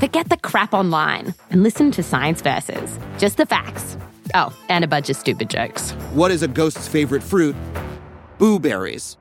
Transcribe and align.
Forget 0.00 0.30
the 0.30 0.38
crap 0.38 0.72
online 0.72 1.34
and 1.50 1.62
listen 1.62 1.90
to 1.90 2.02
Science 2.02 2.40
Versus. 2.40 2.98
Just 3.18 3.36
the 3.36 3.44
facts. 3.44 3.98
Oh, 4.34 4.50
and 4.70 4.82
a 4.82 4.88
bunch 4.88 5.10
of 5.10 5.16
stupid 5.16 5.50
jokes. 5.50 5.90
What 6.14 6.30
is 6.30 6.42
a 6.42 6.48
ghost's 6.48 6.88
favorite 6.88 7.22
fruit? 7.22 7.54
Blueberries. 8.38 9.18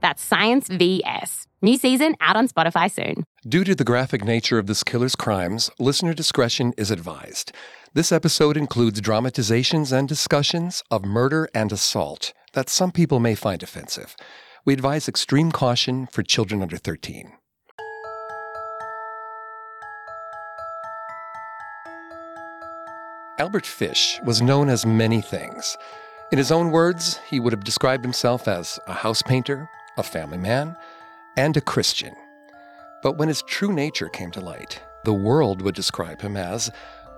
That's 0.00 0.20
Science 0.20 0.66
VS. 0.66 1.46
New 1.62 1.78
season 1.78 2.16
out 2.20 2.34
on 2.34 2.48
Spotify 2.48 2.90
soon. 2.90 3.22
Due 3.48 3.62
to 3.62 3.76
the 3.76 3.84
graphic 3.84 4.24
nature 4.24 4.58
of 4.58 4.66
this 4.66 4.82
killer's 4.82 5.14
crimes, 5.14 5.70
listener 5.78 6.12
discretion 6.12 6.74
is 6.76 6.90
advised. 6.90 7.52
This 7.94 8.10
episode 8.10 8.56
includes 8.56 9.00
dramatizations 9.00 9.92
and 9.92 10.08
discussions 10.08 10.82
of 10.90 11.04
murder 11.04 11.48
and 11.54 11.70
assault 11.70 12.32
that 12.52 12.68
some 12.68 12.90
people 12.90 13.20
may 13.20 13.36
find 13.36 13.62
offensive. 13.62 14.16
We 14.64 14.74
advise 14.74 15.06
extreme 15.06 15.52
caution 15.52 16.08
for 16.08 16.24
children 16.24 16.62
under 16.62 16.78
13. 16.78 17.32
Albert 23.38 23.66
Fish 23.66 24.18
was 24.24 24.40
known 24.40 24.70
as 24.70 24.86
many 24.86 25.20
things. 25.20 25.76
In 26.32 26.38
his 26.38 26.50
own 26.50 26.70
words, 26.70 27.20
he 27.28 27.38
would 27.38 27.52
have 27.52 27.64
described 27.64 28.02
himself 28.02 28.48
as 28.48 28.80
a 28.86 28.94
house 28.94 29.20
painter, 29.20 29.68
a 29.98 30.02
family 30.02 30.38
man, 30.38 30.74
and 31.36 31.54
a 31.54 31.60
Christian. 31.60 32.14
But 33.02 33.18
when 33.18 33.28
his 33.28 33.42
true 33.42 33.74
nature 33.74 34.08
came 34.08 34.30
to 34.30 34.40
light, 34.40 34.80
the 35.04 35.12
world 35.12 35.60
would 35.60 35.74
describe 35.74 36.22
him 36.22 36.34
as 36.34 36.70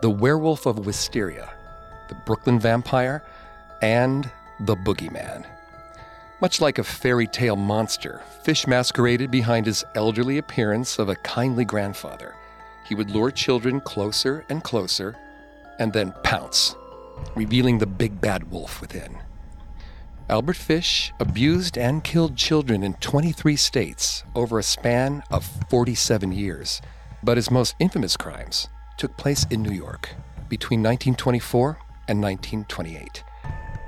the 0.03 0.11
werewolf 0.11 0.67
of 0.67 0.85
Wysteria, 0.85 1.51
the 2.09 2.17
Brooklyn 2.27 2.59
vampire, 2.59 3.23
and 3.81 4.29
the 4.59 4.75
boogeyman. 4.75 5.47
Much 6.41 6.61
like 6.61 6.79
a 6.79 6.85
fairy 6.85 7.29
tale 7.29 7.55
monster, 7.55 8.23
Fish 8.43 8.67
masqueraded 8.67 9.31
behind 9.31 9.67
his 9.67 9.85
elderly 9.95 10.39
appearance 10.39 10.99
of 10.99 11.09
a 11.09 11.17
kindly 11.17 11.65
grandfather. 11.65 12.35
He 12.85 12.97
would 12.97 13.11
lure 13.11 13.31
children 13.31 13.81
closer 13.81 14.45
and 14.49 14.65
closer 14.65 15.15
and 15.79 15.93
then 15.93 16.15
pounce, 16.23 16.77
revealing 17.35 17.79
the 17.79 17.87
big 17.87 18.21
bad 18.21 18.51
wolf 18.51 18.81
within. 18.81 19.19
Albert 20.31 20.57
Fish 20.57 21.13
abused 21.19 21.79
and 21.79 22.05
killed 22.05 22.37
children 22.37 22.83
in 22.83 22.93
23 22.95 23.57
states 23.57 24.25
over 24.35 24.59
a 24.59 24.63
span 24.63 25.23
of 25.31 25.49
47 25.71 26.33
years, 26.33 26.83
but 27.23 27.39
his 27.39 27.51
most 27.51 27.75
infamous 27.79 28.17
crimes 28.17 28.69
took 28.99 29.17
place 29.17 29.47
in 29.51 29.63
New 29.63 29.73
York 29.73 30.11
between 30.49 30.81
1924 30.81 31.79
and 32.09 32.21
1928. 32.23 33.25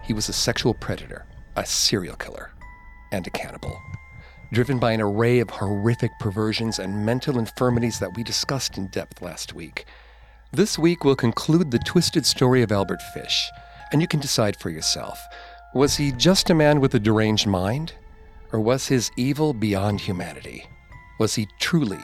He 0.03 0.15
was 0.15 0.29
a 0.29 0.33
sexual 0.33 0.73
predator, 0.73 1.27
a 1.57 1.67
serial 1.67 2.17
killer, 2.17 2.53
and 3.13 3.27
a 3.27 3.31
cannibal. 3.31 3.79
Driven 4.53 4.79
by 4.79 4.93
an 4.93 5.01
array 5.01 5.41
of 5.41 5.51
horrific 5.51 6.11
perversions 6.19 6.79
and 6.79 7.05
mental 7.05 7.39
infirmities 7.39 7.99
that 7.99 8.17
we 8.17 8.23
discussed 8.23 8.79
in 8.79 8.89
depth 8.89 9.23
last 9.23 9.55
week, 9.55 9.85
this 10.53 10.77
week 10.77 11.05
we'll 11.05 11.15
conclude 11.15 11.71
the 11.71 11.79
twisted 11.79 12.27
story 12.27 12.63
of 12.63 12.73
Albert 12.73 13.01
Fish, 13.15 13.49
and 13.93 14.01
you 14.01 14.09
can 14.09 14.19
decide 14.19 14.57
for 14.57 14.71
yourself. 14.71 15.21
Was 15.75 15.97
he 15.97 16.11
just 16.11 16.51
a 16.51 16.55
man 16.55 16.81
with 16.81 16.95
a 16.95 16.99
deranged 16.99 17.47
mind? 17.47 17.95
Or 18.53 18.59
was 18.59 18.89
his 18.89 19.13
evil 19.17 19.55
beyond 19.55 20.01
humanity? 20.01 20.67
Was 21.21 21.37
he 21.37 21.47
truly 21.61 22.01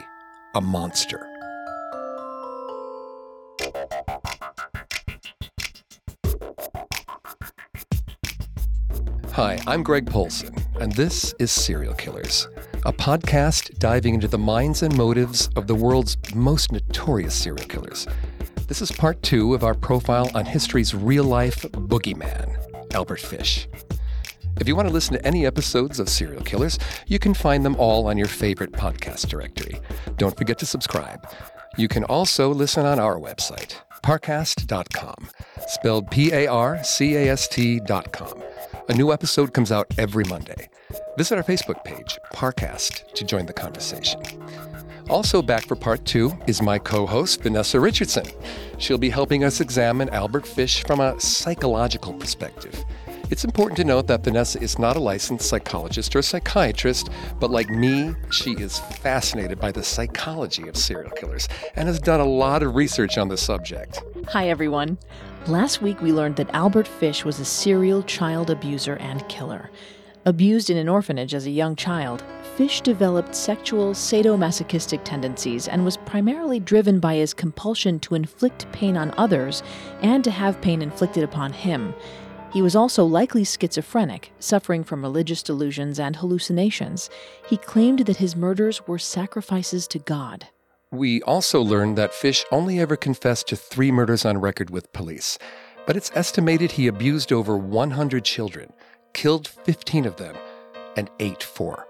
a 0.55 0.61
monster? 0.61 1.27
Hi, 9.33 9.59
I'm 9.67 9.83
Greg 9.83 10.09
Polcyn, 10.09 10.55
and 10.79 10.93
this 10.93 11.35
is 11.37 11.51
Serial 11.51 11.93
Killers, 11.93 12.47
a 12.85 12.93
podcast 12.93 13.77
diving 13.77 14.13
into 14.13 14.29
the 14.29 14.37
minds 14.37 14.83
and 14.83 14.95
motives 14.97 15.49
of 15.57 15.67
the 15.67 15.75
world's 15.75 16.17
most 16.33 16.71
notorious 16.71 17.35
serial 17.35 17.67
killers. 17.67 18.07
This 18.67 18.81
is 18.81 18.91
part 18.91 19.23
two 19.23 19.53
of 19.53 19.63
our 19.63 19.73
profile 19.73 20.29
on 20.35 20.45
history's 20.45 20.93
real 20.93 21.23
life 21.23 21.61
boogeyman, 21.61 22.53
Albert 22.93 23.21
Fish. 23.21 23.65
If 24.59 24.67
you 24.67 24.75
want 24.75 24.89
to 24.89 24.93
listen 24.93 25.13
to 25.13 25.25
any 25.25 25.45
episodes 25.45 26.01
of 26.01 26.09
Serial 26.09 26.43
Killers, 26.43 26.77
you 27.05 27.17
can 27.17 27.33
find 27.33 27.63
them 27.63 27.77
all 27.77 28.07
on 28.07 28.17
your 28.17 28.27
favorite 28.27 28.73
podcast 28.73 29.29
directory. 29.29 29.79
Don't 30.17 30.37
forget 30.37 30.59
to 30.59 30.65
subscribe. 30.65 31.25
You 31.77 31.87
can 31.87 32.03
also 32.05 32.53
listen 32.53 32.85
on 32.85 32.99
our 32.99 33.17
website, 33.17 33.75
parcast.com, 34.03 35.29
spelled 35.67 36.11
P 36.11 36.33
A 36.33 36.47
R 36.47 36.83
C 36.83 37.15
A 37.15 37.29
S 37.29 37.47
T.com. 37.47 38.43
A 38.89 38.93
new 38.93 39.13
episode 39.13 39.53
comes 39.53 39.71
out 39.71 39.87
every 39.97 40.25
Monday. 40.25 40.69
Visit 41.17 41.37
our 41.37 41.43
Facebook 41.43 41.83
page, 41.85 42.19
Parcast, 42.33 43.13
to 43.13 43.23
join 43.23 43.45
the 43.45 43.53
conversation. 43.53 44.21
Also 45.09 45.41
back 45.41 45.65
for 45.65 45.75
part 45.75 46.03
two 46.03 46.37
is 46.47 46.61
my 46.61 46.77
co 46.77 47.05
host, 47.05 47.41
Vanessa 47.41 47.79
Richardson. 47.79 48.25
She'll 48.77 48.97
be 48.97 49.09
helping 49.09 49.45
us 49.45 49.61
examine 49.61 50.09
Albert 50.09 50.45
Fish 50.45 50.83
from 50.83 50.99
a 50.99 51.17
psychological 51.19 52.13
perspective. 52.13 52.83
It's 53.29 53.45
important 53.45 53.77
to 53.77 53.85
note 53.85 54.07
that 54.07 54.23
Vanessa 54.23 54.61
is 54.61 54.77
not 54.77 54.97
a 54.97 54.99
licensed 54.99 55.47
psychologist 55.47 56.15
or 56.15 56.21
psychiatrist, 56.21 57.09
but 57.39 57.51
like 57.51 57.69
me, 57.69 58.15
she 58.31 58.51
is 58.51 58.79
fascinated 58.79 59.59
by 59.59 59.71
the 59.71 59.83
psychology 59.83 60.67
of 60.67 60.75
serial 60.75 61.11
killers 61.11 61.47
and 61.75 61.87
has 61.87 61.99
done 61.99 62.19
a 62.19 62.25
lot 62.25 62.61
of 62.61 62.75
research 62.75 63.17
on 63.17 63.29
the 63.29 63.37
subject. 63.37 64.01
Hi, 64.29 64.49
everyone. 64.49 64.97
Last 65.47 65.81
week 65.81 66.01
we 66.01 66.11
learned 66.11 66.35
that 66.37 66.53
Albert 66.53 66.87
Fish 66.87 67.23
was 67.23 67.39
a 67.39 67.45
serial 67.45 68.03
child 68.03 68.49
abuser 68.49 68.97
and 68.97 69.27
killer. 69.29 69.71
Abused 70.25 70.69
in 70.69 70.75
an 70.75 70.89
orphanage 70.89 71.33
as 71.33 71.45
a 71.45 71.51
young 71.51 71.77
child, 71.77 72.21
Fish 72.57 72.81
developed 72.81 73.35
sexual 73.35 73.93
sadomasochistic 73.93 75.03
tendencies 75.03 75.67
and 75.67 75.85
was 75.85 75.95
primarily 75.95 76.59
driven 76.59 76.99
by 76.99 77.13
his 77.13 77.31
compulsion 77.31 77.99
to 77.99 78.15
inflict 78.15 78.65
pain 78.71 78.97
on 78.97 79.13
others 79.15 79.61
and 80.01 80.23
to 80.23 80.31
have 80.31 80.59
pain 80.59 80.81
inflicted 80.81 81.23
upon 81.23 81.53
him. 81.53 81.93
He 82.51 82.63
was 82.63 82.75
also 82.75 83.05
likely 83.05 83.43
schizophrenic, 83.43 84.31
suffering 84.39 84.83
from 84.83 85.03
religious 85.03 85.43
delusions 85.43 85.99
and 85.99 86.15
hallucinations. 86.15 87.11
He 87.47 87.57
claimed 87.57 87.99
that 87.99 88.17
his 88.17 88.35
murders 88.35 88.87
were 88.87 88.97
sacrifices 88.97 89.87
to 89.89 89.99
God. 89.99 90.47
We 90.89 91.21
also 91.21 91.61
learned 91.61 91.95
that 91.99 92.11
Fish 92.11 92.43
only 92.51 92.79
ever 92.79 92.95
confessed 92.95 93.49
to 93.49 93.55
three 93.55 93.91
murders 93.91 94.25
on 94.25 94.39
record 94.41 94.71
with 94.71 94.91
police, 94.93 95.37
but 95.85 95.95
it's 95.95 96.11
estimated 96.15 96.71
he 96.71 96.87
abused 96.87 97.31
over 97.31 97.55
100 97.55 98.25
children, 98.25 98.73
killed 99.13 99.47
15 99.47 100.05
of 100.05 100.15
them, 100.15 100.35
and 100.95 101.11
ate 101.19 101.43
four. 101.43 101.86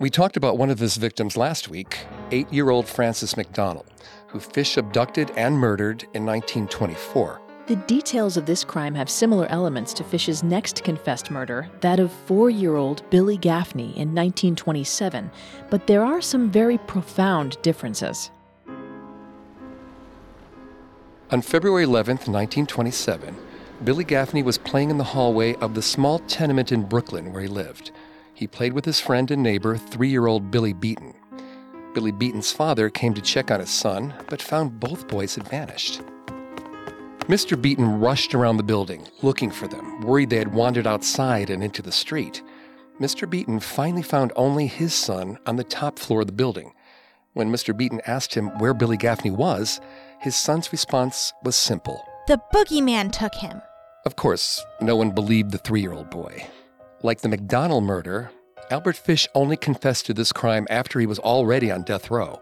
We 0.00 0.08
talked 0.08 0.38
about 0.38 0.56
one 0.56 0.70
of 0.70 0.78
his 0.78 0.96
victims 0.96 1.36
last 1.36 1.68
week, 1.68 2.06
eight 2.30 2.50
year 2.50 2.70
old 2.70 2.88
Francis 2.88 3.36
McDonald, 3.36 3.84
who 4.28 4.40
Fish 4.40 4.78
abducted 4.78 5.30
and 5.36 5.58
murdered 5.58 6.04
in 6.14 6.24
1924. 6.24 7.38
The 7.66 7.76
details 7.76 8.38
of 8.38 8.46
this 8.46 8.64
crime 8.64 8.94
have 8.94 9.10
similar 9.10 9.46
elements 9.48 9.92
to 9.92 10.02
Fish's 10.02 10.42
next 10.42 10.82
confessed 10.84 11.30
murder, 11.30 11.68
that 11.82 12.00
of 12.00 12.10
four 12.10 12.48
year 12.48 12.76
old 12.76 13.02
Billy 13.10 13.36
Gaffney 13.36 13.88
in 13.88 14.14
1927, 14.14 15.30
but 15.68 15.86
there 15.86 16.02
are 16.02 16.22
some 16.22 16.50
very 16.50 16.78
profound 16.78 17.60
differences. 17.60 18.30
On 21.30 21.42
February 21.42 21.84
11, 21.84 22.16
1927, 22.16 23.36
Billy 23.84 24.04
Gaffney 24.04 24.42
was 24.42 24.56
playing 24.56 24.88
in 24.88 24.96
the 24.96 25.04
hallway 25.04 25.56
of 25.56 25.74
the 25.74 25.82
small 25.82 26.20
tenement 26.20 26.72
in 26.72 26.84
Brooklyn 26.84 27.34
where 27.34 27.42
he 27.42 27.48
lived 27.48 27.92
he 28.40 28.46
played 28.46 28.72
with 28.72 28.86
his 28.86 28.98
friend 28.98 29.30
and 29.30 29.42
neighbor, 29.42 29.76
three 29.76 30.08
year 30.08 30.26
old 30.26 30.50
Billy 30.50 30.72
Beaton. 30.72 31.14
Billy 31.92 32.10
Beaton's 32.10 32.50
father 32.50 32.88
came 32.88 33.12
to 33.12 33.20
check 33.20 33.50
on 33.50 33.60
his 33.60 33.68
son, 33.68 34.14
but 34.30 34.40
found 34.40 34.80
both 34.80 35.06
boys 35.08 35.34
had 35.34 35.46
vanished. 35.46 36.00
Mr. 37.28 37.60
Beaton 37.60 38.00
rushed 38.00 38.34
around 38.34 38.56
the 38.56 38.62
building, 38.62 39.06
looking 39.20 39.50
for 39.50 39.68
them, 39.68 40.00
worried 40.00 40.30
they 40.30 40.38
had 40.38 40.54
wandered 40.54 40.86
outside 40.86 41.50
and 41.50 41.62
into 41.62 41.82
the 41.82 41.92
street. 41.92 42.42
Mr. 42.98 43.28
Beaton 43.28 43.60
finally 43.60 44.02
found 44.02 44.32
only 44.36 44.66
his 44.66 44.94
son 44.94 45.38
on 45.44 45.56
the 45.56 45.64
top 45.64 45.98
floor 45.98 46.22
of 46.22 46.26
the 46.26 46.32
building. 46.32 46.72
When 47.34 47.52
Mr. 47.52 47.76
Beaton 47.76 48.00
asked 48.06 48.34
him 48.34 48.58
where 48.58 48.72
Billy 48.72 48.96
Gaffney 48.96 49.30
was, 49.30 49.82
his 50.18 50.34
son's 50.34 50.72
response 50.72 51.34
was 51.44 51.56
simple 51.56 52.02
The 52.26 52.40
boogeyman 52.54 53.12
took 53.12 53.34
him. 53.34 53.60
Of 54.06 54.16
course, 54.16 54.64
no 54.80 54.96
one 54.96 55.10
believed 55.10 55.50
the 55.50 55.58
three 55.58 55.82
year 55.82 55.92
old 55.92 56.08
boy. 56.08 56.46
Like 57.02 57.22
the 57.22 57.28
McDonald 57.28 57.84
murder, 57.84 58.30
Albert 58.70 58.96
Fish 58.96 59.26
only 59.34 59.56
confessed 59.56 60.04
to 60.06 60.14
this 60.14 60.32
crime 60.32 60.66
after 60.68 61.00
he 61.00 61.06
was 61.06 61.18
already 61.18 61.70
on 61.70 61.82
death 61.82 62.10
row. 62.10 62.40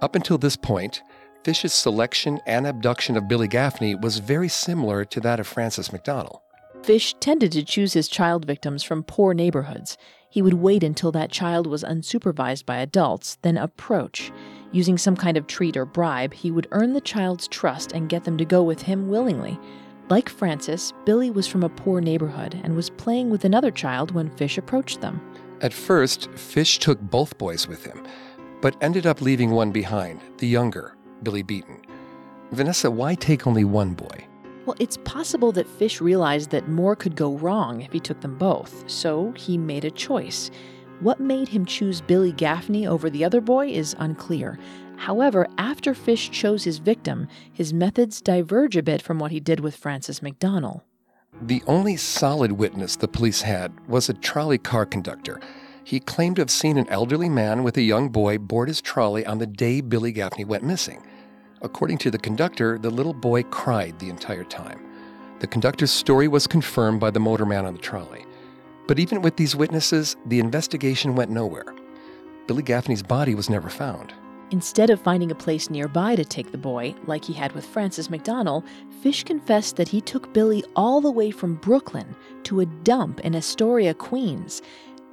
Up 0.00 0.16
until 0.16 0.38
this 0.38 0.56
point, 0.56 1.02
Fish's 1.44 1.74
selection 1.74 2.40
and 2.46 2.66
abduction 2.66 3.18
of 3.18 3.28
Billy 3.28 3.48
Gaffney 3.48 3.94
was 3.94 4.18
very 4.18 4.48
similar 4.48 5.04
to 5.04 5.20
that 5.20 5.40
of 5.40 5.46
Francis 5.46 5.92
McDonald. 5.92 6.38
Fish 6.82 7.14
tended 7.20 7.52
to 7.52 7.62
choose 7.62 7.92
his 7.92 8.08
child 8.08 8.46
victims 8.46 8.82
from 8.82 9.02
poor 9.02 9.34
neighborhoods. 9.34 9.98
He 10.30 10.40
would 10.40 10.54
wait 10.54 10.82
until 10.82 11.12
that 11.12 11.30
child 11.30 11.66
was 11.66 11.84
unsupervised 11.84 12.64
by 12.64 12.78
adults, 12.78 13.36
then 13.42 13.58
approach. 13.58 14.32
Using 14.72 14.96
some 14.96 15.16
kind 15.16 15.36
of 15.36 15.46
treat 15.46 15.76
or 15.76 15.84
bribe, 15.84 16.32
he 16.32 16.50
would 16.50 16.66
earn 16.70 16.94
the 16.94 17.00
child's 17.02 17.46
trust 17.46 17.92
and 17.92 18.08
get 18.08 18.24
them 18.24 18.38
to 18.38 18.44
go 18.46 18.62
with 18.62 18.82
him 18.82 19.10
willingly. 19.10 19.60
Like 20.12 20.28
Francis, 20.28 20.92
Billy 21.06 21.30
was 21.30 21.46
from 21.46 21.62
a 21.62 21.70
poor 21.70 22.02
neighborhood 22.02 22.60
and 22.62 22.76
was 22.76 22.90
playing 22.90 23.30
with 23.30 23.46
another 23.46 23.70
child 23.70 24.10
when 24.10 24.28
Fish 24.28 24.58
approached 24.58 25.00
them. 25.00 25.22
At 25.62 25.72
first, 25.72 26.30
Fish 26.32 26.78
took 26.78 27.00
both 27.00 27.38
boys 27.38 27.66
with 27.66 27.82
him, 27.86 28.04
but 28.60 28.76
ended 28.82 29.06
up 29.06 29.22
leaving 29.22 29.52
one 29.52 29.72
behind, 29.72 30.20
the 30.36 30.46
younger, 30.46 30.94
Billy 31.22 31.42
Beaton. 31.42 31.80
Vanessa, 32.50 32.90
why 32.90 33.14
take 33.14 33.46
only 33.46 33.64
one 33.64 33.94
boy? 33.94 34.26
Well, 34.66 34.76
it's 34.78 34.98
possible 34.98 35.50
that 35.52 35.66
Fish 35.66 35.98
realized 36.02 36.50
that 36.50 36.68
more 36.68 36.94
could 36.94 37.16
go 37.16 37.38
wrong 37.38 37.80
if 37.80 37.90
he 37.90 37.98
took 37.98 38.20
them 38.20 38.36
both, 38.36 38.84
so 38.90 39.32
he 39.32 39.56
made 39.56 39.86
a 39.86 39.90
choice. 39.90 40.50
What 41.00 41.20
made 41.20 41.48
him 41.48 41.64
choose 41.64 42.02
Billy 42.02 42.32
Gaffney 42.32 42.86
over 42.86 43.08
the 43.08 43.24
other 43.24 43.40
boy 43.40 43.68
is 43.68 43.96
unclear, 43.98 44.58
However, 45.02 45.48
after 45.58 45.94
Fish 45.94 46.30
chose 46.30 46.62
his 46.62 46.78
victim, 46.78 47.26
his 47.52 47.72
methods 47.72 48.20
diverge 48.20 48.76
a 48.76 48.84
bit 48.84 49.02
from 49.02 49.18
what 49.18 49.32
he 49.32 49.40
did 49.40 49.58
with 49.58 49.74
Francis 49.74 50.22
McDonald. 50.22 50.82
The 51.40 51.60
only 51.66 51.96
solid 51.96 52.52
witness 52.52 52.94
the 52.94 53.08
police 53.08 53.42
had 53.42 53.72
was 53.88 54.08
a 54.08 54.14
trolley 54.14 54.58
car 54.58 54.86
conductor. 54.86 55.40
He 55.82 55.98
claimed 55.98 56.36
to 56.36 56.42
have 56.42 56.52
seen 56.52 56.78
an 56.78 56.88
elderly 56.88 57.28
man 57.28 57.64
with 57.64 57.76
a 57.78 57.82
young 57.82 58.10
boy 58.10 58.38
board 58.38 58.68
his 58.68 58.80
trolley 58.80 59.26
on 59.26 59.38
the 59.38 59.46
day 59.46 59.80
Billy 59.80 60.12
Gaffney 60.12 60.44
went 60.44 60.62
missing. 60.62 61.04
According 61.62 61.98
to 61.98 62.10
the 62.12 62.18
conductor, 62.18 62.78
the 62.78 62.90
little 62.90 63.12
boy 63.12 63.42
cried 63.42 63.98
the 63.98 64.08
entire 64.08 64.44
time. 64.44 64.86
The 65.40 65.48
conductor's 65.48 65.90
story 65.90 66.28
was 66.28 66.46
confirmed 66.46 67.00
by 67.00 67.10
the 67.10 67.18
motorman 67.18 67.64
on 67.64 67.74
the 67.74 67.80
trolley. 67.80 68.24
But 68.86 69.00
even 69.00 69.20
with 69.20 69.36
these 69.36 69.56
witnesses, 69.56 70.14
the 70.26 70.38
investigation 70.38 71.16
went 71.16 71.32
nowhere. 71.32 71.74
Billy 72.46 72.62
Gaffney's 72.62 73.02
body 73.02 73.34
was 73.34 73.50
never 73.50 73.68
found. 73.68 74.14
Instead 74.52 74.90
of 74.90 75.00
finding 75.00 75.30
a 75.30 75.34
place 75.34 75.70
nearby 75.70 76.14
to 76.14 76.26
take 76.26 76.52
the 76.52 76.58
boy, 76.58 76.94
like 77.06 77.24
he 77.24 77.32
had 77.32 77.52
with 77.52 77.64
Francis 77.64 78.10
McDonald, 78.10 78.64
Fish 79.00 79.24
confessed 79.24 79.76
that 79.76 79.88
he 79.88 79.98
took 80.02 80.30
Billy 80.34 80.62
all 80.76 81.00
the 81.00 81.10
way 81.10 81.30
from 81.30 81.54
Brooklyn 81.54 82.14
to 82.42 82.60
a 82.60 82.66
dump 82.66 83.20
in 83.20 83.34
Astoria, 83.34 83.94
Queens. 83.94 84.60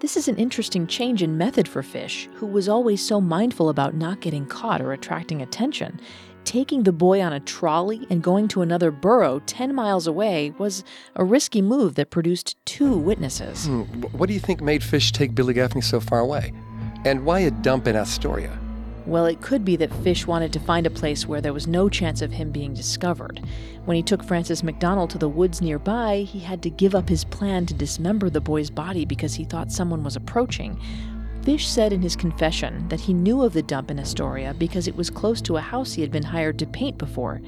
This 0.01 0.18
is 0.18 0.27
an 0.27 0.36
interesting 0.36 0.86
change 0.88 1.24
in 1.24 1.38
method 1.38 1.69
for 1.69 1.81
Fish, 1.81 2.27
who 2.33 2.47
was 2.47 2.68
always 2.68 3.01
so 3.01 3.21
mindful 3.21 3.69
about 3.69 3.95
not 3.95 4.19
getting 4.19 4.45
caught 4.45 4.81
or 4.81 4.91
attracting 4.91 5.41
attention. 5.41 6.01
Taking 6.44 6.83
the 6.83 6.91
boy 6.91 7.21
on 7.21 7.31
a 7.31 7.39
trolley 7.39 8.06
and 8.09 8.21
going 8.21 8.50
to 8.50 8.62
another 8.62 8.91
borough 8.91 9.39
10 9.45 9.74
miles 9.74 10.06
away 10.06 10.53
was 10.57 10.83
a 11.15 11.24
risky 11.24 11.62
move 11.62 11.95
that 11.95 12.09
produced 12.09 12.57
two 12.65 12.97
witnesses. 12.97 13.68
Hmm, 13.68 13.83
what 14.12 14.27
do 14.27 14.33
you 14.33 14.39
think 14.41 14.59
made 14.59 14.83
Fish 14.83 15.13
take 15.13 15.33
Billy 15.33 15.53
Gaffney 15.53 15.81
so 15.81 16.01
far 16.01 16.19
away? 16.19 16.51
And 17.06 17.25
why 17.25 17.39
a 17.39 17.51
dump 17.51 17.88
in 17.88 17.95
Astoria? 17.95 18.59
Well, 19.09 19.25
it 19.25 19.41
could 19.41 19.65
be 19.65 19.75
that 19.77 19.91
Fish 20.03 20.27
wanted 20.27 20.53
to 20.53 20.59
find 20.59 20.85
a 20.85 20.91
place 20.91 21.25
where 21.25 21.41
there 21.41 21.51
was 21.51 21.65
no 21.65 21.89
chance 21.89 22.21
of 22.21 22.31
him 22.31 22.51
being 22.51 22.75
discovered. 22.75 23.41
When 23.85 23.97
he 23.97 24.03
took 24.03 24.23
Francis 24.23 24.61
McDonald 24.61 25.09
to 25.09 25.17
the 25.17 25.27
woods 25.27 25.63
nearby, 25.63 26.17
he 26.17 26.38
had 26.38 26.61
to 26.61 26.69
give 26.69 26.94
up 26.94 27.09
his 27.09 27.23
plan 27.23 27.65
to 27.65 27.73
dismember 27.73 28.29
the 28.29 28.39
boy's 28.39 28.69
body 28.69 29.06
because 29.06 29.33
he 29.33 29.45
thought 29.45 29.71
someone 29.71 30.03
was 30.03 30.15
approaching. 30.15 30.79
Fish 31.41 31.67
said 31.67 31.91
in 31.91 32.03
his 32.03 32.15
confession 32.15 32.88
that 32.89 33.00
he 33.00 33.15
knew 33.15 33.41
of 33.41 33.53
the 33.53 33.63
dump 33.63 33.89
in 33.89 34.00
Astoria 34.00 34.53
because 34.53 34.88
it 34.88 34.95
was 34.95 35.10
close 35.10 35.41
to 35.41 35.57
a 35.57 35.62
house 35.62 35.93
he 35.93 36.03
had 36.03 36.12
been 36.12 36.22
hired 36.22 36.60
to 36.60 36.67
paint 36.67 37.00
before. 37.00 37.41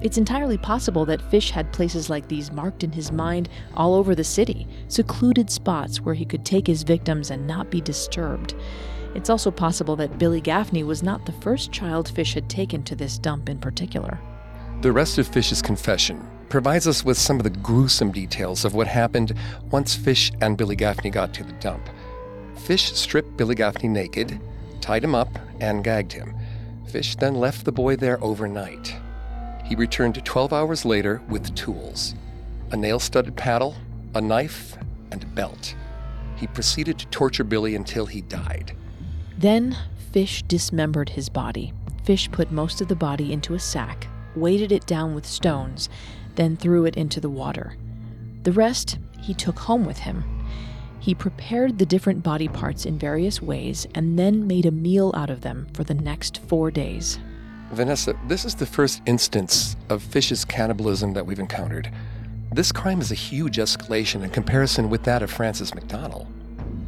It's 0.00 0.18
entirely 0.18 0.58
possible 0.58 1.04
that 1.04 1.30
Fish 1.30 1.52
had 1.52 1.72
places 1.72 2.10
like 2.10 2.26
these 2.26 2.50
marked 2.50 2.82
in 2.82 2.90
his 2.90 3.12
mind 3.12 3.48
all 3.76 3.94
over 3.94 4.16
the 4.16 4.24
city, 4.24 4.66
secluded 4.88 5.50
spots 5.50 6.00
where 6.00 6.16
he 6.16 6.24
could 6.24 6.44
take 6.44 6.66
his 6.66 6.82
victims 6.82 7.30
and 7.30 7.46
not 7.46 7.70
be 7.70 7.80
disturbed. 7.80 8.56
It's 9.16 9.30
also 9.30 9.50
possible 9.50 9.96
that 9.96 10.18
Billy 10.18 10.42
Gaffney 10.42 10.84
was 10.84 11.02
not 11.02 11.24
the 11.24 11.32
first 11.32 11.72
child 11.72 12.10
Fish 12.10 12.34
had 12.34 12.50
taken 12.50 12.82
to 12.82 12.94
this 12.94 13.16
dump 13.16 13.48
in 13.48 13.56
particular. 13.56 14.18
The 14.82 14.92
rest 14.92 15.16
of 15.16 15.26
Fish's 15.26 15.62
confession 15.62 16.22
provides 16.50 16.86
us 16.86 17.02
with 17.02 17.16
some 17.16 17.38
of 17.38 17.44
the 17.44 17.48
gruesome 17.48 18.12
details 18.12 18.66
of 18.66 18.74
what 18.74 18.86
happened 18.86 19.32
once 19.70 19.94
Fish 19.94 20.30
and 20.42 20.58
Billy 20.58 20.76
Gaffney 20.76 21.08
got 21.08 21.32
to 21.32 21.44
the 21.44 21.54
dump. 21.54 21.88
Fish 22.58 22.92
stripped 22.92 23.38
Billy 23.38 23.54
Gaffney 23.54 23.88
naked, 23.88 24.38
tied 24.82 25.02
him 25.02 25.14
up, 25.14 25.30
and 25.60 25.82
gagged 25.82 26.12
him. 26.12 26.34
Fish 26.86 27.16
then 27.16 27.36
left 27.36 27.64
the 27.64 27.72
boy 27.72 27.96
there 27.96 28.22
overnight. 28.22 28.94
He 29.64 29.74
returned 29.76 30.22
12 30.22 30.52
hours 30.52 30.84
later 30.84 31.22
with 31.30 31.54
tools 31.54 32.14
a 32.70 32.76
nail 32.76 32.98
studded 32.98 33.34
paddle, 33.34 33.76
a 34.14 34.20
knife, 34.20 34.76
and 35.10 35.22
a 35.22 35.26
belt. 35.28 35.74
He 36.36 36.46
proceeded 36.46 36.98
to 36.98 37.06
torture 37.06 37.44
Billy 37.44 37.76
until 37.76 38.04
he 38.04 38.20
died. 38.20 38.76
Then 39.38 39.76
Fish 40.12 40.42
dismembered 40.44 41.10
his 41.10 41.28
body. 41.28 41.72
Fish 42.04 42.30
put 42.30 42.50
most 42.50 42.80
of 42.80 42.88
the 42.88 42.96
body 42.96 43.32
into 43.32 43.54
a 43.54 43.58
sack, 43.58 44.06
weighted 44.34 44.72
it 44.72 44.86
down 44.86 45.14
with 45.14 45.26
stones, 45.26 45.88
then 46.36 46.56
threw 46.56 46.84
it 46.84 46.96
into 46.96 47.20
the 47.20 47.28
water. 47.28 47.76
The 48.44 48.52
rest 48.52 48.98
he 49.20 49.34
took 49.34 49.58
home 49.58 49.84
with 49.84 49.98
him. 49.98 50.24
He 51.00 51.14
prepared 51.14 51.78
the 51.78 51.86
different 51.86 52.22
body 52.22 52.48
parts 52.48 52.86
in 52.86 52.98
various 52.98 53.42
ways 53.42 53.86
and 53.94 54.18
then 54.18 54.46
made 54.46 54.66
a 54.66 54.70
meal 54.70 55.12
out 55.14 55.30
of 55.30 55.42
them 55.42 55.66
for 55.74 55.84
the 55.84 55.94
next 55.94 56.38
four 56.38 56.70
days. 56.70 57.18
Vanessa, 57.72 58.14
this 58.28 58.44
is 58.44 58.54
the 58.54 58.66
first 58.66 59.02
instance 59.06 59.76
of 59.88 60.02
Fish's 60.02 60.44
cannibalism 60.44 61.12
that 61.14 61.26
we've 61.26 61.40
encountered. 61.40 61.90
This 62.52 62.72
crime 62.72 63.00
is 63.00 63.10
a 63.10 63.16
huge 63.16 63.56
escalation 63.56 64.22
in 64.22 64.30
comparison 64.30 64.88
with 64.88 65.02
that 65.02 65.22
of 65.22 65.30
Francis 65.30 65.74
McDonald. 65.74 66.26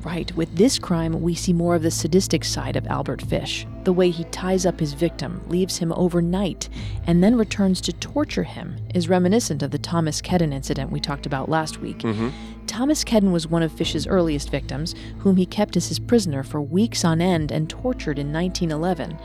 Right, 0.05 0.35
with 0.37 0.55
this 0.57 0.79
crime, 0.79 1.21
we 1.23 1.35
see 1.35 1.53
more 1.53 1.75
of 1.75 1.83
the 1.83 1.91
sadistic 1.91 2.45
side 2.45 2.77
of 2.77 2.87
Albert 2.87 3.21
Fish. 3.21 3.67
The 3.83 3.93
way 3.93 4.11
he 4.11 4.25
ties 4.25 4.65
up 4.65 4.79
his 4.79 4.93
victim, 4.93 5.43
leaves 5.49 5.79
him 5.79 5.93
overnight, 5.93 6.69
and 7.07 7.23
then 7.23 7.37
returns 7.37 7.81
to 7.83 7.93
torture 7.93 8.45
him 8.45 8.77
is 8.95 9.09
reminiscent 9.09 9.61
of 9.61 9.73
the 9.73 9.79
Thomas 9.79 10.23
Kedden 10.23 10.53
incident 10.53 10.93
we 10.93 11.01
talked 11.01 11.27
about 11.27 11.49
last 11.49 11.81
week. 11.81 11.99
Mm-hmm. 11.99 12.29
Thomas 12.67 13.03
Kedden 13.03 13.33
was 13.33 13.49
one 13.49 13.63
of 13.63 13.73
Fish's 13.73 14.07
earliest 14.07 14.51
victims, 14.51 14.95
whom 15.19 15.37
he 15.37 15.47
kept 15.47 15.77
as 15.77 15.89
his 15.89 15.99
prisoner 15.99 16.45
for 16.45 16.61
weeks 16.61 17.05
on 17.05 17.21
end 17.21 17.51
and 17.51 17.69
tortured 17.69 18.21
in 18.21 18.33
1911. 18.33 19.19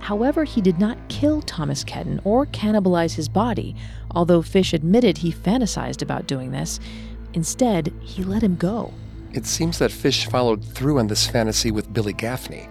However, 0.00 0.44
he 0.44 0.60
did 0.60 0.78
not 0.78 0.98
kill 1.08 1.40
Thomas 1.40 1.82
Kedden 1.82 2.20
or 2.24 2.44
cannibalize 2.44 3.14
his 3.14 3.28
body, 3.28 3.74
although 4.10 4.42
Fish 4.42 4.74
admitted 4.74 5.18
he 5.18 5.32
fantasized 5.32 6.02
about 6.02 6.26
doing 6.26 6.50
this. 6.50 6.78
Instead, 7.32 7.92
he 8.00 8.22
let 8.22 8.42
him 8.42 8.56
go. 8.56 8.92
It 9.32 9.46
seems 9.46 9.78
that 9.78 9.92
Fish 9.92 10.26
followed 10.26 10.64
through 10.64 10.98
on 10.98 11.06
this 11.06 11.26
fantasy 11.26 11.70
with 11.70 11.92
Billy 11.92 12.12
Gaffney. 12.12 12.68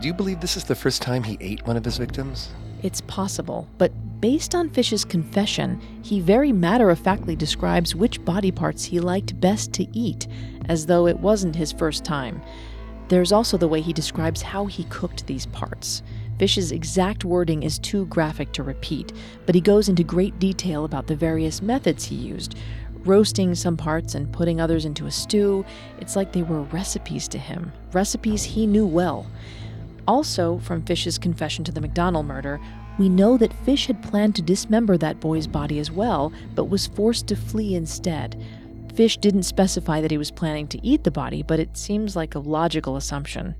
Do 0.00 0.08
you 0.08 0.14
believe 0.14 0.40
this 0.40 0.56
is 0.56 0.64
the 0.64 0.74
first 0.74 1.02
time 1.02 1.22
he 1.22 1.36
ate 1.40 1.66
one 1.66 1.76
of 1.76 1.84
his 1.84 1.98
victims? 1.98 2.48
It's 2.82 3.02
possible, 3.02 3.68
but 3.76 3.92
based 4.20 4.54
on 4.54 4.70
Fish's 4.70 5.04
confession, 5.04 5.78
he 6.02 6.18
very 6.18 6.50
matter 6.50 6.88
of 6.88 6.98
factly 6.98 7.36
describes 7.36 7.94
which 7.94 8.24
body 8.24 8.50
parts 8.50 8.84
he 8.84 9.00
liked 9.00 9.38
best 9.38 9.74
to 9.74 9.86
eat, 9.96 10.26
as 10.70 10.86
though 10.86 11.06
it 11.06 11.20
wasn't 11.20 11.56
his 11.56 11.72
first 11.72 12.04
time. 12.04 12.40
There's 13.08 13.32
also 13.32 13.58
the 13.58 13.68
way 13.68 13.82
he 13.82 13.92
describes 13.92 14.40
how 14.40 14.64
he 14.64 14.84
cooked 14.84 15.26
these 15.26 15.44
parts. 15.46 16.02
Fish's 16.38 16.72
exact 16.72 17.24
wording 17.24 17.62
is 17.62 17.78
too 17.78 18.06
graphic 18.06 18.52
to 18.52 18.62
repeat, 18.62 19.12
but 19.44 19.54
he 19.54 19.60
goes 19.60 19.90
into 19.90 20.02
great 20.02 20.38
detail 20.38 20.86
about 20.86 21.06
the 21.06 21.14
various 21.14 21.60
methods 21.60 22.04
he 22.06 22.16
used. 22.16 22.56
Roasting 23.04 23.54
some 23.56 23.76
parts 23.76 24.14
and 24.14 24.32
putting 24.32 24.60
others 24.60 24.84
into 24.84 25.06
a 25.06 25.10
stew, 25.10 25.64
it's 26.00 26.14
like 26.14 26.32
they 26.32 26.42
were 26.42 26.62
recipes 26.62 27.26
to 27.28 27.38
him, 27.38 27.72
recipes 27.92 28.44
he 28.44 28.64
knew 28.64 28.86
well. 28.86 29.26
Also, 30.06 30.58
from 30.58 30.82
Fish's 30.82 31.18
confession 31.18 31.64
to 31.64 31.72
the 31.72 31.80
McDonald 31.80 32.26
murder, 32.26 32.60
we 32.98 33.08
know 33.08 33.36
that 33.38 33.52
Fish 33.64 33.88
had 33.88 34.02
planned 34.02 34.36
to 34.36 34.42
dismember 34.42 34.96
that 34.98 35.18
boy's 35.18 35.48
body 35.48 35.80
as 35.80 35.90
well, 35.90 36.32
but 36.54 36.66
was 36.66 36.86
forced 36.86 37.26
to 37.28 37.36
flee 37.36 37.74
instead. 37.74 38.40
Fish 38.94 39.16
didn't 39.16 39.44
specify 39.44 40.00
that 40.00 40.10
he 40.10 40.18
was 40.18 40.30
planning 40.30 40.68
to 40.68 40.86
eat 40.86 41.02
the 41.02 41.10
body, 41.10 41.42
but 41.42 41.58
it 41.58 41.76
seems 41.76 42.14
like 42.14 42.34
a 42.34 42.38
logical 42.38 42.96
assumption. 42.96 43.54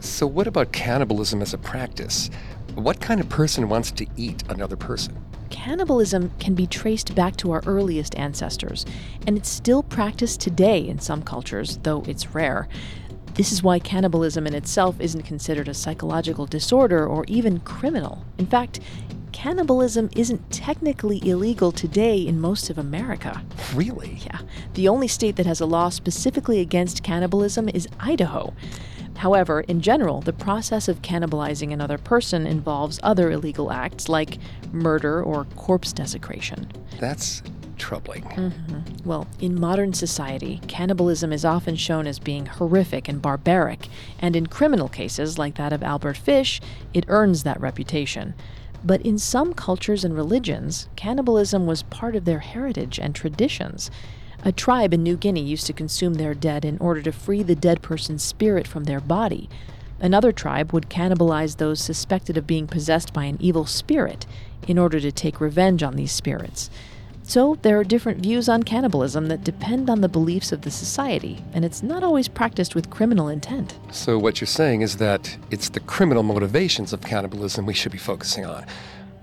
So, 0.00 0.26
what 0.26 0.46
about 0.46 0.72
cannibalism 0.72 1.42
as 1.42 1.54
a 1.54 1.58
practice? 1.58 2.30
What 2.74 3.00
kind 3.00 3.20
of 3.20 3.28
person 3.28 3.68
wants 3.68 3.90
to 3.92 4.06
eat 4.16 4.44
another 4.48 4.76
person? 4.76 5.18
Cannibalism 5.50 6.30
can 6.38 6.54
be 6.54 6.66
traced 6.66 7.14
back 7.14 7.36
to 7.36 7.50
our 7.50 7.62
earliest 7.66 8.16
ancestors, 8.16 8.86
and 9.26 9.36
it's 9.36 9.48
still 9.48 9.82
practiced 9.82 10.40
today 10.40 10.86
in 10.86 11.00
some 11.00 11.22
cultures, 11.22 11.78
though 11.82 12.04
it's 12.06 12.28
rare. 12.28 12.68
This 13.34 13.50
is 13.50 13.62
why 13.62 13.80
cannibalism 13.80 14.46
in 14.46 14.54
itself 14.54 15.00
isn't 15.00 15.22
considered 15.22 15.68
a 15.68 15.74
psychological 15.74 16.46
disorder 16.46 17.06
or 17.06 17.24
even 17.26 17.58
criminal. 17.60 18.24
In 18.38 18.46
fact, 18.46 18.80
cannibalism 19.32 20.08
isn't 20.14 20.50
technically 20.50 21.26
illegal 21.28 21.72
today 21.72 22.18
in 22.18 22.40
most 22.40 22.70
of 22.70 22.78
America. 22.78 23.42
Really? 23.74 24.18
Yeah. 24.24 24.40
The 24.74 24.88
only 24.88 25.08
state 25.08 25.36
that 25.36 25.46
has 25.46 25.60
a 25.60 25.66
law 25.66 25.88
specifically 25.88 26.60
against 26.60 27.02
cannibalism 27.02 27.68
is 27.68 27.88
Idaho. 27.98 28.54
However, 29.20 29.60
in 29.60 29.82
general, 29.82 30.22
the 30.22 30.32
process 30.32 30.88
of 30.88 31.02
cannibalizing 31.02 31.74
another 31.74 31.98
person 31.98 32.46
involves 32.46 32.98
other 33.02 33.30
illegal 33.30 33.70
acts 33.70 34.08
like 34.08 34.38
murder 34.72 35.22
or 35.22 35.44
corpse 35.56 35.92
desecration. 35.92 36.72
That's 36.98 37.42
troubling. 37.76 38.22
Mm-hmm. 38.22 39.06
Well, 39.06 39.26
in 39.38 39.60
modern 39.60 39.92
society, 39.92 40.62
cannibalism 40.68 41.34
is 41.34 41.44
often 41.44 41.76
shown 41.76 42.06
as 42.06 42.18
being 42.18 42.46
horrific 42.46 43.08
and 43.08 43.20
barbaric, 43.20 43.88
and 44.20 44.34
in 44.34 44.46
criminal 44.46 44.88
cases 44.88 45.36
like 45.36 45.56
that 45.56 45.74
of 45.74 45.82
Albert 45.82 46.16
Fish, 46.16 46.58
it 46.94 47.04
earns 47.08 47.42
that 47.42 47.60
reputation. 47.60 48.32
But 48.82 49.02
in 49.02 49.18
some 49.18 49.52
cultures 49.52 50.02
and 50.02 50.16
religions, 50.16 50.88
cannibalism 50.96 51.66
was 51.66 51.82
part 51.82 52.16
of 52.16 52.24
their 52.24 52.38
heritage 52.38 52.98
and 52.98 53.14
traditions. 53.14 53.90
A 54.42 54.52
tribe 54.52 54.94
in 54.94 55.02
New 55.02 55.18
Guinea 55.18 55.42
used 55.42 55.66
to 55.66 55.74
consume 55.74 56.14
their 56.14 56.32
dead 56.32 56.64
in 56.64 56.78
order 56.78 57.02
to 57.02 57.12
free 57.12 57.42
the 57.42 57.54
dead 57.54 57.82
person's 57.82 58.22
spirit 58.22 58.66
from 58.66 58.84
their 58.84 59.00
body. 59.00 59.50
Another 60.00 60.32
tribe 60.32 60.72
would 60.72 60.88
cannibalize 60.88 61.58
those 61.58 61.78
suspected 61.78 62.38
of 62.38 62.46
being 62.46 62.66
possessed 62.66 63.12
by 63.12 63.24
an 63.24 63.36
evil 63.38 63.66
spirit 63.66 64.26
in 64.66 64.78
order 64.78 64.98
to 64.98 65.12
take 65.12 65.42
revenge 65.42 65.82
on 65.82 65.96
these 65.96 66.12
spirits. 66.12 66.70
So, 67.22 67.58
there 67.60 67.78
are 67.78 67.84
different 67.84 68.22
views 68.22 68.48
on 68.48 68.62
cannibalism 68.62 69.28
that 69.28 69.44
depend 69.44 69.90
on 69.90 70.00
the 70.00 70.08
beliefs 70.08 70.52
of 70.52 70.62
the 70.62 70.70
society, 70.70 71.44
and 71.52 71.64
it's 71.64 71.82
not 71.82 72.02
always 72.02 72.26
practiced 72.26 72.74
with 72.74 72.88
criminal 72.88 73.28
intent. 73.28 73.78
So, 73.92 74.18
what 74.18 74.40
you're 74.40 74.48
saying 74.48 74.80
is 74.80 74.96
that 74.96 75.36
it's 75.50 75.68
the 75.68 75.80
criminal 75.80 76.22
motivations 76.22 76.94
of 76.94 77.02
cannibalism 77.02 77.66
we 77.66 77.74
should 77.74 77.92
be 77.92 77.98
focusing 77.98 78.46
on. 78.46 78.64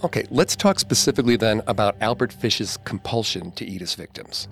Okay, 0.04 0.26
let's 0.30 0.56
talk 0.56 0.80
specifically 0.80 1.38
then 1.38 1.64
about 1.66 1.98
Albert 2.00 2.32
Fish's 2.32 2.78
compulsion 2.86 3.52
to 3.54 3.66
eat 3.66 3.82
his 3.82 3.96
victims. 3.96 4.48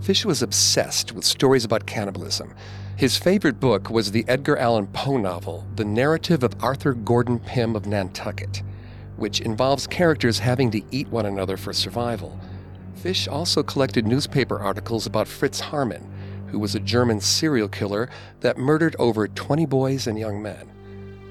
Fish 0.00 0.24
was 0.24 0.40
obsessed 0.40 1.12
with 1.12 1.24
stories 1.24 1.64
about 1.64 1.84
cannibalism. 1.84 2.54
His 2.96 3.18
favorite 3.18 3.60
book 3.60 3.90
was 3.90 4.10
the 4.10 4.24
Edgar 4.26 4.56
Allan 4.56 4.86
Poe 4.86 5.18
novel, 5.18 5.66
The 5.76 5.84
Narrative 5.84 6.42
of 6.42 6.54
Arthur 6.62 6.94
Gordon 6.94 7.38
Pym 7.38 7.76
of 7.76 7.86
Nantucket, 7.86 8.62
which 9.16 9.42
involves 9.42 9.86
characters 9.86 10.38
having 10.38 10.70
to 10.70 10.82
eat 10.90 11.08
one 11.08 11.26
another 11.26 11.58
for 11.58 11.74
survival. 11.74 12.40
Fish 12.94 13.28
also 13.28 13.62
collected 13.62 14.06
newspaper 14.06 14.58
articles 14.58 15.04
about 15.04 15.28
Fritz 15.28 15.60
Haarmann, 15.60 16.06
who 16.46 16.58
was 16.58 16.74
a 16.74 16.80
German 16.80 17.20
serial 17.20 17.68
killer 17.68 18.08
that 18.40 18.56
murdered 18.56 18.96
over 18.98 19.28
20 19.28 19.66
boys 19.66 20.06
and 20.06 20.18
young 20.18 20.40
men. 20.40 20.70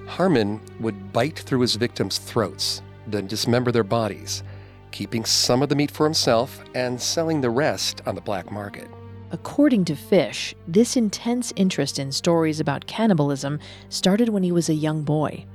Haarmann 0.06 0.62
would 0.80 1.12
bite 1.12 1.40
through 1.40 1.62
his 1.62 1.76
victims' 1.76 2.20
throats, 2.20 2.84
then 3.08 3.26
dismember 3.26 3.72
their 3.72 3.84
bodies, 3.84 4.44
keeping 4.92 5.26
some 5.26 5.62
of 5.62 5.70
the 5.70 5.76
meat 5.76 5.92
for 5.92 6.06
himself 6.06 6.64
and 6.76 7.02
selling 7.02 7.42
the 7.42 7.50
rest 7.50 8.02
on 8.06 8.16
the 8.16 8.22
black 8.22 8.52
market. 8.52 8.88
According 9.32 9.86
to 9.86 9.96
Fish, 9.96 10.56
this 10.68 10.98
intense 10.98 11.54
interest 11.56 12.00
in 12.00 12.12
stories 12.12 12.60
about 12.60 12.88
cannibalism 12.88 13.60
started 13.90 14.30
when 14.30 14.44
he 14.44 14.52
was 14.52 14.70
a 14.70 14.74
young 14.74 15.04
boy. 15.04 15.46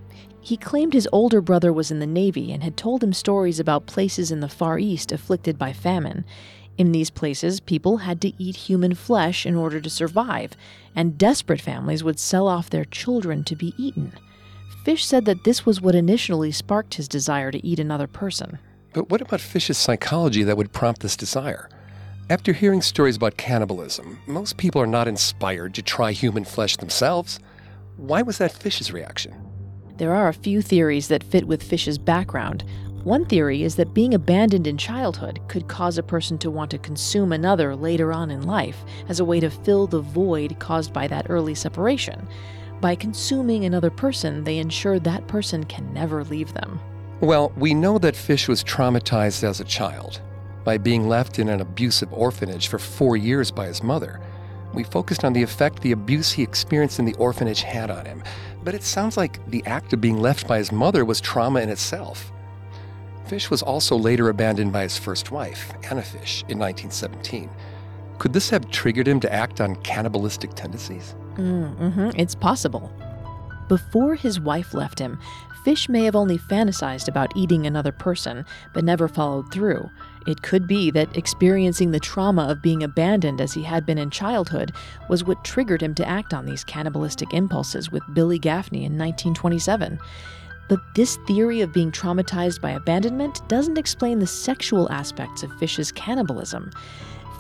He 0.41 0.57
claimed 0.57 0.93
his 0.93 1.09
older 1.11 1.41
brother 1.41 1.73
was 1.73 1.91
in 1.91 1.99
the 1.99 2.07
Navy 2.07 2.53
and 2.53 2.63
had 2.63 2.77
told 2.77 3.03
him 3.03 3.13
stories 3.13 3.59
about 3.59 3.87
places 3.87 4.31
in 4.31 4.41
the 4.41 4.49
Far 4.49 4.79
East 4.79 5.11
afflicted 5.11 5.59
by 5.59 5.73
famine. 5.73 6.25
In 6.77 6.93
these 6.93 7.11
places, 7.11 7.61
people 7.61 7.99
had 7.99 8.21
to 8.21 8.33
eat 8.37 8.57
human 8.57 8.95
flesh 8.95 9.47
in 9.47 9.57
order 9.57 9.81
to 9.81 9.91
survive, 9.91 10.53
and 10.95 11.17
desperate 11.17 11.61
families 11.61 12.05
would 12.05 12.19
sell 12.19 12.47
off 12.47 12.69
their 12.71 12.85
children 12.85 13.43
to 13.45 13.57
be 13.57 13.75
eaten. 13.79 14.13
Fish 14.85 15.05
said 15.05 15.25
that 15.25 15.45
this 15.45 15.65
was 15.65 15.81
what 15.81 15.95
initially 15.95 16.53
sparked 16.53 16.95
his 16.95 17.09
desire 17.09 17.51
to 17.51 17.67
eat 17.67 17.81
another 17.81 18.07
person. 18.07 18.59
But 18.95 19.11
what 19.11 19.21
about 19.21 19.41
Fish's 19.41 19.77
psychology 19.77 20.45
that 20.45 20.57
would 20.57 20.73
prompt 20.73 21.03
this 21.03 21.17
desire? 21.17 21.69
After 22.31 22.53
hearing 22.53 22.81
stories 22.81 23.17
about 23.17 23.37
cannibalism, 23.37 24.21
most 24.29 24.57
people 24.57 24.81
are 24.81 24.87
not 24.87 25.09
inspired 25.09 25.75
to 25.75 25.83
try 25.83 26.13
human 26.13 26.45
flesh 26.45 26.77
themselves. 26.77 27.41
Why 27.97 28.23
was 28.23 28.39
that 28.39 28.53
Fish's 28.53 28.93
reaction? 28.93 29.35
There 29.97 30.15
are 30.15 30.29
a 30.29 30.33
few 30.33 30.63
theories 30.63 31.09
that 31.09 31.25
fit 31.25 31.49
with 31.49 31.61
Fish's 31.61 31.99
background. 31.99 32.65
One 33.03 33.27
theory 33.27 33.65
is 33.65 33.75
that 33.77 33.95
being 33.95 34.15
abandoned 34.15 34.69
in 34.69 34.79
childhood 34.79 35.41
could 35.49 35.67
cause 35.67 35.99
a 35.99 36.03
person 36.03 36.39
to 36.39 36.51
want 36.51 36.71
to 36.71 36.79
consume 36.79 37.33
another 37.33 37.75
later 37.75 38.13
on 38.13 38.31
in 38.31 38.47
life 38.47 38.85
as 39.09 39.19
a 39.19 39.25
way 39.25 39.41
to 39.41 39.51
fill 39.51 39.89
the 39.89 40.01
void 40.01 40.61
caused 40.61 40.93
by 40.93 41.09
that 41.09 41.27
early 41.29 41.57
separation. 41.57 42.29
By 42.81 42.95
consuming 42.95 43.65
another 43.65 43.91
person, 43.91 44.45
they 44.45 44.59
ensure 44.59 45.01
that 45.01 45.27
person 45.27 45.65
can 45.65 45.93
never 45.93 46.23
leave 46.23 46.55
them. 46.55 46.79
Well, 47.21 47.53
we 47.57 47.75
know 47.75 47.99
that 47.99 48.17
Fish 48.17 48.49
was 48.49 48.65
traumatized 48.65 49.45
as 49.45 49.61
a 49.61 49.65
child 49.65 50.21
by 50.65 50.79
being 50.79 51.09
left 51.09 51.39
in 51.39 51.49
an 51.49 51.61
abusive 51.61 52.13
orphanage 52.13 52.69
for 52.69 52.79
four 52.79 53.17
years 53.17 53.51
by 53.51 53.67
his 53.67 53.83
mother. 53.83 54.21
We 54.73 54.83
focused 54.83 55.25
on 55.25 55.33
the 55.33 55.43
effect 55.43 55.81
the 55.81 55.93
abuse 55.93 56.33
he 56.33 56.43
experienced 56.43 56.99
in 56.99 57.05
the 57.05 57.15
orphanage 57.15 57.63
had 57.63 57.91
on 57.91 58.05
him, 58.05 58.23
but 58.65 58.75
it 58.75 58.83
sounds 58.83 59.17
like 59.17 59.45
the 59.51 59.65
act 59.67 59.93
of 59.93 60.01
being 60.01 60.19
left 60.19 60.49
by 60.49 60.59
his 60.59 60.73
mother 60.73 61.05
was 61.05 61.21
trauma 61.21 61.61
in 61.61 61.69
itself. 61.69 62.33
Fish 63.27 63.51
was 63.51 63.63
also 63.63 63.97
later 63.97 64.29
abandoned 64.29 64.73
by 64.73 64.83
his 64.83 64.99
first 64.99 65.31
wife, 65.31 65.73
Anna 65.91 66.03
Fish, 66.03 66.45
in 66.49 66.59
1917. 66.59 67.49
Could 68.19 68.33
this 68.33 68.51
have 68.51 68.71
triggered 68.71 69.09
him 69.09 69.21
to 69.21 69.33
act 69.33 69.61
on 69.61 69.77
cannibalistic 69.77 70.55
tendencies? 70.55 71.15
Mm-hmm, 71.37 72.11
it's 72.17 72.35
possible. 72.35 72.93
Before 73.69 74.15
his 74.15 74.39
wife 74.41 74.75
left 74.75 74.99
him, 74.99 75.19
Fish 75.65 75.89
may 75.89 76.05
have 76.05 76.15
only 76.15 76.37
fantasized 76.37 77.09
about 77.09 77.35
eating 77.35 77.67
another 77.67 77.91
person, 77.91 78.45
but 78.75 78.85
never 78.85 79.09
followed 79.09 79.51
through. 79.51 79.91
It 80.27 80.43
could 80.43 80.67
be 80.67 80.91
that 80.91 81.17
experiencing 81.17 81.91
the 81.91 82.01
trauma 82.01 82.43
of 82.43 82.61
being 82.61 82.83
abandoned 82.83 83.41
as 83.41 83.55
he 83.55 83.63
had 83.63 83.87
been 83.87 83.97
in 83.97 84.11
childhood 84.11 84.73
was 85.09 85.25
what 85.25 85.43
triggered 85.43 85.83
him 85.83 85.95
to 85.95 86.07
act 86.07 86.35
on 86.35 86.45
these 86.45 86.65
cannibalistic 86.65 87.33
impulses 87.33 87.91
with 87.91 88.03
Billy 88.13 88.39
Gaffney 88.39 88.85
in 88.85 88.93
1927. 88.93 89.99
But 90.69 90.81
this 90.95 91.17
theory 91.27 91.63
of 91.63 91.73
being 91.73 91.91
traumatized 91.91 92.61
by 92.61 92.73
abandonment 92.73 93.41
doesn't 93.49 93.79
explain 93.79 94.19
the 94.19 94.27
sexual 94.27 94.91
aspects 94.93 95.43
of 95.43 95.59
Fish's 95.59 95.93
cannibalism. 95.93 96.71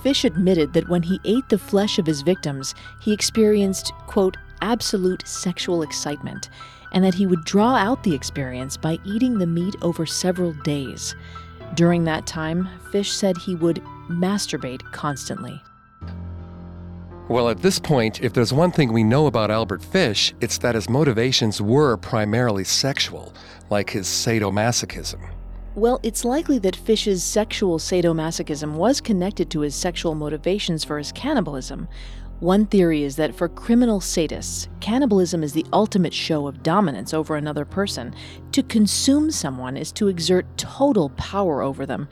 Fish 0.02 0.25
admitted 0.25 0.73
that 0.73 0.88
when 0.88 1.02
he 1.02 1.21
ate 1.25 1.49
the 1.50 1.59
flesh 1.59 1.99
of 1.99 2.07
his 2.07 2.23
victims, 2.23 2.75
he 3.00 3.12
experienced, 3.12 3.93
quote, 4.07 4.37
absolute 4.61 5.26
sexual 5.26 5.83
excitement, 5.83 6.49
and 6.94 7.04
that 7.04 7.14
he 7.14 7.26
would 7.26 7.44
draw 7.44 7.74
out 7.74 8.02
the 8.02 8.14
experience 8.14 8.76
by 8.76 8.98
eating 9.04 9.36
the 9.36 9.46
meat 9.46 9.74
over 9.82 10.06
several 10.06 10.54
days. 10.62 11.14
During 11.74 12.04
that 12.04 12.26
time, 12.26 12.68
Fish 12.90 13.12
said 13.12 13.36
he 13.36 13.56
would 13.56 13.82
masturbate 14.08 14.80
constantly. 14.92 15.60
Well, 17.28 17.48
at 17.48 17.62
this 17.62 17.78
point, 17.78 18.22
if 18.22 18.32
there's 18.32 18.52
one 18.52 18.70
thing 18.70 18.92
we 18.92 19.02
know 19.02 19.26
about 19.26 19.50
Albert 19.50 19.82
Fish, 19.82 20.34
it's 20.40 20.58
that 20.58 20.74
his 20.74 20.88
motivations 20.88 21.60
were 21.60 21.96
primarily 21.96 22.64
sexual, 22.64 23.32
like 23.70 23.90
his 23.90 24.06
sadomasochism. 24.06 25.30
Well, 25.74 25.98
it's 26.04 26.24
likely 26.24 26.58
that 26.58 26.76
Fish's 26.76 27.24
sexual 27.24 27.78
sadomasochism 27.78 28.74
was 28.74 29.00
connected 29.00 29.50
to 29.50 29.60
his 29.60 29.74
sexual 29.74 30.14
motivations 30.14 30.84
for 30.84 30.98
his 30.98 31.10
cannibalism. 31.10 31.88
One 32.40 32.66
theory 32.66 33.04
is 33.04 33.16
that 33.16 33.34
for 33.34 33.48
criminal 33.48 34.00
sadists, 34.00 34.68
cannibalism 34.80 35.42
is 35.42 35.52
the 35.52 35.64
ultimate 35.72 36.12
show 36.12 36.46
of 36.46 36.62
dominance 36.62 37.14
over 37.14 37.36
another 37.36 37.64
person. 37.64 38.14
To 38.52 38.62
consume 38.62 39.30
someone 39.30 39.76
is 39.76 39.92
to 39.92 40.08
exert 40.08 40.44
total 40.58 41.10
power 41.10 41.62
over 41.62 41.86
them. 41.86 42.08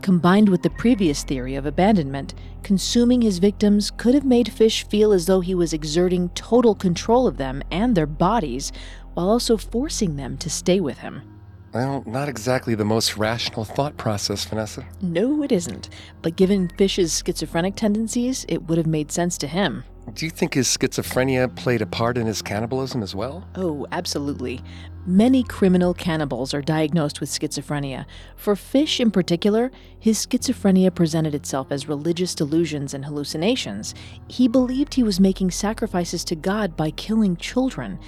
Combined 0.00 0.48
with 0.48 0.62
the 0.62 0.70
previous 0.70 1.24
theory 1.24 1.56
of 1.56 1.66
abandonment, 1.66 2.34
consuming 2.62 3.20
his 3.20 3.38
victims 3.38 3.90
could 3.90 4.14
have 4.14 4.24
made 4.24 4.52
Fish 4.52 4.86
feel 4.88 5.12
as 5.12 5.26
though 5.26 5.40
he 5.40 5.54
was 5.54 5.72
exerting 5.72 6.30
total 6.30 6.74
control 6.74 7.26
of 7.26 7.36
them 7.36 7.62
and 7.70 7.94
their 7.94 8.06
bodies, 8.06 8.72
while 9.14 9.28
also 9.28 9.56
forcing 9.56 10.16
them 10.16 10.36
to 10.38 10.50
stay 10.50 10.80
with 10.80 10.98
him. 10.98 11.35
Well, 11.76 12.02
not 12.06 12.30
exactly 12.30 12.74
the 12.74 12.86
most 12.86 13.18
rational 13.18 13.66
thought 13.66 13.98
process, 13.98 14.46
Vanessa. 14.46 14.86
No, 15.02 15.42
it 15.42 15.52
isn't. 15.52 15.90
But 16.22 16.34
given 16.34 16.70
Fish's 16.78 17.22
schizophrenic 17.22 17.76
tendencies, 17.76 18.46
it 18.48 18.62
would 18.62 18.78
have 18.78 18.86
made 18.86 19.12
sense 19.12 19.36
to 19.36 19.46
him. 19.46 19.84
Do 20.14 20.24
you 20.24 20.30
think 20.30 20.54
his 20.54 20.68
schizophrenia 20.68 21.54
played 21.54 21.82
a 21.82 21.86
part 21.86 22.16
in 22.16 22.26
his 22.26 22.40
cannibalism 22.40 23.02
as 23.02 23.14
well? 23.14 23.46
Oh, 23.56 23.86
absolutely. 23.92 24.62
Many 25.04 25.42
criminal 25.42 25.92
cannibals 25.92 26.54
are 26.54 26.62
diagnosed 26.62 27.20
with 27.20 27.28
schizophrenia. 27.28 28.06
For 28.36 28.56
Fish 28.56 28.98
in 28.98 29.10
particular, 29.10 29.70
his 29.98 30.26
schizophrenia 30.26 30.94
presented 30.94 31.34
itself 31.34 31.66
as 31.70 31.88
religious 31.88 32.34
delusions 32.34 32.94
and 32.94 33.04
hallucinations. 33.04 33.94
He 34.28 34.48
believed 34.48 34.94
he 34.94 35.02
was 35.02 35.20
making 35.20 35.50
sacrifices 35.50 36.24
to 36.24 36.36
God 36.36 36.74
by 36.74 36.90
killing 36.92 37.36
children. 37.36 37.98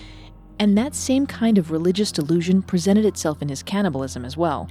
And 0.58 0.76
that 0.76 0.94
same 0.94 1.26
kind 1.26 1.58
of 1.58 1.70
religious 1.70 2.10
delusion 2.10 2.62
presented 2.62 3.04
itself 3.04 3.40
in 3.42 3.48
his 3.48 3.62
cannibalism 3.62 4.24
as 4.24 4.36
well. 4.36 4.68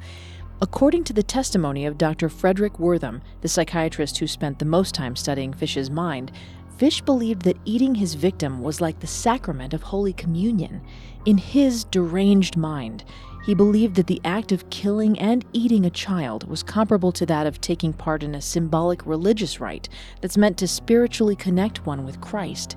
According 0.61 1.03
to 1.05 1.13
the 1.13 1.23
testimony 1.23 1.85
of 1.85 1.97
Dr. 1.97 2.29
Fredric 2.29 2.79
Wertham, 2.79 3.21
the 3.41 3.47
psychiatrist 3.47 4.17
who 4.17 4.27
spent 4.27 4.59
the 4.59 4.65
most 4.65 4.95
time 4.95 5.15
studying 5.15 5.53
Fish's 5.53 5.91
mind, 5.91 6.31
Fish 6.77 7.01
believed 7.01 7.43
that 7.43 7.57
eating 7.65 7.95
his 7.95 8.15
victim 8.15 8.61
was 8.61 8.81
like 8.81 8.99
the 8.99 9.07
sacrament 9.07 9.73
of 9.73 9.81
Holy 9.81 10.13
Communion. 10.13 10.81
In 11.25 11.37
his 11.37 11.83
deranged 11.85 12.57
mind, 12.57 13.03
he 13.45 13.55
believed 13.55 13.95
that 13.95 14.07
the 14.07 14.21
act 14.25 14.51
of 14.51 14.69
killing 14.69 15.17
and 15.19 15.45
eating 15.53 15.85
a 15.85 15.89
child 15.89 16.47
was 16.47 16.63
comparable 16.63 17.11
to 17.13 17.25
that 17.25 17.47
of 17.47 17.61
taking 17.61 17.93
part 17.93 18.21
in 18.21 18.35
a 18.35 18.41
symbolic 18.41 19.05
religious 19.05 19.59
rite 19.59 19.89
that's 20.21 20.37
meant 20.37 20.57
to 20.57 20.67
spiritually 20.67 21.35
connect 21.35 21.85
one 21.85 22.03
with 22.05 22.19
Christ. 22.21 22.75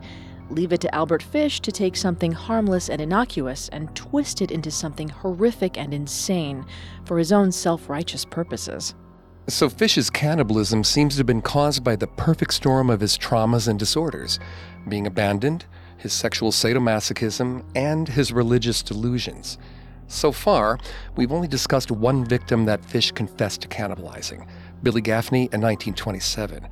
Leave 0.50 0.72
it 0.72 0.80
to 0.80 0.92
Albert 0.92 1.22
Fish 1.22 1.60
to 1.60 1.70
take 1.70 1.94
something 1.94 2.32
harmless 2.32 2.90
and 2.90 3.00
innocuous 3.00 3.68
and 3.68 3.94
twist 3.94 4.42
it 4.42 4.50
into 4.50 4.70
something 4.70 5.08
horrific 5.08 5.78
and 5.78 5.94
insane 5.94 6.66
for 7.04 7.18
his 7.18 7.30
own 7.30 7.52
self 7.52 7.88
righteous 7.88 8.24
purposes. 8.24 8.94
So, 9.48 9.68
Fish's 9.68 10.10
cannibalism 10.10 10.84
seems 10.84 11.14
to 11.14 11.20
have 11.20 11.26
been 11.26 11.40
caused 11.40 11.84
by 11.84 11.96
the 11.96 12.06
perfect 12.06 12.52
storm 12.54 12.90
of 12.90 13.00
his 13.00 13.16
traumas 13.16 13.68
and 13.68 13.78
disorders 13.78 14.40
being 14.88 15.06
abandoned, 15.06 15.66
his 15.96 16.12
sexual 16.12 16.50
sadomasochism, 16.50 17.64
and 17.76 18.08
his 18.08 18.32
religious 18.32 18.82
delusions. 18.82 19.56
So 20.08 20.32
far, 20.32 20.78
we've 21.16 21.30
only 21.30 21.46
discussed 21.46 21.92
one 21.92 22.24
victim 22.24 22.64
that 22.64 22.84
Fish 22.84 23.12
confessed 23.12 23.60
to 23.62 23.68
cannibalizing 23.68 24.48
Billy 24.82 25.00
Gaffney 25.00 25.42
in 25.52 25.60
1927. 25.60 26.66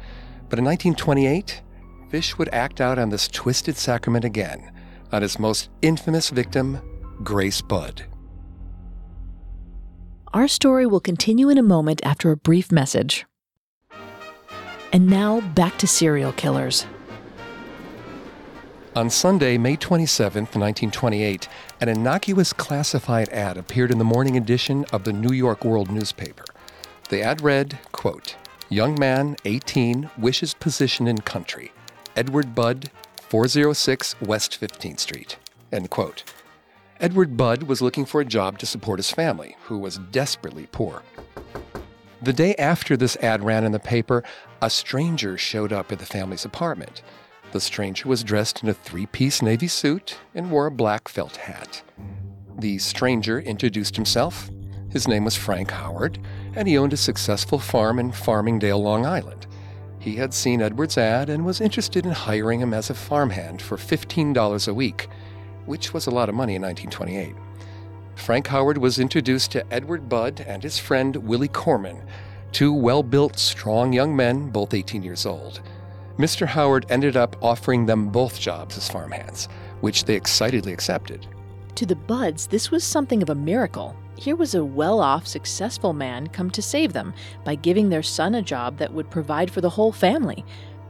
But 0.49 0.59
in 0.59 0.65
1928, 0.65 1.63
Fish 2.09 2.39
would 2.39 2.49
act 2.51 2.81
out 2.81 2.99
on 2.99 3.11
this 3.11 3.29
twisted 3.29 3.77
sacrament 3.77 4.25
again 4.25 4.73
on 5.13 5.23
his 5.23 5.39
most 5.39 5.69
infamous 5.83 6.31
victim, 6.31 6.79
Grace 7.23 7.61
Budd. 7.61 8.05
Our 10.33 10.49
story 10.49 10.87
will 10.87 11.01
continue 11.01 11.49
in 11.49 11.59
a 11.59 11.63
moment 11.63 12.01
after 12.05 12.31
a 12.31 12.37
brief 12.37 12.71
message. 12.71 13.27
And 14.93 15.07
now 15.07 15.41
back 15.41 15.79
to 15.79 15.87
serial 15.87 16.33
killers. 16.33 16.87
On 18.97 19.09
Sunday, 19.11 19.59
May 19.59 19.77
27, 19.77 20.43
1928, 20.45 21.49
an 21.81 21.89
innocuous 21.89 22.53
classified 22.53 23.29
ad 23.29 23.57
appeared 23.57 23.91
in 23.91 23.99
the 23.99 24.05
morning 24.05 24.37
edition 24.37 24.85
of 24.93 25.05
the 25.05 25.13
New 25.13 25.33
York 25.33 25.65
World 25.65 25.91
newspaper. 25.91 26.45
The 27.09 27.23
ad 27.23 27.43
read, 27.43 27.79
quote, 27.93 28.37
Young 28.71 28.99
man, 28.99 29.37
18, 29.45 30.11
wishes 30.19 30.53
position 30.53 31.07
in 31.07 31.19
country. 31.19 31.73
Edward 32.19 32.53
Budd, 32.53 32.91
406 33.29 34.21
West 34.23 34.61
15th 34.61 34.99
Street. 34.99 35.39
End 35.71 35.89
quote. 35.89 36.25
Edward 36.99 37.37
Budd 37.37 37.63
was 37.63 37.81
looking 37.81 38.05
for 38.05 38.21
a 38.21 38.25
job 38.25 38.59
to 38.59 38.67
support 38.67 38.99
his 38.99 39.13
family, 39.13 39.55
who 39.67 39.79
was 39.79 39.99
desperately 40.11 40.67
poor. 40.73 41.05
The 42.21 42.33
day 42.33 42.57
after 42.57 42.97
this 42.97 43.17
ad 43.19 43.45
ran 43.45 43.63
in 43.63 43.71
the 43.71 43.79
paper, 43.79 44.25
a 44.61 44.69
stranger 44.69 45.39
showed 45.39 45.73
up 45.73 45.93
at 45.93 46.01
the 46.01 46.07
family's 46.07 46.45
apartment. 46.45 47.03
The 47.53 47.61
stranger 47.61 48.09
was 48.09 48.25
dressed 48.25 48.65
in 48.65 48.69
a 48.69 48.75
three 48.75 49.07
piece 49.07 49.41
navy 49.41 49.69
suit 49.69 50.19
and 50.35 50.51
wore 50.51 50.67
a 50.67 50.73
black 50.73 51.07
felt 51.07 51.37
hat. 51.37 51.85
The 52.59 52.79
stranger 52.79 53.39
introduced 53.39 53.95
himself. 53.95 54.51
His 54.91 55.07
name 55.07 55.25
was 55.25 55.37
Frank 55.37 55.71
Howard, 55.71 56.19
and 56.57 56.67
he 56.67 56.79
owned 56.79 56.95
a 56.95 56.97
successful 56.97 57.61
farm 57.61 58.01
in 58.01 58.11
Farmingdale, 58.11 58.83
Long 58.83 59.07
Island. 59.07 59.47
He 59.99 60.17
had 60.17 60.33
seen 60.33 60.63
Edward's 60.63 60.97
ad 60.97 61.29
and 61.29 61.45
was 61.45 61.61
interested 61.61 62.07
in 62.07 62.13
hiring 62.13 62.61
him 62.61 62.73
as 62.73 62.89
a 62.89 62.95
farmhand 62.95 63.61
for 63.61 63.77
$15 63.77 64.69
a 64.69 64.75
week, 64.75 65.09
which 65.67 65.93
was 65.93 66.07
a 66.07 66.11
lot 66.11 66.29
of 66.29 66.35
money 66.35 66.55
in 66.55 66.63
1928. 66.63 67.35
Frank 68.15 68.47
Howard 68.49 68.79
was 68.79 68.99
introduced 68.99 69.53
to 69.53 69.73
Edward 69.73 70.09
Budd 70.09 70.45
and 70.47 70.63
his 70.63 70.79
friend 70.79 71.17
Willie 71.17 71.49
Korman, 71.49 72.05
two 72.53 72.73
well 72.73 73.03
built, 73.03 73.39
strong 73.39 73.93
young 73.93 74.15
men, 74.15 74.51
both 74.51 74.75
18 74.75 75.03
years 75.03 75.27
old. 75.27 75.61
Mr. 76.19 76.47
Howard 76.47 76.87
ended 76.89 77.17
up 77.17 77.37
offering 77.43 77.87
them 77.87 78.09
both 78.09 78.41
jobs 78.41 78.77
as 78.77 78.89
farmhands, 78.89 79.49
which 79.81 80.05
they 80.05 80.15
excitedly 80.15 80.73
accepted. 80.73 81.27
To 81.77 81.87
the 81.87 81.95
Budds, 81.95 82.49
this 82.49 82.73
was 82.73 82.83
something 82.83 83.23
of 83.23 83.31
a 83.31 83.37
miracle. 83.37 83.95
Here 84.19 84.35
was 84.35 84.57
a 84.57 84.65
well 84.65 84.99
off, 84.99 85.29
successful 85.29 85.93
man 85.93 86.27
come 86.27 86.51
to 86.51 86.61
save 86.61 86.93
them 86.93 87.15
by 87.45 87.55
giving 87.55 87.89
their 87.89 88.03
son 88.03 88.35
a 88.35 88.43
job 88.43 88.79
that 88.79 88.93
would 88.93 89.11
provide 89.11 89.49
for 89.49 89.61
the 89.61 89.71
whole 89.71 89.93
family. 89.93 90.45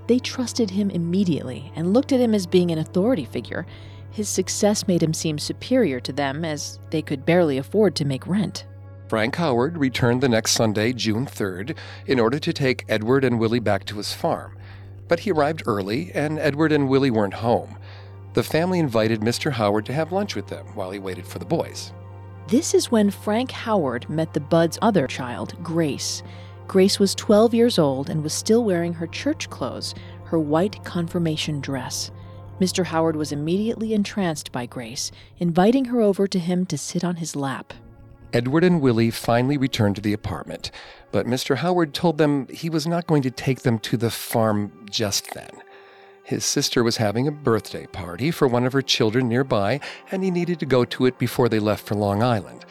They 0.06 0.18
trusted 0.18 0.70
him 0.70 0.88
immediately 0.88 1.70
and 1.76 1.92
looked 1.92 2.10
at 2.12 2.20
him 2.20 2.34
as 2.34 2.46
being 2.46 2.70
an 2.70 2.78
authority 2.78 3.26
figure. 3.26 3.66
His 4.10 4.30
success 4.30 4.88
made 4.88 5.02
him 5.02 5.12
seem 5.12 5.38
superior 5.38 6.00
to 6.00 6.12
them 6.12 6.42
as 6.42 6.78
they 6.88 7.02
could 7.02 7.26
barely 7.26 7.58
afford 7.58 7.94
to 7.96 8.06
make 8.06 8.26
rent. 8.26 8.64
Frank 9.08 9.36
Howard 9.36 9.76
returned 9.76 10.22
the 10.22 10.28
next 10.30 10.52
Sunday, 10.52 10.94
June 10.94 11.26
3rd, 11.26 11.76
in 12.06 12.18
order 12.18 12.38
to 12.38 12.52
take 12.54 12.86
Edward 12.88 13.24
and 13.24 13.38
Willie 13.38 13.60
back 13.60 13.84
to 13.86 13.98
his 13.98 14.14
farm. 14.14 14.56
But 15.06 15.20
he 15.20 15.32
arrived 15.32 15.64
early, 15.66 16.10
and 16.14 16.38
Edward 16.38 16.72
and 16.72 16.88
Willie 16.88 17.10
weren't 17.10 17.34
home. 17.34 17.76
The 18.32 18.42
family 18.42 18.78
invited 18.78 19.20
Mr. 19.20 19.52
Howard 19.52 19.84
to 19.86 19.92
have 19.92 20.12
lunch 20.12 20.34
with 20.34 20.46
them 20.46 20.64
while 20.74 20.90
he 20.90 20.98
waited 20.98 21.26
for 21.26 21.38
the 21.38 21.44
boys. 21.44 21.92
This 22.48 22.72
is 22.72 22.90
when 22.90 23.10
Frank 23.10 23.50
Howard 23.50 24.08
met 24.08 24.32
the 24.32 24.40
Budd's 24.40 24.78
other 24.80 25.06
child, 25.06 25.54
Grace. 25.62 26.22
Grace 26.66 26.98
was 26.98 27.14
12 27.14 27.52
years 27.52 27.78
old 27.78 28.08
and 28.08 28.22
was 28.22 28.32
still 28.32 28.64
wearing 28.64 28.94
her 28.94 29.06
church 29.06 29.50
clothes, 29.50 29.94
her 30.24 30.38
white 30.38 30.82
confirmation 30.82 31.60
dress. 31.60 32.10
Mr. 32.58 32.86
Howard 32.86 33.16
was 33.16 33.32
immediately 33.32 33.92
entranced 33.92 34.50
by 34.50 34.64
Grace, 34.64 35.12
inviting 35.36 35.84
her 35.84 36.00
over 36.00 36.26
to 36.26 36.38
him 36.38 36.64
to 36.64 36.78
sit 36.78 37.04
on 37.04 37.16
his 37.16 37.36
lap. 37.36 37.74
Edward 38.32 38.64
and 38.64 38.80
Willie 38.80 39.10
finally 39.10 39.58
returned 39.58 39.96
to 39.96 40.02
the 40.02 40.14
apartment, 40.14 40.70
but 41.12 41.26
Mr. 41.26 41.56
Howard 41.56 41.92
told 41.92 42.16
them 42.16 42.46
he 42.48 42.70
was 42.70 42.86
not 42.86 43.06
going 43.06 43.20
to 43.24 43.30
take 43.30 43.60
them 43.60 43.78
to 43.80 43.98
the 43.98 44.10
farm 44.10 44.86
just 44.88 45.34
then. 45.34 45.50
His 46.28 46.44
sister 46.44 46.84
was 46.84 46.98
having 46.98 47.26
a 47.26 47.32
birthday 47.32 47.86
party 47.86 48.30
for 48.30 48.46
one 48.46 48.66
of 48.66 48.74
her 48.74 48.82
children 48.82 49.30
nearby, 49.30 49.80
and 50.12 50.22
he 50.22 50.30
needed 50.30 50.60
to 50.60 50.66
go 50.66 50.84
to 50.84 51.06
it 51.06 51.18
before 51.18 51.48
they 51.48 51.58
left 51.58 51.86
for 51.86 51.94
Long 51.94 52.22
Island. 52.22 52.66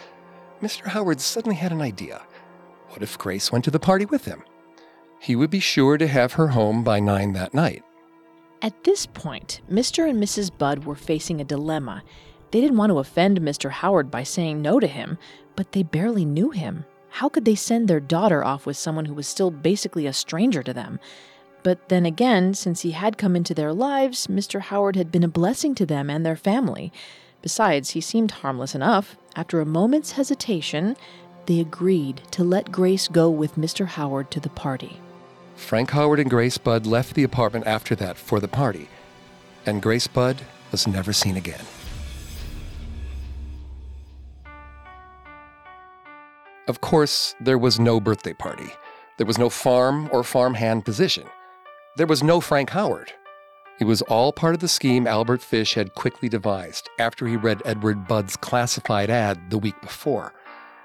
Mr. 0.61 0.85
Howard 0.85 1.19
suddenly 1.19 1.55
had 1.55 1.71
an 1.71 1.81
idea. 1.81 2.21
What 2.89 3.01
if 3.01 3.17
Grace 3.17 3.51
went 3.51 3.65
to 3.65 3.71
the 3.71 3.79
party 3.79 4.05
with 4.05 4.25
him? 4.25 4.43
He 5.19 5.35
would 5.35 5.49
be 5.49 5.59
sure 5.59 5.97
to 5.97 6.05
have 6.05 6.33
her 6.33 6.49
home 6.49 6.83
by 6.83 6.99
nine 6.99 7.33
that 7.33 7.55
night. 7.55 7.83
At 8.61 8.83
this 8.83 9.07
point, 9.07 9.61
Mr. 9.67 10.07
and 10.07 10.21
Mrs. 10.21 10.55
Budd 10.55 10.85
were 10.85 10.93
facing 10.93 11.41
a 11.41 11.43
dilemma. 11.43 12.03
They 12.51 12.61
didn't 12.61 12.77
want 12.77 12.91
to 12.91 12.99
offend 12.99 13.41
Mr. 13.41 13.71
Howard 13.71 14.11
by 14.11 14.21
saying 14.21 14.61
no 14.61 14.79
to 14.79 14.85
him, 14.85 15.17
but 15.55 15.71
they 15.71 15.81
barely 15.81 16.25
knew 16.25 16.51
him. 16.51 16.85
How 17.09 17.27
could 17.27 17.45
they 17.45 17.55
send 17.55 17.87
their 17.87 17.99
daughter 17.99 18.45
off 18.45 18.67
with 18.67 18.77
someone 18.77 19.05
who 19.05 19.15
was 19.15 19.25
still 19.25 19.49
basically 19.49 20.05
a 20.05 20.13
stranger 20.13 20.61
to 20.61 20.73
them? 20.73 20.99
But 21.67 21.89
then 21.89 22.05
again, 22.05 22.53
since 22.53 22.83
he 22.83 22.91
had 22.91 23.17
come 23.17 23.35
into 23.35 23.53
their 23.53 23.73
lives, 23.73 24.27
Mr. 24.27 24.61
Howard 24.61 24.95
had 24.95 25.11
been 25.11 25.25
a 25.25 25.27
blessing 25.27 25.75
to 25.75 25.85
them 25.85 26.09
and 26.09 26.25
their 26.25 26.37
family. 26.37 26.93
Besides, 27.41 27.89
he 27.89 27.99
seemed 27.99 28.31
harmless 28.31 28.73
enough. 28.73 29.17
After 29.35 29.59
a 29.59 29.65
moment's 29.65 30.13
hesitation, 30.13 30.95
they 31.45 31.59
agreed 31.59 32.21
to 32.31 32.45
let 32.45 32.71
Grace 32.71 33.09
go 33.09 33.29
with 33.29 33.55
Mr. 33.55 33.85
Howard 33.85 34.31
to 34.31 34.39
the 34.39 34.47
party. 34.47 35.01
Frank 35.57 35.91
Howard 35.91 36.21
and 36.21 36.29
Grace 36.29 36.57
Budd 36.57 36.87
left 36.87 37.15
the 37.15 37.23
apartment 37.23 37.67
after 37.67 37.95
that 37.95 38.15
for 38.15 38.39
the 38.39 38.47
party, 38.47 38.87
and 39.65 39.81
Grace 39.81 40.07
Budd 40.07 40.43
was 40.71 40.87
never 40.87 41.11
seen 41.11 41.35
again. 41.35 41.65
Of 46.69 46.79
course, 46.79 47.35
there 47.41 47.57
was 47.57 47.77
no 47.77 47.99
birthday 47.99 48.31
party. 48.31 48.69
There 49.17 49.27
was 49.27 49.37
no 49.37 49.49
farm 49.49 50.07
or 50.13 50.23
farmhand 50.23 50.85
position. 50.85 51.27
There 51.97 52.05
was 52.05 52.21
no 52.21 52.39
Frank 52.41 52.69
Howard. 52.69 53.11
It 53.79 53.85
was 53.85 54.03
all 54.03 54.31
part 54.31 54.53
of 54.53 54.61
the 54.61 54.67
scheme 54.67 55.07
Albert 55.07 55.41
Fish 55.41 55.73
had 55.73 55.95
quickly 55.95 56.29
devised 56.29 56.91
after 56.99 57.25
he 57.25 57.35
read 57.35 57.63
Edward 57.65 58.07
Budd's 58.07 58.37
classified 58.37 59.09
ad 59.09 59.49
the 59.49 59.57
week 59.57 59.81
before. 59.81 60.31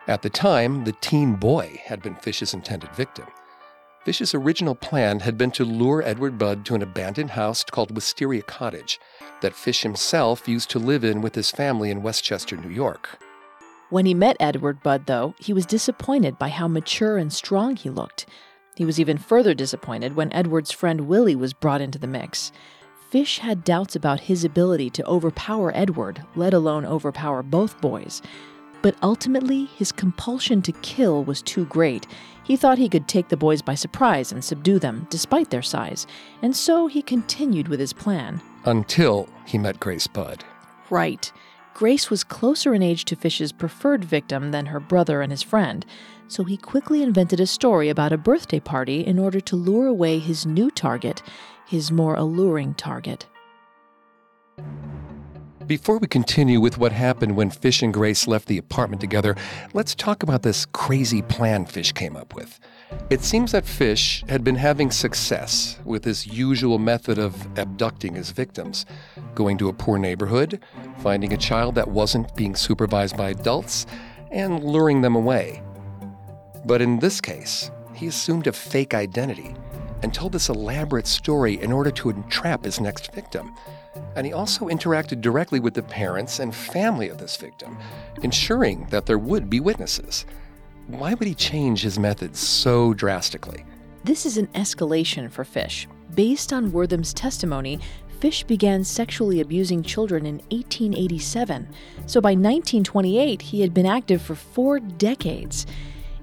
At 0.08 0.22
the 0.22 0.30
time, 0.30 0.84
the 0.84 0.92
teen 1.02 1.34
boy 1.34 1.82
had 1.84 2.00
been 2.00 2.14
Fish's 2.14 2.54
intended 2.54 2.94
victim. 2.94 3.26
Fish's 4.06 4.32
original 4.32 4.74
plan 4.74 5.20
had 5.20 5.36
been 5.36 5.50
to 5.50 5.66
lure 5.66 6.00
Edward 6.02 6.38
Budd 6.38 6.64
to 6.64 6.74
an 6.74 6.82
abandoned 6.82 7.32
house 7.32 7.62
called 7.62 7.94
Wisteria 7.94 8.40
Cottage 8.40 8.98
that 9.42 9.54
Fish 9.54 9.82
himself 9.82 10.48
used 10.48 10.70
to 10.70 10.78
live 10.78 11.04
in 11.04 11.20
with 11.20 11.34
his 11.34 11.50
family 11.50 11.90
in 11.90 12.02
Westchester, 12.02 12.56
New 12.56 12.70
York. 12.70 13.18
When 13.90 14.06
he 14.06 14.14
met 14.14 14.38
Edward 14.40 14.82
Budd, 14.82 15.04
though, 15.04 15.34
he 15.38 15.52
was 15.52 15.66
disappointed 15.66 16.38
by 16.38 16.48
how 16.48 16.68
mature 16.68 17.18
and 17.18 17.30
strong 17.30 17.76
he 17.76 17.90
looked. 17.90 18.24
He 18.74 18.84
was 18.84 18.98
even 18.98 19.18
further 19.18 19.54
disappointed 19.54 20.16
when 20.16 20.32
Edward's 20.32 20.70
friend 20.70 21.02
Willie 21.02 21.36
was 21.36 21.52
brought 21.52 21.80
into 21.80 21.98
the 21.98 22.06
mix. 22.06 22.52
Fish 23.10 23.38
had 23.40 23.64
doubts 23.64 23.94
about 23.94 24.20
his 24.20 24.44
ability 24.44 24.88
to 24.90 25.06
overpower 25.06 25.70
Edward, 25.74 26.22
let 26.34 26.54
alone 26.54 26.86
overpower 26.86 27.42
both 27.42 27.78
boys. 27.82 28.22
But 28.80 28.96
ultimately, 29.02 29.66
his 29.66 29.92
compulsion 29.92 30.62
to 30.62 30.72
kill 30.72 31.22
was 31.22 31.42
too 31.42 31.66
great. 31.66 32.06
He 32.42 32.56
thought 32.56 32.78
he 32.78 32.88
could 32.88 33.06
take 33.06 33.28
the 33.28 33.36
boys 33.36 33.62
by 33.62 33.74
surprise 33.74 34.32
and 34.32 34.42
subdue 34.42 34.78
them, 34.78 35.06
despite 35.10 35.50
their 35.50 35.62
size, 35.62 36.06
and 36.40 36.56
so 36.56 36.86
he 36.86 37.02
continued 37.02 37.68
with 37.68 37.78
his 37.78 37.92
plan. 37.92 38.40
Until 38.64 39.28
he 39.46 39.58
met 39.58 39.78
Grace 39.78 40.06
Budd. 40.06 40.42
Right. 40.90 41.30
Grace 41.74 42.10
was 42.10 42.24
closer 42.24 42.74
in 42.74 42.82
age 42.82 43.04
to 43.06 43.16
Fish's 43.16 43.52
preferred 43.52 44.04
victim 44.04 44.50
than 44.50 44.66
her 44.66 44.80
brother 44.80 45.22
and 45.22 45.30
his 45.30 45.42
friend, 45.42 45.86
so 46.32 46.44
he 46.44 46.56
quickly 46.56 47.02
invented 47.02 47.40
a 47.40 47.46
story 47.46 47.90
about 47.90 48.10
a 48.10 48.16
birthday 48.16 48.58
party 48.58 49.04
in 49.06 49.18
order 49.18 49.38
to 49.38 49.54
lure 49.54 49.86
away 49.86 50.18
his 50.18 50.46
new 50.46 50.70
target, 50.70 51.22
his 51.66 51.92
more 51.92 52.14
alluring 52.14 52.72
target. 52.72 53.26
Before 55.66 55.98
we 55.98 56.06
continue 56.06 56.58
with 56.58 56.78
what 56.78 56.92
happened 56.92 57.36
when 57.36 57.50
Fish 57.50 57.82
and 57.82 57.92
Grace 57.92 58.26
left 58.26 58.48
the 58.48 58.56
apartment 58.56 59.00
together, 59.00 59.36
let's 59.74 59.94
talk 59.94 60.22
about 60.22 60.42
this 60.42 60.66
crazy 60.66 61.20
plan 61.20 61.66
Fish 61.66 61.92
came 61.92 62.16
up 62.16 62.34
with. 62.34 62.58
It 63.10 63.22
seems 63.22 63.52
that 63.52 63.66
Fish 63.66 64.24
had 64.28 64.42
been 64.42 64.56
having 64.56 64.90
success 64.90 65.78
with 65.84 66.04
his 66.04 66.26
usual 66.26 66.78
method 66.78 67.18
of 67.18 67.46
abducting 67.58 68.14
his 68.14 68.30
victims, 68.30 68.86
going 69.34 69.58
to 69.58 69.68
a 69.68 69.72
poor 69.74 69.98
neighborhood, 69.98 70.60
finding 70.98 71.32
a 71.32 71.38
child 71.38 71.74
that 71.74 71.88
wasn't 71.88 72.34
being 72.34 72.56
supervised 72.56 73.18
by 73.18 73.30
adults, 73.30 73.86
and 74.30 74.64
luring 74.64 75.02
them 75.02 75.14
away. 75.14 75.62
But 76.64 76.80
in 76.80 76.98
this 76.98 77.20
case, 77.20 77.70
he 77.94 78.06
assumed 78.06 78.46
a 78.46 78.52
fake 78.52 78.94
identity 78.94 79.54
and 80.02 80.12
told 80.12 80.32
this 80.32 80.48
elaborate 80.48 81.06
story 81.06 81.60
in 81.60 81.72
order 81.72 81.90
to 81.92 82.10
entrap 82.10 82.64
his 82.64 82.80
next 82.80 83.12
victim. 83.12 83.54
And 84.16 84.26
he 84.26 84.32
also 84.32 84.68
interacted 84.68 85.20
directly 85.20 85.60
with 85.60 85.74
the 85.74 85.82
parents 85.82 86.38
and 86.38 86.54
family 86.54 87.08
of 87.08 87.18
this 87.18 87.36
victim, 87.36 87.78
ensuring 88.22 88.86
that 88.90 89.06
there 89.06 89.18
would 89.18 89.48
be 89.48 89.60
witnesses. 89.60 90.26
Why 90.86 91.14
would 91.14 91.28
he 91.28 91.34
change 91.34 91.82
his 91.82 91.98
methods 91.98 92.40
so 92.40 92.94
drastically? 92.94 93.64
This 94.04 94.26
is 94.26 94.36
an 94.36 94.48
escalation 94.48 95.30
for 95.30 95.44
Fish. 95.44 95.86
Based 96.14 96.52
on 96.52 96.72
Wertham's 96.72 97.14
testimony, 97.14 97.78
Fish 98.20 98.44
began 98.44 98.84
sexually 98.84 99.40
abusing 99.40 99.82
children 99.82 100.26
in 100.26 100.36
1887, 100.50 101.68
so 102.06 102.20
by 102.20 102.30
1928 102.30 103.42
he 103.42 103.60
had 103.60 103.72
been 103.72 103.86
active 103.86 104.20
for 104.20 104.34
four 104.34 104.78
decades. 104.78 105.66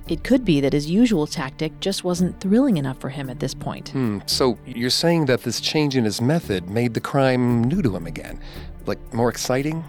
It 0.09 0.23
could 0.23 0.43
be 0.43 0.59
that 0.61 0.73
his 0.73 0.89
usual 0.89 1.27
tactic 1.27 1.79
just 1.79 2.03
wasn't 2.03 2.39
thrilling 2.39 2.77
enough 2.77 2.99
for 2.99 3.09
him 3.09 3.29
at 3.29 3.39
this 3.39 3.53
point. 3.53 3.89
Hmm, 3.89 4.19
so 4.25 4.57
you're 4.65 4.89
saying 4.89 5.27
that 5.27 5.43
this 5.43 5.61
change 5.61 5.95
in 5.95 6.03
his 6.03 6.19
method 6.19 6.67
made 6.67 6.95
the 6.95 6.99
crime 6.99 7.63
new 7.63 7.83
to 7.83 7.95
him 7.95 8.07
again? 8.07 8.39
Like 8.87 8.97
more 9.13 9.29
exciting? 9.29 9.83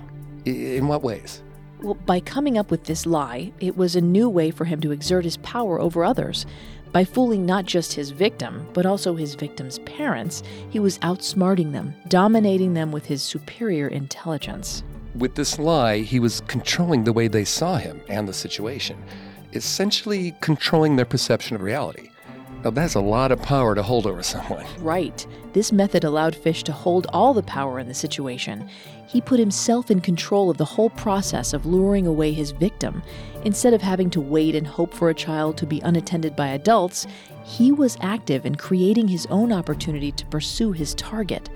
In 0.45 0.89
what 0.89 1.03
ways? 1.03 1.43
Well, 1.81 1.95
by 1.95 2.21
coming 2.21 2.59
up 2.59 2.71
with 2.71 2.85
this 2.85 3.07
lie, 3.07 3.53
it 3.61 3.79
was 3.79 3.97
a 3.97 4.01
new 4.03 4.29
way 4.29 4.51
for 4.51 4.67
him 4.67 4.83
to 4.83 4.93
exert 4.93 5.25
his 5.25 5.39
power 5.39 5.81
over 5.81 6.05
others. 6.05 6.45
By 6.93 7.05
fooling 7.05 7.47
not 7.47 7.65
just 7.65 7.95
his 7.95 8.11
victim, 8.11 8.67
but 8.75 8.85
also 8.85 9.15
his 9.15 9.35
victim's 9.35 9.79
parents, 9.81 10.43
he 10.69 10.81
was 10.81 10.99
outsmarting 10.99 11.73
them, 11.73 11.95
dominating 12.09 12.75
them 12.75 12.93
with 12.93 13.07
his 13.07 13.23
superior 13.23 13.89
intelligence. 13.89 14.83
With 15.15 15.35
this 15.35 15.59
lie, 15.59 16.01
he 16.01 16.21
was 16.21 16.43
controlling 16.43 17.05
the 17.05 17.13
way 17.15 17.29
they 17.29 17.45
saw 17.45 17.77
him 17.79 18.03
and 18.09 18.29
the 18.29 18.35
situation, 18.35 19.03
essentially 19.53 20.35
controlling 20.41 20.97
their 20.97 21.05
perception 21.05 21.57
of 21.57 21.63
reality. 21.63 22.11
Now, 22.63 22.71
that's 22.71 22.95
a 22.95 23.01
lot 23.01 23.33
of 23.33 23.41
power 23.41 23.75
to 23.75 23.83
hold 23.83 24.07
over 24.07 24.23
someone. 24.23 24.67
Right. 24.81 25.27
This 25.55 25.73
method 25.73 26.05
allowed 26.05 26.37
Fish 26.37 26.63
to 26.65 26.73
hold 26.73 27.07
all 27.11 27.33
the 27.33 27.43
power 27.43 27.79
in 27.79 27.89
the 27.89 27.95
situation. 27.95 28.69
He 29.09 29.23
put 29.23 29.41
himself 29.41 29.91
in 29.91 30.01
control 30.01 30.51
of 30.51 30.59
the 30.59 30.65
whole 30.65 30.91
process 30.91 31.55
of 31.55 31.65
luring 31.65 32.07
away 32.07 32.33
his 32.33 32.51
victim. 32.51 33.03
Instead 33.45 33.73
of 33.73 33.81
having 33.81 34.11
to 34.11 34.21
wait 34.21 34.55
and 34.55 34.67
hope 34.67 34.93
for 34.93 35.09
a 35.09 35.15
child 35.15 35.57
to 35.57 35.67
be 35.67 35.81
unattended 35.81 36.37
by 36.37 36.49
adults, 36.49 37.07
he 37.45 37.73
was 37.73 37.97
active 38.03 38.45
in 38.45 38.55
creating 38.55 39.09
his 39.09 39.27
own 39.31 39.53
opportunity 39.53 40.13
to 40.13 40.27
pursue 40.27 40.73
his 40.73 40.95
target. 40.95 41.49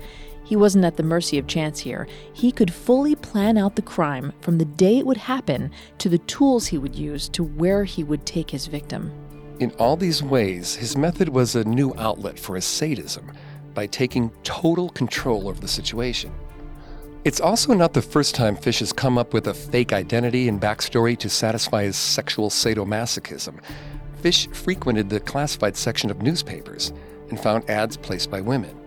He 0.45 0.55
wasn't 0.55 0.85
at 0.85 0.95
the 0.95 1.03
mercy 1.03 1.39
of 1.39 1.47
chance 1.47 1.79
here. 1.79 2.07
He 2.33 2.51
could 2.51 2.71
fully 2.71 3.15
plan 3.15 3.57
out 3.57 3.75
the 3.75 3.81
crime 3.81 4.31
from 4.41 4.59
the 4.59 4.65
day 4.65 4.99
it 4.99 5.05
would 5.05 5.17
happen 5.17 5.71
to 5.97 6.07
the 6.07 6.19
tools 6.19 6.67
he 6.67 6.77
would 6.77 6.95
use 6.95 7.27
to 7.29 7.43
where 7.43 7.83
he 7.83 8.03
would 8.03 8.25
take 8.25 8.51
his 8.51 8.67
victim. 8.67 9.11
In 9.59 9.71
all 9.79 9.97
these 9.97 10.21
ways, 10.21 10.75
his 10.75 10.95
method 10.95 11.29
was 11.29 11.55
a 11.55 11.63
new 11.63 11.93
outlet 11.97 12.37
for 12.37 12.55
his 12.55 12.65
sadism 12.65 13.31
by 13.73 13.87
taking 13.87 14.29
total 14.43 14.89
control 14.89 15.49
over 15.49 15.59
the 15.59 15.67
situation. 15.67 16.31
It's 17.23 17.41
also 17.41 17.73
not 17.73 17.93
the 17.93 18.03
first 18.03 18.35
time 18.35 18.55
Fish 18.55 18.79
has 18.79 18.93
come 18.93 19.17
up 19.17 19.33
with 19.33 19.47
a 19.47 19.53
fake 19.53 19.93
identity 19.93 20.47
and 20.47 20.61
backstory 20.61 21.17
to 21.17 21.29
satisfy 21.29 21.83
his 21.83 21.97
sexual 21.97 22.51
sadomasochism. 22.51 23.59
Fish 24.21 24.47
frequented 24.49 25.09
the 25.09 25.19
classified 25.19 25.75
section 25.75 26.11
of 26.11 26.21
newspapers 26.21 26.93
and 27.29 27.39
found 27.39 27.67
ads 27.67 27.97
placed 27.97 28.29
by 28.29 28.41
women. 28.41 28.79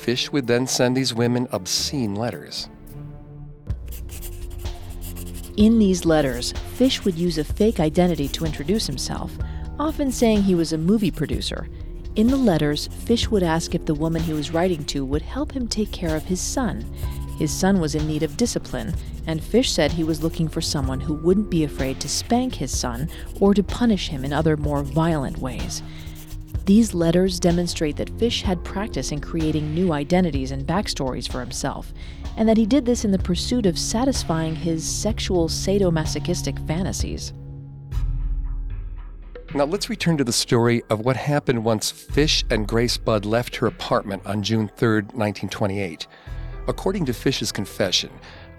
Fish 0.00 0.32
would 0.32 0.46
then 0.46 0.66
send 0.66 0.96
these 0.96 1.12
women 1.12 1.46
obscene 1.52 2.14
letters. 2.14 2.70
In 5.58 5.78
these 5.78 6.06
letters, 6.06 6.52
Fish 6.74 7.04
would 7.04 7.16
use 7.16 7.36
a 7.36 7.44
fake 7.44 7.80
identity 7.80 8.26
to 8.28 8.46
introduce 8.46 8.86
himself, 8.86 9.30
often 9.78 10.10
saying 10.10 10.42
he 10.42 10.54
was 10.54 10.72
a 10.72 10.78
movie 10.78 11.10
producer. 11.10 11.68
In 12.16 12.28
the 12.28 12.36
letters, 12.36 12.88
Fish 13.04 13.30
would 13.30 13.42
ask 13.42 13.74
if 13.74 13.84
the 13.84 13.94
woman 13.94 14.22
he 14.22 14.32
was 14.32 14.52
writing 14.52 14.84
to 14.86 15.04
would 15.04 15.20
help 15.20 15.52
him 15.52 15.68
take 15.68 15.92
care 15.92 16.16
of 16.16 16.24
his 16.24 16.40
son. 16.40 16.80
His 17.38 17.52
son 17.52 17.78
was 17.78 17.94
in 17.94 18.06
need 18.06 18.22
of 18.22 18.38
discipline, 18.38 18.94
and 19.26 19.44
Fish 19.44 19.70
said 19.70 19.92
he 19.92 20.04
was 20.04 20.22
looking 20.22 20.48
for 20.48 20.62
someone 20.62 21.00
who 21.00 21.14
wouldn't 21.14 21.50
be 21.50 21.64
afraid 21.64 22.00
to 22.00 22.08
spank 22.08 22.54
his 22.54 22.76
son 22.76 23.10
or 23.38 23.52
to 23.52 23.62
punish 23.62 24.08
him 24.08 24.24
in 24.24 24.32
other 24.32 24.56
more 24.56 24.82
violent 24.82 25.36
ways. 25.36 25.82
These 26.70 26.94
letters 26.94 27.40
demonstrate 27.40 27.96
that 27.96 28.16
Fish 28.16 28.42
had 28.42 28.62
practice 28.62 29.10
in 29.10 29.20
creating 29.20 29.74
new 29.74 29.92
identities 29.92 30.52
and 30.52 30.64
backstories 30.64 31.28
for 31.28 31.40
himself, 31.40 31.92
and 32.36 32.48
that 32.48 32.56
he 32.56 32.64
did 32.64 32.84
this 32.84 33.04
in 33.04 33.10
the 33.10 33.18
pursuit 33.18 33.66
of 33.66 33.76
satisfying 33.76 34.54
his 34.54 34.84
sexual 34.86 35.48
sadomasochistic 35.48 36.64
fantasies. 36.68 37.32
Now 39.52 39.64
let's 39.64 39.90
return 39.90 40.16
to 40.18 40.22
the 40.22 40.32
story 40.32 40.84
of 40.90 41.00
what 41.00 41.16
happened 41.16 41.64
once 41.64 41.90
Fish 41.90 42.44
and 42.50 42.68
Grace 42.68 42.96
Budd 42.96 43.24
left 43.24 43.56
her 43.56 43.66
apartment 43.66 44.24
on 44.24 44.40
June 44.40 44.70
3, 44.76 44.98
1928. 44.98 46.06
According 46.68 47.04
to 47.06 47.12
Fish's 47.12 47.50
confession, 47.50 48.10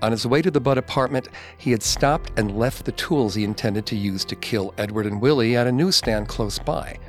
on 0.01 0.11
his 0.11 0.27
way 0.27 0.41
to 0.41 0.51
the 0.51 0.59
Budd 0.59 0.77
apartment, 0.77 1.29
he 1.57 1.71
had 1.71 1.81
stopped 1.81 2.33
and 2.35 2.59
left 2.59 2.83
the 2.83 2.91
tools 2.91 3.35
he 3.35 3.45
intended 3.45 3.85
to 3.85 3.95
use 3.95 4.25
to 4.25 4.35
kill 4.35 4.73
Edward 4.77 5.05
and 5.05 5.21
Willie 5.21 5.55
at 5.55 5.65
a 5.65 5.71
newsstand 5.71 6.27
close 6.27 6.59
by. 6.59 6.99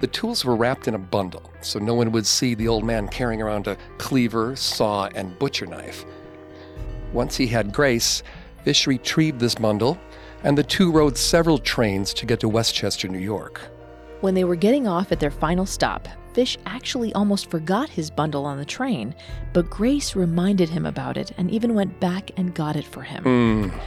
The 0.00 0.06
tools 0.06 0.46
were 0.46 0.56
wrapped 0.56 0.88
in 0.88 0.94
a 0.94 0.98
bundle, 0.98 1.52
so 1.60 1.78
no 1.78 1.94
one 1.94 2.10
would 2.12 2.26
see 2.26 2.54
the 2.54 2.68
old 2.68 2.84
man 2.84 3.06
carrying 3.06 3.42
around 3.42 3.66
a 3.66 3.76
cleaver, 3.98 4.56
saw, 4.56 5.08
and 5.14 5.38
butcher 5.38 5.66
knife. 5.66 6.06
Once 7.12 7.36
he 7.36 7.46
had 7.46 7.72
Grace, 7.72 8.22
Fish 8.64 8.86
retrieved 8.86 9.40
this 9.40 9.54
bundle, 9.54 9.98
and 10.42 10.56
the 10.56 10.64
two 10.64 10.90
rode 10.90 11.18
several 11.18 11.58
trains 11.58 12.14
to 12.14 12.24
get 12.24 12.40
to 12.40 12.48
Westchester, 12.48 13.08
New 13.08 13.18
York. 13.18 13.60
When 14.22 14.34
they 14.34 14.44
were 14.44 14.56
getting 14.56 14.88
off 14.88 15.12
at 15.12 15.20
their 15.20 15.30
final 15.30 15.66
stop, 15.66 16.08
Fish 16.32 16.56
actually 16.64 17.12
almost 17.12 17.50
forgot 17.50 17.90
his 17.90 18.10
bundle 18.10 18.46
on 18.46 18.56
the 18.56 18.64
train, 18.64 19.14
but 19.52 19.68
Grace 19.68 20.16
reminded 20.16 20.70
him 20.70 20.86
about 20.86 21.16
it 21.16 21.32
and 21.36 21.50
even 21.50 21.74
went 21.74 22.00
back 22.00 22.30
and 22.38 22.54
got 22.54 22.76
it 22.76 22.84
for 22.86 23.02
him. 23.02 23.22
Hmm. 23.24 23.78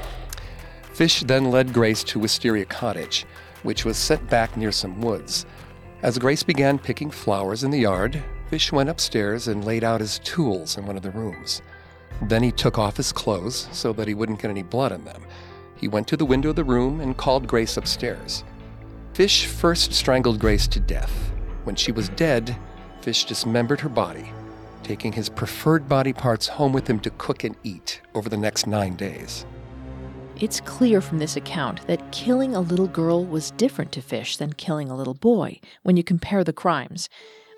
Fish 0.93 1.21
then 1.21 1.49
led 1.49 1.73
Grace 1.73 2.03
to 2.03 2.19
Wisteria 2.19 2.65
Cottage, 2.65 3.25
which 3.63 3.85
was 3.85 3.97
set 3.97 4.27
back 4.29 4.55
near 4.57 4.71
some 4.71 5.01
woods. 5.01 5.45
As 6.03 6.19
Grace 6.19 6.43
began 6.43 6.79
picking 6.79 7.09
flowers 7.09 7.63
in 7.63 7.71
the 7.71 7.79
yard, 7.79 8.21
Fish 8.49 8.73
went 8.73 8.89
upstairs 8.89 9.47
and 9.47 9.63
laid 9.63 9.85
out 9.85 10.01
his 10.01 10.19
tools 10.19 10.77
in 10.77 10.85
one 10.85 10.97
of 10.97 11.01
the 11.01 11.11
rooms. 11.11 11.61
Then 12.23 12.43
he 12.43 12.51
took 12.51 12.77
off 12.77 12.97
his 12.97 13.13
clothes 13.13 13.69
so 13.71 13.93
that 13.93 14.09
he 14.09 14.13
wouldn't 14.13 14.41
get 14.41 14.51
any 14.51 14.63
blood 14.63 14.91
on 14.91 15.05
them. 15.05 15.23
He 15.77 15.87
went 15.87 16.09
to 16.09 16.17
the 16.17 16.25
window 16.25 16.49
of 16.49 16.57
the 16.57 16.65
room 16.65 16.99
and 16.99 17.15
called 17.15 17.47
Grace 17.47 17.77
upstairs. 17.77 18.43
Fish 19.13 19.45
first 19.45 19.93
strangled 19.93 20.39
Grace 20.39 20.67
to 20.67 20.81
death. 20.81 21.31
When 21.63 21.77
she 21.77 21.93
was 21.93 22.09
dead, 22.09 22.53
Fish 22.99 23.23
dismembered 23.23 23.79
her 23.79 23.87
body, 23.87 24.29
taking 24.83 25.13
his 25.13 25.29
preferred 25.29 25.87
body 25.87 26.11
parts 26.11 26.49
home 26.49 26.73
with 26.73 26.85
him 26.85 26.99
to 26.99 27.11
cook 27.11 27.45
and 27.45 27.55
eat 27.63 28.01
over 28.13 28.27
the 28.27 28.35
next 28.35 28.67
nine 28.67 28.97
days. 28.97 29.45
It's 30.43 30.59
clear 30.59 30.99
from 30.99 31.19
this 31.19 31.37
account 31.37 31.87
that 31.87 32.11
killing 32.11 32.53
a 32.53 32.59
little 32.59 32.89
girl 32.89 33.23
was 33.23 33.51
different 33.51 33.93
to 33.93 34.01
Fish 34.01 34.35
than 34.35 34.51
killing 34.51 34.89
a 34.89 34.97
little 34.97 35.13
boy 35.13 35.61
when 35.83 35.95
you 35.95 36.03
compare 36.03 36.43
the 36.43 36.51
crimes. 36.51 37.07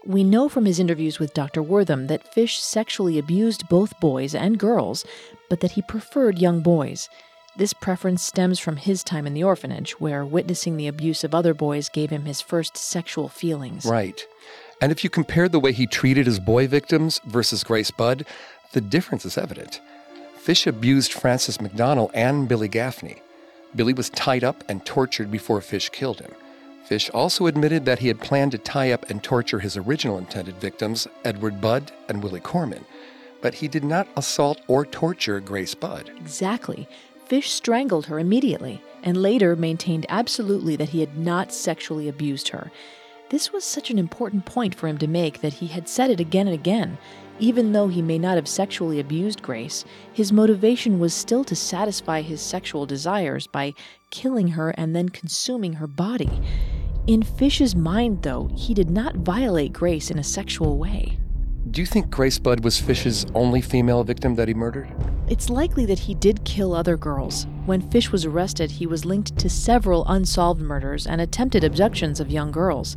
We 0.05 0.23
know 0.23 0.47
from 0.49 0.65
his 0.65 0.77
interviews 0.77 1.17
with 1.17 1.33
Dr. 1.33 1.63
Wertham 1.63 2.09
that 2.09 2.31
Fish 2.31 2.59
sexually 2.59 3.17
abused 3.17 3.67
both 3.69 3.99
boys 3.99 4.35
and 4.35 4.59
girls, 4.59 5.03
but 5.49 5.61
that 5.61 5.71
he 5.71 5.81
preferred 5.81 6.37
young 6.37 6.61
boys. 6.61 7.09
This 7.57 7.73
preference 7.73 8.21
stems 8.21 8.59
from 8.59 8.77
his 8.77 9.03
time 9.03 9.25
in 9.25 9.33
the 9.33 9.43
orphanage, 9.43 9.99
where 9.99 10.23
witnessing 10.23 10.77
the 10.77 10.85
abuse 10.85 11.23
of 11.23 11.33
other 11.33 11.55
boys 11.55 11.89
gave 11.89 12.11
him 12.11 12.25
his 12.25 12.39
first 12.39 12.77
sexual 12.77 13.29
feelings. 13.29 13.87
Right. 13.87 14.23
And 14.79 14.91
if 14.91 15.03
you 15.03 15.09
compare 15.09 15.49
the 15.49 15.59
way 15.59 15.71
he 15.71 15.87
treated 15.87 16.27
his 16.27 16.39
boy 16.39 16.67
victims 16.67 17.19
versus 17.25 17.63
Grace 17.63 17.89
Budd, 17.89 18.27
the 18.73 18.81
difference 18.81 19.25
is 19.25 19.39
evident. 19.39 19.81
Fish 20.45 20.67
abused 20.67 21.11
Francis 21.11 21.57
McDonnell 21.57 22.11
and 22.13 22.47
Billy 22.47 22.67
Gaffney. 22.67 23.23
Billy 23.75 23.93
was 23.93 24.11
tied 24.11 24.43
up 24.43 24.63
and 24.69 24.85
tortured 24.85 25.31
before 25.31 25.59
Fish 25.59 25.89
killed 25.89 26.19
him. 26.19 26.31
Fish 26.83 27.09
also 27.15 27.47
admitted 27.47 27.85
that 27.85 27.97
he 27.97 28.09
had 28.09 28.21
planned 28.21 28.51
to 28.51 28.59
tie 28.59 28.91
up 28.91 29.09
and 29.09 29.23
torture 29.23 29.57
his 29.57 29.75
original 29.75 30.19
intended 30.19 30.57
victims, 30.57 31.07
Edward 31.23 31.59
Budd 31.59 31.91
and 32.07 32.21
Willie 32.21 32.41
Korman, 32.41 32.83
but 33.41 33.55
he 33.55 33.67
did 33.67 33.83
not 33.83 34.07
assault 34.15 34.61
or 34.67 34.85
torture 34.85 35.39
Grace 35.39 35.73
Budd. 35.73 36.11
Exactly. 36.15 36.87
Fish 37.25 37.49
strangled 37.49 38.05
her 38.05 38.19
immediately 38.19 38.83
and 39.01 39.17
later 39.17 39.55
maintained 39.55 40.05
absolutely 40.09 40.75
that 40.75 40.89
he 40.89 40.99
had 40.99 41.17
not 41.17 41.51
sexually 41.51 42.07
abused 42.07 42.49
her. 42.49 42.71
This 43.31 43.51
was 43.51 43.63
such 43.63 43.89
an 43.89 43.97
important 43.97 44.45
point 44.45 44.75
for 44.75 44.87
him 44.87 44.99
to 44.99 45.07
make 45.07 45.41
that 45.41 45.53
he 45.53 45.67
had 45.67 45.89
said 45.89 46.11
it 46.11 46.19
again 46.19 46.45
and 46.45 46.53
again. 46.53 46.99
Even 47.39 47.73
though 47.73 47.89
he 47.89 48.01
may 48.01 48.17
not 48.17 48.35
have 48.35 48.47
sexually 48.47 48.99
abused 48.99 49.41
Grace, 49.41 49.83
his 50.13 50.31
motivation 50.31 50.99
was 50.99 51.13
still 51.13 51.43
to 51.43 51.55
satisfy 51.55 52.21
his 52.21 52.39
sexual 52.39 52.85
desires 52.85 53.45
by 53.45 53.73
killing 54.09 54.49
her 54.49 54.69
and 54.71 54.95
then 54.95 55.09
consuming 55.09 55.73
her 55.73 55.87
body. 55.87 56.29
In 57.07 57.21
Fish's 57.21 57.75
mind, 57.75 58.23
though, 58.23 58.49
he 58.55 58.73
did 58.73 58.89
not 58.89 59.17
violate 59.17 59.73
Grace 59.73 60.09
in 60.09 60.17
a 60.17 60.23
sexual 60.23 60.77
way. 60.77 61.19
Do 61.69 61.81
you 61.81 61.85
think 61.85 62.09
Grace 62.09 62.39
Budd 62.39 62.63
was 62.63 62.79
Fish's 62.79 63.25
only 63.35 63.59
female 63.59 64.03
victim 64.05 64.35
that 64.35 64.47
he 64.47 64.53
murdered? 64.53 64.87
It's 65.27 65.49
likely 65.49 65.85
that 65.87 65.99
he 65.99 66.15
did 66.15 66.45
kill 66.45 66.73
other 66.73 66.95
girls. 66.95 67.47
When 67.65 67.81
Fish 67.91 68.11
was 68.11 68.23
arrested, 68.23 68.71
he 68.71 68.87
was 68.87 69.03
linked 69.03 69.37
to 69.39 69.49
several 69.49 70.05
unsolved 70.07 70.61
murders 70.61 71.05
and 71.05 71.19
attempted 71.19 71.63
abductions 71.63 72.19
of 72.19 72.31
young 72.31 72.51
girls. 72.51 72.95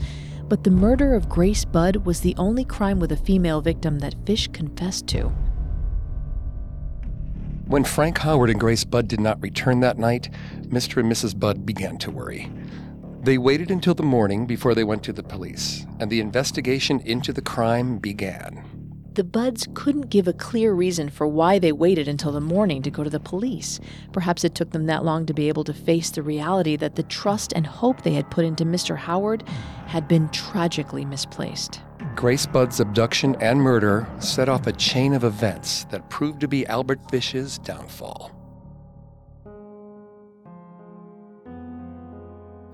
But 0.48 0.64
the 0.64 0.70
murder 0.70 1.14
of 1.14 1.28
Grace 1.28 1.64
Budd 1.64 2.06
was 2.06 2.20
the 2.20 2.34
only 2.38 2.64
crime 2.64 2.98
with 3.00 3.12
a 3.12 3.16
female 3.16 3.60
victim 3.60 3.98
that 3.98 4.14
Fish 4.24 4.48
confessed 4.48 5.06
to. 5.08 5.30
When 7.66 7.84
Frank 7.84 8.16
Howard 8.18 8.48
and 8.48 8.58
Grace 8.58 8.84
Budd 8.84 9.08
did 9.08 9.20
not 9.20 9.42
return 9.42 9.80
that 9.80 9.98
night, 9.98 10.30
Mr. 10.62 11.00
and 11.00 11.12
Mrs. 11.12 11.38
Budd 11.38 11.66
began 11.66 11.98
to 11.98 12.10
worry. 12.10 12.50
They 13.22 13.36
waited 13.36 13.70
until 13.70 13.94
the 13.94 14.02
morning 14.02 14.46
before 14.46 14.74
they 14.74 14.84
went 14.84 15.02
to 15.02 15.12
the 15.12 15.22
police, 15.22 15.84
and 16.00 16.10
the 16.10 16.20
investigation 16.20 17.00
into 17.00 17.30
the 17.30 17.42
crime 17.42 17.98
began. 17.98 18.64
The 19.18 19.24
Budds 19.24 19.66
couldn't 19.74 20.10
give 20.10 20.28
a 20.28 20.32
clear 20.32 20.72
reason 20.72 21.10
for 21.10 21.26
why 21.26 21.58
they 21.58 21.72
waited 21.72 22.06
until 22.06 22.30
the 22.30 22.40
morning 22.40 22.82
to 22.82 22.90
go 22.90 23.02
to 23.02 23.10
the 23.10 23.18
police. 23.18 23.80
Perhaps 24.12 24.44
it 24.44 24.54
took 24.54 24.70
them 24.70 24.86
that 24.86 25.04
long 25.04 25.26
to 25.26 25.34
be 25.34 25.48
able 25.48 25.64
to 25.64 25.74
face 25.74 26.08
the 26.08 26.22
reality 26.22 26.76
that 26.76 26.94
the 26.94 27.02
trust 27.02 27.52
and 27.52 27.66
hope 27.66 28.02
they 28.02 28.12
had 28.12 28.30
put 28.30 28.44
into 28.44 28.64
Mr. 28.64 28.96
Howard 28.96 29.42
had 29.88 30.06
been 30.06 30.28
tragically 30.28 31.04
misplaced. 31.06 31.80
Grace 32.14 32.44
Budd's 32.44 32.78
abduction 32.78 33.34
and 33.40 33.58
murder 33.58 34.06
set 34.20 34.48
off 34.48 34.66
a 34.66 34.72
chain 34.72 35.14
of 35.14 35.24
events 35.24 35.84
that 35.84 36.10
proved 36.10 36.40
to 36.40 36.48
be 36.48 36.66
Albert 36.66 37.00
Fish's 37.10 37.56
downfall. 37.58 38.30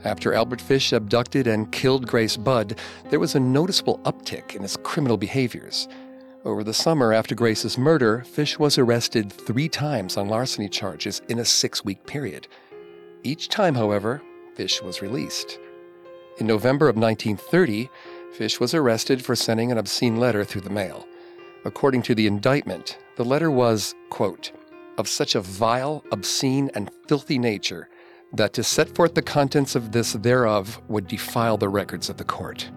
After 0.03 0.35
Albert 0.35 0.61
Fish 0.61 0.92
abducted 0.92 1.46
and 1.46 1.70
killed 1.70 2.09
Grace 2.09 2.37
Budd, 2.37 2.79
there 3.11 3.20
was 3.20 3.37
a 3.37 3.40
noticeable 3.40 4.00
uptick 4.00 4.57
in 4.57 4.62
his 4.62 4.77
criminal 4.79 5.16
behaviors. 5.16 5.88
Over 6.44 6.64
the 6.64 6.74
summer 6.74 7.12
after 7.12 7.37
Grace's 7.37 7.79
murder, 7.79 8.22
Fish 8.24 8.59
was 8.59 8.77
arrested 8.77 9.33
three 9.33 9.68
times 9.68 10.16
on 10.16 10.29
larceny 10.29 10.68
charges 10.68 11.22
in 11.29 11.38
a 11.38 11.44
six 11.44 11.85
week 11.85 12.05
period. 12.07 12.48
Each 13.22 13.48
time, 13.48 13.77
however, 13.77 14.20
Fish 14.57 14.83
was 14.83 15.00
released. 15.00 15.61
In 16.38 16.49
November 16.49 16.88
of 16.88 16.97
1930, 16.97 17.88
Fish 18.33 18.59
was 18.59 18.75
arrested 18.75 19.25
for 19.25 19.37
sending 19.37 19.70
an 19.70 19.79
obscene 19.79 20.16
letter 20.16 20.44
through 20.44 20.62
the 20.62 20.70
mail. 20.70 21.07
According 21.64 22.03
to 22.03 22.14
the 22.14 22.27
indictment, 22.27 22.99
the 23.14 23.25
letter 23.25 23.53
was, 23.53 23.94
quote, 24.11 24.51
of 24.99 25.07
such 25.07 25.37
a 25.37 25.40
vile, 25.40 26.05
obscene, 26.11 26.73
and 26.75 26.90
filthy 27.07 27.38
nature 27.38 27.88
that 28.33 28.53
to 28.55 28.64
set 28.64 28.92
forth 28.97 29.14
the 29.14 29.23
contents 29.23 29.77
of 29.77 29.92
this 29.92 30.14
thereof 30.14 30.81
would 30.88 31.07
defile 31.07 31.57
the 31.57 31.68
records 31.68 32.11
of 32.11 32.16
the 32.16 32.25
court. 32.25 32.68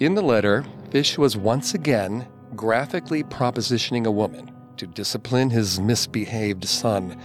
In 0.00 0.16
the 0.16 0.22
letter, 0.22 0.64
Fish 0.90 1.16
was 1.16 1.36
once 1.36 1.72
again 1.74 2.26
graphically 2.56 3.22
propositioning 3.22 4.06
a 4.06 4.10
woman 4.10 4.50
to 4.76 4.88
discipline 4.88 5.50
his 5.50 5.78
misbehaved 5.78 6.64
son. 6.64 7.16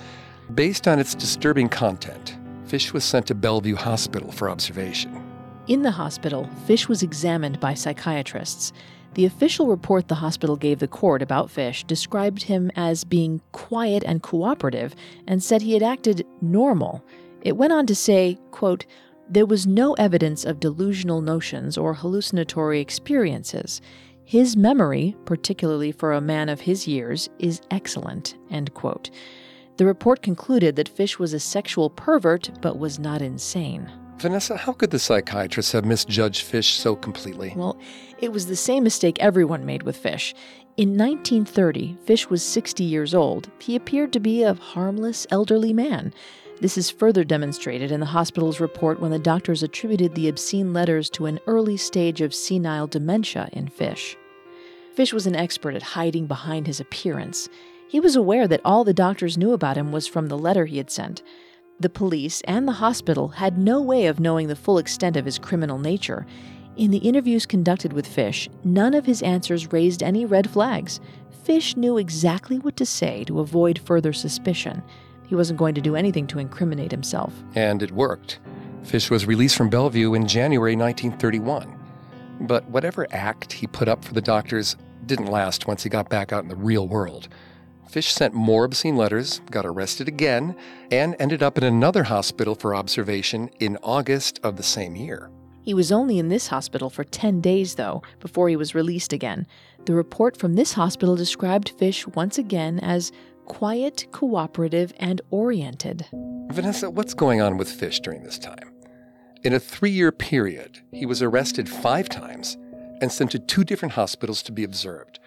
Based 0.54 0.88
on 0.88 1.00
its 1.00 1.16
disturbing 1.16 1.68
content, 1.68 2.38
Fish 2.66 2.94
was 2.94 3.04
sent 3.04 3.26
to 3.28 3.36
Bellevue 3.36 3.76
Hospital 3.76 4.32
for 4.32 4.48
observation. 4.48 5.31
In 5.72 5.84
the 5.84 5.92
hospital, 5.92 6.50
Fish 6.66 6.90
was 6.90 7.02
examined 7.02 7.62
by 7.62 7.76
psychiatrists. 7.76 8.74
The 9.14 9.24
official 9.24 9.68
report 9.68 10.10
the 10.10 10.16
hospital 10.16 10.58
gave 10.58 10.80
the 10.80 10.88
court 10.90 11.22
about 11.22 11.50
Fish 11.50 11.86
described 11.86 12.44
him 12.44 12.74
as 12.76 13.06
being 13.06 13.40
quiet 13.54 14.04
and 14.06 14.22
cooperative 14.22 14.94
and 15.28 15.42
said 15.42 15.62
he 15.62 15.74
had 15.74 15.82
acted 15.82 16.28
normal. 16.42 17.02
It 17.42 17.56
went 17.56 17.72
on 17.72 17.86
to 17.86 17.96
say, 17.96 18.38
quote, 18.52 18.86
there 19.30 19.46
was 19.46 19.66
no 19.66 19.94
evidence 19.94 20.44
of 20.44 20.60
delusional 20.60 21.22
notions 21.22 21.78
or 21.78 21.94
hallucinatory 21.94 22.82
experiences. 22.82 23.80
His 24.26 24.58
memory, 24.58 25.16
particularly 25.24 25.94
for 25.94 26.12
a 26.12 26.20
man 26.20 26.50
of 26.50 26.60
his 26.60 26.86
years, 26.86 27.30
is 27.40 27.62
excellent. 27.72 28.36
End 28.50 28.74
quote. 28.74 29.10
The 29.78 29.86
report 29.86 30.22
concluded 30.22 30.76
that 30.76 30.90
Fish 30.90 31.18
was 31.18 31.32
a 31.32 31.40
sexual 31.40 31.90
pervert 31.90 32.52
but 32.60 32.78
was 32.78 33.00
not 33.00 33.22
insane. 33.22 33.90
Vanessa, 34.22 34.56
how 34.56 34.72
could 34.72 34.92
the 34.92 35.00
psychiatrists 35.00 35.72
have 35.72 35.84
misjudged 35.84 36.44
Fish 36.44 36.74
so 36.74 36.96
completely? 36.96 37.54
Well, 37.56 37.80
it 38.20 38.32
was 38.32 38.46
the 38.46 38.56
same 38.56 38.84
mistake 38.84 39.18
everyone 39.20 39.66
made 39.66 39.82
with 39.82 39.98
Fish. 39.98 40.36
In 40.78 40.90
1930, 40.90 41.98
Fish 42.06 42.30
was 42.30 42.44
60 42.44 42.84
years 42.84 43.16
old. 43.16 43.50
He 43.60 43.76
appeared 43.76 44.14
to 44.14 44.20
be 44.20 44.44
a 44.44 44.54
harmless, 44.54 45.26
elderly 45.32 45.74
man. 45.74 46.14
This 46.60 46.78
is 46.78 46.92
further 46.92 47.24
demonstrated 47.24 47.92
in 47.92 48.00
the 48.00 48.06
hospital's 48.06 48.60
report 48.60 49.00
when 49.00 49.10
the 49.10 49.18
doctors 49.18 49.64
attributed 49.64 50.14
the 50.14 50.30
obscene 50.30 50.72
letters 50.72 51.10
to 51.12 51.26
an 51.26 51.40
early 51.48 51.76
stage 51.76 52.22
of 52.22 52.36
senile 52.36 52.86
dementia 52.86 53.50
in 53.52 53.70
Fish. 53.70 54.16
Fish 54.94 55.14
was 55.14 55.26
an 55.26 55.36
expert 55.36 55.74
at 55.74 55.82
hiding 55.82 56.28
behind 56.28 56.68
his 56.68 56.80
appearance. 56.80 57.50
He 57.88 58.00
was 58.00 58.16
aware 58.16 58.48
that 58.48 58.62
all 58.64 58.84
the 58.84 58.94
doctors 58.94 59.38
knew 59.38 59.52
about 59.52 59.78
him 59.78 59.92
was 59.92 60.06
from 60.06 60.28
the 60.28 60.38
letter 60.38 60.68
he 60.68 60.78
had 60.78 60.92
sent. 60.92 61.24
The 61.82 61.90
police 61.90 62.42
and 62.42 62.68
the 62.68 62.74
hospital 62.74 63.30
had 63.30 63.58
no 63.58 63.82
way 63.82 64.06
of 64.06 64.20
knowing 64.20 64.48
the 64.48 64.56
full 64.56 64.78
extent 64.78 65.18
of 65.18 65.26
his 65.26 65.40
criminal 65.40 65.80
nature. 65.80 66.28
In 66.78 66.92
the 66.92 67.00
interviews 67.00 67.48
conducted 67.48 67.92
with 67.92 68.06
Fish, 68.06 68.48
none 68.64 68.94
of 68.94 69.08
his 69.08 69.24
answers 69.24 69.74
raised 69.74 70.04
any 70.04 70.24
red 70.24 70.48
flags. 70.48 71.00
Fish 71.44 71.76
knew 71.76 71.98
exactly 71.98 72.60
what 72.60 72.78
to 72.78 72.86
say 72.86 73.24
to 73.24 73.40
avoid 73.40 73.80
further 73.80 74.14
suspicion. 74.14 74.84
He 75.26 75.34
wasn't 75.34 75.58
going 75.58 75.74
to 75.74 75.82
do 75.82 75.96
anything 75.96 76.28
to 76.28 76.38
incriminate 76.38 76.92
himself. 76.92 77.34
And 77.56 77.82
it 77.82 77.92
worked. 77.92 78.42
Fish 78.84 79.10
was 79.10 79.26
released 79.26 79.58
from 79.58 79.72
Bellevue 79.72 80.14
in 80.14 80.28
January 80.28 80.76
1931. 80.76 81.80
But 82.42 82.64
whatever 82.70 83.08
act 83.10 83.54
he 83.54 83.66
put 83.66 83.88
up 83.88 84.06
for 84.06 84.14
the 84.14 84.22
doctors 84.22 84.76
didn't 85.08 85.32
last 85.32 85.66
once 85.66 85.82
he 85.82 85.90
got 85.90 86.10
back 86.10 86.32
out 86.32 86.44
in 86.44 86.50
the 86.50 86.56
real 86.56 86.88
world. 86.88 87.28
Fish 87.92 88.14
sent 88.14 88.34
more 88.34 88.64
obscene 88.64 88.96
letters, 88.96 89.42
got 89.52 89.66
arrested 89.66 90.08
again, 90.08 90.56
and 90.92 91.14
ended 91.20 91.44
up 91.44 91.58
in 91.58 91.66
another 91.66 92.04
hospital 92.04 92.56
for 92.56 92.74
observation 92.74 93.50
in 93.60 93.78
August 93.84 94.40
of 94.44 94.56
the 94.56 94.64
same 94.64 94.96
year. 94.96 95.30
He 95.62 95.74
was 95.74 95.92
only 95.92 96.18
in 96.18 96.30
this 96.30 96.48
hospital 96.48 96.90
for 96.90 97.04
10 97.04 97.42
days, 97.42 97.76
though, 97.76 98.02
before 98.22 98.48
he 98.48 98.56
was 98.56 98.74
released 98.74 99.12
again. 99.12 99.46
The 99.86 99.94
report 99.94 100.38
from 100.38 100.56
this 100.56 100.72
hospital 100.72 101.18
described 101.18 101.74
Fish 101.78 102.08
once 102.08 102.38
again 102.38 102.80
as 102.80 103.12
quiet, 103.44 104.08
cooperative, 104.14 104.94
and 104.98 105.20
oriented. 105.30 106.06
Vanessa, 106.50 106.90
what's 106.90 107.14
going 107.14 107.42
on 107.42 107.58
with 107.58 107.70
Fish 107.70 108.00
during 108.00 108.24
this 108.24 108.40
time? 108.40 108.72
In 109.44 109.52
a 109.52 109.60
three 109.60 109.92
year 109.92 110.14
period, 110.14 110.80
he 110.94 111.06
was 111.06 111.22
arrested 111.22 111.68
five 111.68 112.08
times 112.08 112.58
and 113.02 113.12
sent 113.12 113.32
to 113.32 113.40
two 113.40 113.66
different 113.66 113.96
hospitals 113.96 114.42
to 114.44 114.54
be 114.54 114.64
observed. 114.64 115.20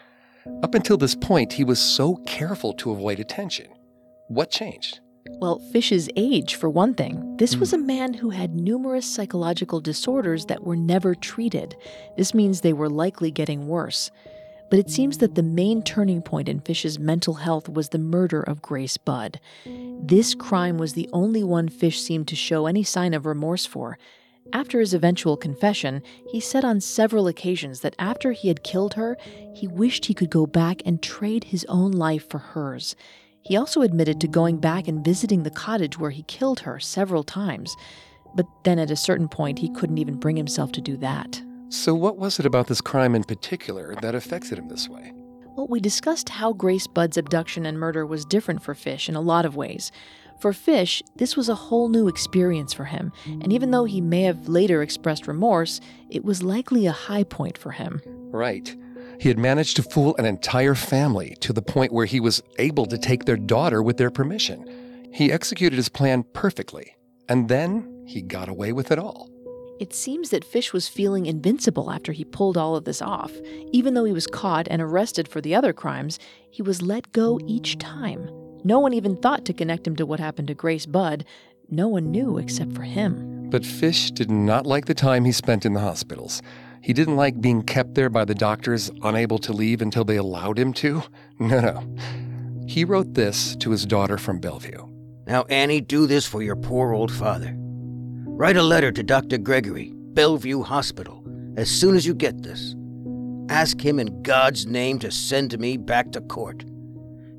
Up 0.62 0.74
until 0.74 0.96
this 0.96 1.14
point, 1.14 1.54
he 1.54 1.64
was 1.64 1.80
so 1.80 2.16
careful 2.26 2.74
to 2.74 2.90
avoid 2.90 3.18
attention. 3.18 3.68
What 4.28 4.50
changed? 4.50 5.00
Well, 5.40 5.58
Fish's 5.72 6.08
age, 6.16 6.56
for 6.56 6.68
one 6.68 6.94
thing. 6.94 7.36
This 7.38 7.54
hmm. 7.54 7.60
was 7.60 7.72
a 7.72 7.78
man 7.78 8.14
who 8.14 8.30
had 8.30 8.54
numerous 8.54 9.06
psychological 9.06 9.80
disorders 9.80 10.46
that 10.46 10.62
were 10.62 10.76
never 10.76 11.14
treated. 11.14 11.76
This 12.16 12.34
means 12.34 12.60
they 12.60 12.74
were 12.74 12.90
likely 12.90 13.30
getting 13.30 13.68
worse. 13.68 14.10
But 14.70 14.78
it 14.78 14.90
seems 14.90 15.18
that 15.18 15.34
the 15.34 15.42
main 15.42 15.82
turning 15.82 16.20
point 16.20 16.48
in 16.48 16.60
Fish's 16.60 16.98
mental 16.98 17.34
health 17.34 17.68
was 17.68 17.90
the 17.90 17.98
murder 17.98 18.42
of 18.42 18.62
Grace 18.62 18.96
Budd. 18.96 19.40
This 19.64 20.34
crime 20.34 20.78
was 20.78 20.94
the 20.94 21.08
only 21.12 21.44
one 21.44 21.68
Fish 21.68 22.00
seemed 22.00 22.28
to 22.28 22.36
show 22.36 22.66
any 22.66 22.82
sign 22.82 23.14
of 23.14 23.24
remorse 23.24 23.66
for. 23.66 23.98
After 24.52 24.78
his 24.78 24.94
eventual 24.94 25.36
confession, 25.36 26.02
he 26.30 26.38
said 26.38 26.64
on 26.64 26.80
several 26.80 27.26
occasions 27.26 27.80
that 27.80 27.94
after 27.98 28.32
he 28.32 28.48
had 28.48 28.62
killed 28.62 28.94
her, 28.94 29.16
he 29.54 29.66
wished 29.66 30.06
he 30.06 30.14
could 30.14 30.30
go 30.30 30.46
back 30.46 30.82
and 30.84 31.02
trade 31.02 31.44
his 31.44 31.64
own 31.68 31.92
life 31.92 32.28
for 32.28 32.38
hers. 32.38 32.94
He 33.42 33.56
also 33.56 33.82
admitted 33.82 34.20
to 34.20 34.28
going 34.28 34.58
back 34.58 34.86
and 34.86 35.04
visiting 35.04 35.42
the 35.42 35.50
cottage 35.50 35.98
where 35.98 36.10
he 36.10 36.22
killed 36.24 36.60
her 36.60 36.78
several 36.78 37.24
times. 37.24 37.74
But 38.34 38.46
then 38.64 38.78
at 38.78 38.90
a 38.90 38.96
certain 38.96 39.28
point, 39.28 39.58
he 39.58 39.70
couldn't 39.70 39.98
even 39.98 40.18
bring 40.18 40.36
himself 40.36 40.72
to 40.72 40.80
do 40.80 40.96
that. 40.98 41.42
So, 41.68 41.94
what 41.94 42.18
was 42.18 42.38
it 42.38 42.46
about 42.46 42.68
this 42.68 42.80
crime 42.80 43.14
in 43.14 43.24
particular 43.24 43.94
that 44.02 44.14
affected 44.14 44.58
him 44.58 44.68
this 44.68 44.88
way? 44.88 45.12
Well, 45.56 45.68
we 45.68 45.80
discussed 45.80 46.28
how 46.28 46.52
Grace 46.52 46.86
Budd's 46.86 47.16
abduction 47.16 47.64
and 47.64 47.78
murder 47.78 48.04
was 48.04 48.24
different 48.24 48.62
for 48.62 48.74
Fish 48.74 49.08
in 49.08 49.14
a 49.14 49.20
lot 49.20 49.44
of 49.46 49.56
ways. 49.56 49.92
For 50.44 50.52
Fish, 50.52 51.02
this 51.16 51.38
was 51.38 51.48
a 51.48 51.54
whole 51.54 51.88
new 51.88 52.06
experience 52.06 52.74
for 52.74 52.84
him, 52.84 53.12
and 53.24 53.50
even 53.50 53.70
though 53.70 53.86
he 53.86 54.02
may 54.02 54.24
have 54.24 54.46
later 54.46 54.82
expressed 54.82 55.26
remorse, 55.26 55.80
it 56.10 56.22
was 56.22 56.42
likely 56.42 56.84
a 56.84 56.92
high 56.92 57.24
point 57.24 57.56
for 57.56 57.70
him. 57.70 58.02
Right. 58.30 58.76
He 59.18 59.30
had 59.30 59.38
managed 59.38 59.76
to 59.76 59.82
fool 59.82 60.14
an 60.18 60.26
entire 60.26 60.74
family 60.74 61.34
to 61.40 61.54
the 61.54 61.62
point 61.62 61.94
where 61.94 62.04
he 62.04 62.20
was 62.20 62.42
able 62.58 62.84
to 62.84 62.98
take 62.98 63.24
their 63.24 63.38
daughter 63.38 63.82
with 63.82 63.96
their 63.96 64.10
permission. 64.10 65.08
He 65.14 65.32
executed 65.32 65.76
his 65.76 65.88
plan 65.88 66.24
perfectly, 66.34 66.94
and 67.26 67.48
then 67.48 68.04
he 68.06 68.20
got 68.20 68.50
away 68.50 68.72
with 68.72 68.90
it 68.90 68.98
all. 68.98 69.30
It 69.80 69.94
seems 69.94 70.28
that 70.28 70.44
Fish 70.44 70.74
was 70.74 70.88
feeling 70.88 71.24
invincible 71.24 71.90
after 71.90 72.12
he 72.12 72.22
pulled 72.22 72.58
all 72.58 72.76
of 72.76 72.84
this 72.84 73.00
off. 73.00 73.32
Even 73.72 73.94
though 73.94 74.04
he 74.04 74.12
was 74.12 74.26
caught 74.26 74.68
and 74.70 74.82
arrested 74.82 75.26
for 75.26 75.40
the 75.40 75.54
other 75.54 75.72
crimes, 75.72 76.18
he 76.50 76.60
was 76.60 76.82
let 76.82 77.12
go 77.12 77.40
each 77.46 77.78
time. 77.78 78.28
No 78.64 78.78
one 78.78 78.94
even 78.94 79.16
thought 79.16 79.44
to 79.44 79.52
connect 79.52 79.86
him 79.86 79.94
to 79.96 80.06
what 80.06 80.18
happened 80.18 80.48
to 80.48 80.54
Grace 80.54 80.86
Budd. 80.86 81.26
No 81.70 81.86
one 81.86 82.10
knew 82.10 82.38
except 82.38 82.72
for 82.72 82.82
him. 82.82 83.50
But 83.50 83.64
Fish 83.64 84.10
did 84.10 84.30
not 84.30 84.66
like 84.66 84.86
the 84.86 84.94
time 84.94 85.26
he 85.26 85.32
spent 85.32 85.66
in 85.66 85.74
the 85.74 85.80
hospitals. 85.80 86.40
He 86.80 86.94
didn't 86.94 87.16
like 87.16 87.40
being 87.40 87.62
kept 87.62 87.94
there 87.94 88.08
by 88.08 88.24
the 88.24 88.34
doctors, 88.34 88.90
unable 89.02 89.38
to 89.38 89.52
leave 89.52 89.82
until 89.82 90.04
they 90.04 90.16
allowed 90.16 90.58
him 90.58 90.72
to. 90.74 91.02
No, 91.38 91.60
no. 91.60 91.96
He 92.66 92.84
wrote 92.84 93.14
this 93.14 93.56
to 93.56 93.70
his 93.70 93.84
daughter 93.84 94.16
from 94.18 94.38
Bellevue. 94.38 94.86
Now, 95.26 95.42
Annie, 95.44 95.80
do 95.80 96.06
this 96.06 96.26
for 96.26 96.42
your 96.42 96.56
poor 96.56 96.92
old 96.94 97.10
father. 97.12 97.52
Write 97.56 98.56
a 98.56 98.62
letter 98.62 98.92
to 98.92 99.02
Dr. 99.02 99.36
Gregory, 99.38 99.92
Bellevue 99.94 100.62
Hospital, 100.62 101.24
as 101.56 101.68
soon 101.68 101.96
as 101.96 102.06
you 102.06 102.14
get 102.14 102.42
this. 102.42 102.74
Ask 103.48 103.80
him 103.84 103.98
in 103.98 104.22
God's 104.22 104.66
name 104.66 104.98
to 105.00 105.10
send 105.10 105.58
me 105.58 105.76
back 105.76 106.12
to 106.12 106.20
court. 106.20 106.64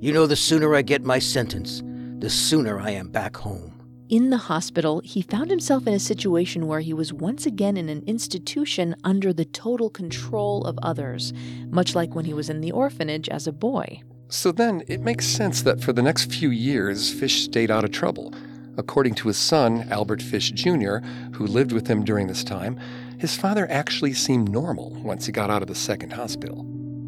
You 0.05 0.13
know, 0.13 0.27
the 0.27 0.35
sooner 0.35 0.75
I 0.75 0.83
get 0.83 1.03
my 1.03 1.17
sentence, 1.17 1.81
the 2.19 2.29
sooner 2.29 2.79
I 2.79 2.91
am 2.91 3.07
back 3.07 3.35
home. 3.35 4.05
In 4.07 4.29
the 4.29 4.37
hospital, 4.37 5.01
he 5.03 5.23
found 5.23 5.49
himself 5.49 5.87
in 5.87 5.95
a 5.95 5.99
situation 5.99 6.67
where 6.67 6.81
he 6.81 6.93
was 6.93 7.11
once 7.11 7.47
again 7.47 7.75
in 7.75 7.89
an 7.89 8.03
institution 8.05 8.95
under 9.03 9.33
the 9.33 9.45
total 9.45 9.89
control 9.89 10.63
of 10.65 10.77
others, 10.83 11.33
much 11.69 11.95
like 11.95 12.13
when 12.13 12.25
he 12.25 12.35
was 12.35 12.51
in 12.51 12.61
the 12.61 12.71
orphanage 12.71 13.27
as 13.29 13.47
a 13.47 13.51
boy. 13.51 14.03
So 14.29 14.51
then, 14.51 14.83
it 14.87 15.01
makes 15.01 15.25
sense 15.25 15.63
that 15.63 15.81
for 15.81 15.91
the 15.91 16.03
next 16.03 16.31
few 16.31 16.51
years, 16.51 17.11
Fish 17.11 17.43
stayed 17.43 17.71
out 17.71 17.83
of 17.83 17.89
trouble. 17.89 18.31
According 18.77 19.15
to 19.15 19.29
his 19.29 19.37
son, 19.37 19.87
Albert 19.89 20.21
Fish 20.21 20.51
Jr., 20.51 20.97
who 21.33 21.47
lived 21.47 21.71
with 21.71 21.87
him 21.87 22.05
during 22.05 22.27
this 22.27 22.43
time, 22.43 22.79
his 23.17 23.35
father 23.35 23.65
actually 23.71 24.13
seemed 24.13 24.51
normal 24.51 24.91
once 25.01 25.25
he 25.25 25.31
got 25.31 25.49
out 25.49 25.63
of 25.63 25.67
the 25.67 25.73
second 25.73 26.13
hospital. 26.13 26.63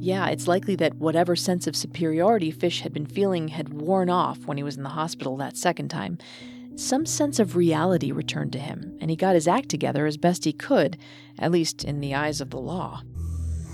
Yeah, 0.08 0.28
it's 0.30 0.48
likely 0.48 0.78
that 0.78 0.96
whatever 0.96 1.36
sense 1.36 1.67
of 1.67 1.76
superiority 1.76 2.50
Fish 2.50 2.80
had 2.80 2.93
been 2.93 3.06
feeling 3.06 3.50
had 3.50 3.74
worn 3.74 4.10
off 4.10 4.46
when 4.46 4.56
he 4.56 4.63
was 4.63 4.78
in 4.78 4.84
the 4.84 4.89
hospital 4.89 5.36
that 5.36 5.58
second 5.58 5.89
time. 5.89 6.17
Some 6.78 7.06
sense 7.06 7.39
of 7.39 7.58
reality 7.58 8.13
returned 8.13 8.54
to 8.54 8.58
him, 8.58 8.98
and 9.02 9.10
he 9.10 9.17
got 9.17 9.36
his 9.36 9.50
act 9.50 9.67
together 9.67 10.06
as 10.06 10.15
best 10.15 10.46
he 10.46 10.54
could, 10.54 10.98
at 11.38 11.52
least 11.52 11.84
in 11.84 12.00
the 12.00 12.15
eyes 12.15 12.39
of 12.39 12.52
the 12.52 12.58
law. 12.58 13.02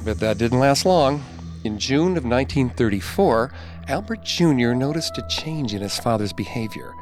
But 0.04 0.20
that 0.22 0.40
didn't 0.40 0.58
last 0.58 0.88
long. 0.88 1.24
In 1.66 1.78
June 1.78 2.18
of 2.18 2.26
1934, 2.26 3.54
Albert 3.90 4.24
Jr. 4.24 4.74
noticed 4.74 5.16
a 5.20 5.28
change 5.30 5.76
in 5.76 5.84
his 5.84 6.00
father's 6.00 6.34
behavior 6.34 6.96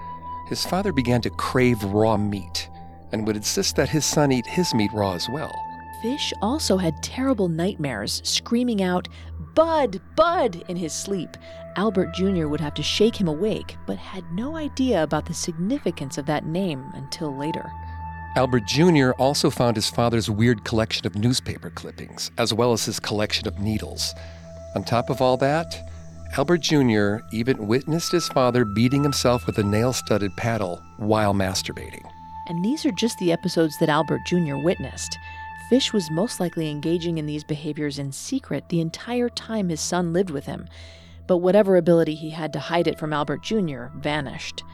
his 0.50 0.65
father 0.65 0.91
began 0.91 1.22
to 1.22 1.30
crave 1.30 1.82
raw 1.82 2.17
meat 2.17 2.70
and 3.13 3.26
would 3.26 3.38
insist 3.38 3.78
that 3.78 3.88
his 3.88 4.04
son 4.04 4.34
eat 4.34 4.46
his 4.46 4.74
meat 4.74 4.91
raw 4.94 5.13
as 5.13 5.30
well. 5.30 5.54
Fish 6.01 6.33
also 6.41 6.77
had 6.77 7.03
terrible 7.03 7.47
nightmares, 7.47 8.21
screaming 8.23 8.81
out, 8.81 9.07
Budd, 9.53 10.01
Budd, 10.15 10.63
in 10.67 10.75
his 10.75 10.93
sleep. 10.93 11.37
Albert 11.75 12.13
Jr. 12.13 12.47
would 12.47 12.59
have 12.59 12.73
to 12.75 12.83
shake 12.83 13.15
him 13.15 13.27
awake, 13.27 13.77
but 13.85 13.97
had 13.97 14.23
no 14.33 14.55
idea 14.55 15.03
about 15.03 15.25
the 15.25 15.33
significance 15.33 16.17
of 16.17 16.25
that 16.25 16.45
name 16.45 16.83
until 16.93 17.35
later. 17.37 17.71
Albert 18.35 18.65
Jr. 18.65 19.11
also 19.19 19.49
found 19.49 19.75
his 19.75 19.89
father's 19.89 20.29
weird 20.29 20.63
collection 20.63 21.05
of 21.05 21.15
newspaper 21.15 21.69
clippings, 21.69 22.31
as 22.37 22.53
well 22.53 22.71
as 22.71 22.85
his 22.85 22.99
collection 22.99 23.47
of 23.47 23.59
needles. 23.59 24.13
On 24.75 24.83
top 24.83 25.09
of 25.09 25.21
all 25.21 25.37
that, 25.37 25.89
Albert 26.37 26.61
Jr. 26.61 27.17
even 27.33 27.67
witnessed 27.67 28.13
his 28.13 28.29
father 28.29 28.63
beating 28.63 29.03
himself 29.03 29.45
with 29.45 29.57
a 29.57 29.63
nail 29.63 29.91
studded 29.91 30.31
paddle 30.37 30.81
while 30.97 31.33
masturbating. 31.33 32.09
And 32.47 32.63
these 32.63 32.85
are 32.85 32.91
just 32.91 33.17
the 33.19 33.33
episodes 33.33 33.77
that 33.79 33.89
Albert 33.89 34.21
Jr. 34.25 34.55
witnessed. 34.55 35.17
Fish 35.71 35.93
was 35.93 36.12
most 36.12 36.41
likely 36.41 36.69
engaging 36.69 37.17
in 37.17 37.25
these 37.25 37.45
behaviors 37.45 37.97
in 37.97 38.12
secret 38.12 38.67
the 38.67 38.81
entire 38.81 39.29
time 39.29 39.69
his 39.69 39.79
son 39.79 40.12
lived 40.12 40.29
with 40.29 40.45
him, 40.45 40.67
but 41.27 41.38
whatever 41.38 41.77
ability 41.77 42.13
he 42.13 42.29
had 42.29 42.51
to 42.51 42.60
hide 42.60 42.89
it 42.89 42.99
from 42.99 43.13
Albert 43.13 43.41
Jr. 43.41 43.86
vanished. 43.95 44.65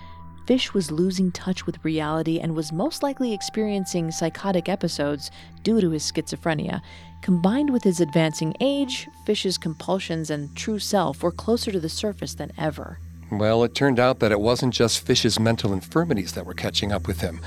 Fish 0.48 0.74
was 0.74 0.90
losing 0.90 1.32
touch 1.32 1.68
with 1.68 1.86
reality 1.86 2.40
and 2.40 2.56
was 2.56 2.72
most 2.74 3.04
likely 3.04 3.32
experiencing 3.32 4.10
psychotic 4.10 4.68
episodes 4.68 5.30
due 5.62 5.80
to 5.82 5.92
his 5.92 6.02
schizophrenia. 6.02 6.82
Combined 7.22 7.70
with 7.70 7.84
his 7.84 8.00
advancing 8.00 8.56
age, 8.60 9.08
Fish's 9.24 9.60
compulsions 9.60 10.32
and 10.32 10.56
true 10.56 10.80
self 10.80 11.22
were 11.22 11.32
closer 11.32 11.72
to 11.72 11.80
the 11.80 11.90
surface 11.90 12.34
than 12.34 12.52
ever. 12.58 12.98
Well, 13.32 13.64
it 13.64 13.76
turned 13.76 14.00
out 14.00 14.18
that 14.22 14.32
it 14.32 14.40
wasn't 14.40 14.74
just 14.74 15.06
Fish's 15.06 15.40
mental 15.40 15.74
infirmities 15.74 16.34
that 16.34 16.48
were 16.48 16.56
catching 16.56 16.92
up 16.92 17.06
with 17.06 17.22
him. 17.22 17.40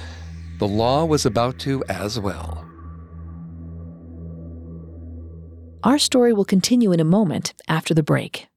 The 0.60 0.68
law 0.68 1.04
was 1.04 1.26
about 1.26 1.58
to 1.60 1.82
as 1.88 2.20
well. 2.20 2.69
Our 5.82 5.98
story 5.98 6.34
will 6.34 6.44
continue 6.44 6.92
in 6.92 7.00
a 7.00 7.04
moment 7.04 7.54
after 7.66 7.94
the 7.94 8.02
break. 8.02 8.48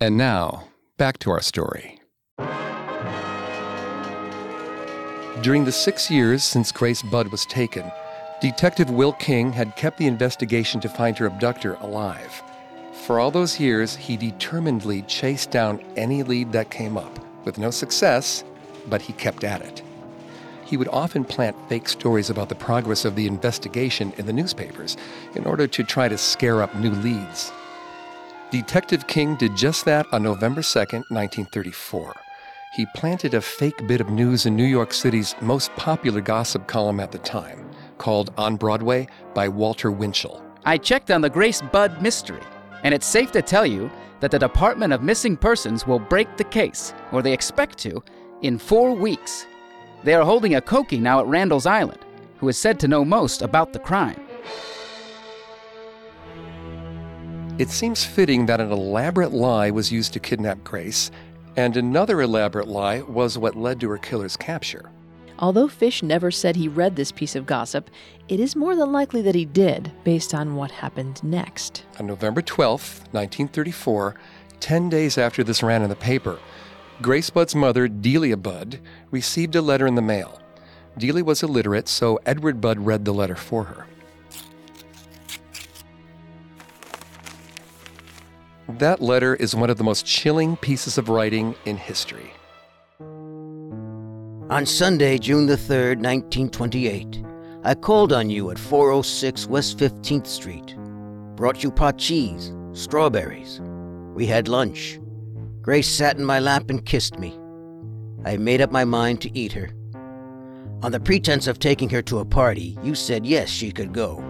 And 0.00 0.16
now, 0.16 0.68
back 0.96 1.18
to 1.20 1.32
our 1.32 1.40
story. 1.40 2.00
During 5.42 5.64
the 5.64 5.72
six 5.72 6.08
years 6.08 6.44
since 6.44 6.70
Grace 6.70 7.02
Budd 7.02 7.32
was 7.32 7.44
taken, 7.46 7.90
Detective 8.40 8.88
Will 8.88 9.14
King 9.14 9.52
had 9.52 9.74
kept 9.74 9.98
the 9.98 10.06
investigation 10.06 10.80
to 10.82 10.88
find 10.88 11.18
her 11.18 11.26
abductor 11.26 11.74
alive. 11.80 12.40
For 13.04 13.18
all 13.18 13.32
those 13.32 13.58
years, 13.58 13.96
he 13.96 14.16
determinedly 14.16 15.02
chased 15.02 15.50
down 15.50 15.82
any 15.96 16.22
lead 16.22 16.52
that 16.52 16.70
came 16.70 16.96
up, 16.96 17.18
with 17.44 17.58
no 17.58 17.72
success, 17.72 18.44
but 18.86 19.02
he 19.02 19.12
kept 19.14 19.42
at 19.42 19.60
it. 19.60 19.82
He 20.74 20.78
would 20.78 20.88
often 20.88 21.24
plant 21.24 21.54
fake 21.68 21.88
stories 21.88 22.30
about 22.30 22.48
the 22.48 22.56
progress 22.56 23.04
of 23.04 23.14
the 23.14 23.28
investigation 23.28 24.12
in 24.18 24.26
the 24.26 24.32
newspapers 24.32 24.96
in 25.36 25.44
order 25.44 25.68
to 25.68 25.84
try 25.84 26.08
to 26.08 26.18
scare 26.18 26.62
up 26.62 26.74
new 26.74 26.90
leads. 26.90 27.52
Detective 28.50 29.06
King 29.06 29.36
did 29.36 29.54
just 29.54 29.84
that 29.84 30.04
on 30.12 30.24
November 30.24 30.62
2, 30.62 30.78
1934 30.80 32.12
he 32.74 32.86
planted 32.86 33.34
a 33.34 33.40
fake 33.40 33.86
bit 33.86 34.00
of 34.00 34.10
news 34.10 34.46
in 34.46 34.56
New 34.56 34.64
York 34.64 34.92
City's 34.92 35.36
most 35.40 35.72
popular 35.76 36.20
gossip 36.20 36.66
column 36.66 36.98
at 36.98 37.12
the 37.12 37.18
time, 37.18 37.70
called 37.98 38.32
On 38.36 38.56
Broadway 38.56 39.06
by 39.32 39.46
Walter 39.46 39.92
Winchell. 39.92 40.42
I 40.64 40.78
checked 40.78 41.12
on 41.12 41.20
the 41.20 41.30
Grace 41.30 41.62
Budd 41.62 42.02
mystery, 42.02 42.42
and 42.82 42.92
it's 42.92 43.06
safe 43.06 43.30
to 43.30 43.42
tell 43.42 43.64
you 43.64 43.88
that 44.18 44.32
the 44.32 44.40
Department 44.40 44.92
of 44.92 45.04
Missing 45.04 45.36
Persons 45.36 45.86
will 45.86 46.00
break 46.00 46.36
the 46.36 46.42
case, 46.42 46.92
or 47.12 47.22
they 47.22 47.32
expect 47.32 47.78
to, 47.78 48.02
in 48.42 48.58
four 48.58 48.92
weeks. 48.92 49.46
They 50.04 50.12
are 50.12 50.24
holding 50.24 50.54
a 50.54 50.60
Koki 50.60 50.98
now 51.00 51.20
at 51.20 51.26
Randall's 51.26 51.64
Island, 51.64 52.04
who 52.36 52.48
is 52.48 52.58
said 52.58 52.78
to 52.80 52.88
know 52.88 53.06
most 53.06 53.40
about 53.40 53.72
the 53.72 53.78
crime. 53.78 54.20
It 57.58 57.70
seems 57.70 58.04
fitting 58.04 58.44
that 58.46 58.60
an 58.60 58.70
elaborate 58.70 59.32
lie 59.32 59.70
was 59.70 59.90
used 59.90 60.12
to 60.12 60.20
kidnap 60.20 60.62
Grace, 60.62 61.10
and 61.56 61.74
another 61.76 62.20
elaborate 62.20 62.68
lie 62.68 63.00
was 63.00 63.38
what 63.38 63.56
led 63.56 63.80
to 63.80 63.88
her 63.88 63.96
killer's 63.96 64.36
capture. 64.36 64.90
Although 65.38 65.68
Fish 65.68 66.02
never 66.02 66.30
said 66.30 66.54
he 66.54 66.68
read 66.68 66.96
this 66.96 67.10
piece 67.10 67.34
of 67.34 67.46
gossip, 67.46 67.88
it 68.28 68.40
is 68.40 68.54
more 68.54 68.76
than 68.76 68.92
likely 68.92 69.22
that 69.22 69.34
he 69.34 69.46
did, 69.46 69.90
based 70.04 70.34
on 70.34 70.54
what 70.54 70.70
happened 70.70 71.24
next. 71.24 71.86
On 71.98 72.06
November 72.06 72.42
12, 72.42 72.80
1934, 73.12 74.14
10 74.60 74.88
days 74.90 75.16
after 75.16 75.42
this 75.42 75.62
ran 75.62 75.82
in 75.82 75.88
the 75.88 75.96
paper, 75.96 76.38
Grace 77.02 77.28
Budd's 77.28 77.54
mother, 77.54 77.88
Delia 77.88 78.36
Budd, 78.36 78.78
received 79.10 79.56
a 79.56 79.62
letter 79.62 79.86
in 79.86 79.96
the 79.96 80.02
mail. 80.02 80.40
Delia 80.96 81.24
was 81.24 81.42
illiterate, 81.42 81.88
so 81.88 82.20
Edward 82.24 82.60
Budd 82.60 82.86
read 82.86 83.04
the 83.04 83.12
letter 83.12 83.34
for 83.34 83.64
her. 83.64 83.86
That 88.78 89.02
letter 89.02 89.34
is 89.34 89.54
one 89.56 89.70
of 89.70 89.76
the 89.76 89.84
most 89.84 90.06
chilling 90.06 90.56
pieces 90.56 90.96
of 90.96 91.08
writing 91.08 91.54
in 91.64 91.76
history. 91.76 92.32
On 94.50 94.64
Sunday, 94.64 95.18
June 95.18 95.46
the 95.46 95.56
3rd, 95.56 95.98
1928, 96.00 97.24
I 97.64 97.74
called 97.74 98.12
on 98.12 98.30
you 98.30 98.50
at 98.50 98.58
406 98.58 99.46
West 99.48 99.78
15th 99.78 100.26
Street. 100.26 100.76
Brought 101.34 101.62
you 101.62 101.70
pot 101.72 101.98
cheese, 101.98 102.52
strawberries. 102.72 103.60
We 104.14 104.26
had 104.26 104.48
lunch. 104.48 105.00
Grace 105.64 105.88
sat 105.88 106.18
in 106.18 106.24
my 106.26 106.40
lap 106.40 106.68
and 106.68 106.84
kissed 106.84 107.18
me. 107.18 107.34
I 108.26 108.36
made 108.36 108.60
up 108.60 108.70
my 108.70 108.84
mind 108.84 109.22
to 109.22 109.34
eat 109.34 109.52
her. 109.52 109.70
On 110.82 110.92
the 110.92 111.00
pretense 111.00 111.46
of 111.46 111.58
taking 111.58 111.88
her 111.88 112.02
to 112.02 112.18
a 112.18 112.24
party, 112.26 112.76
you 112.82 112.94
said 112.94 113.24
yes, 113.24 113.48
she 113.48 113.72
could 113.72 113.94
go. 113.94 114.22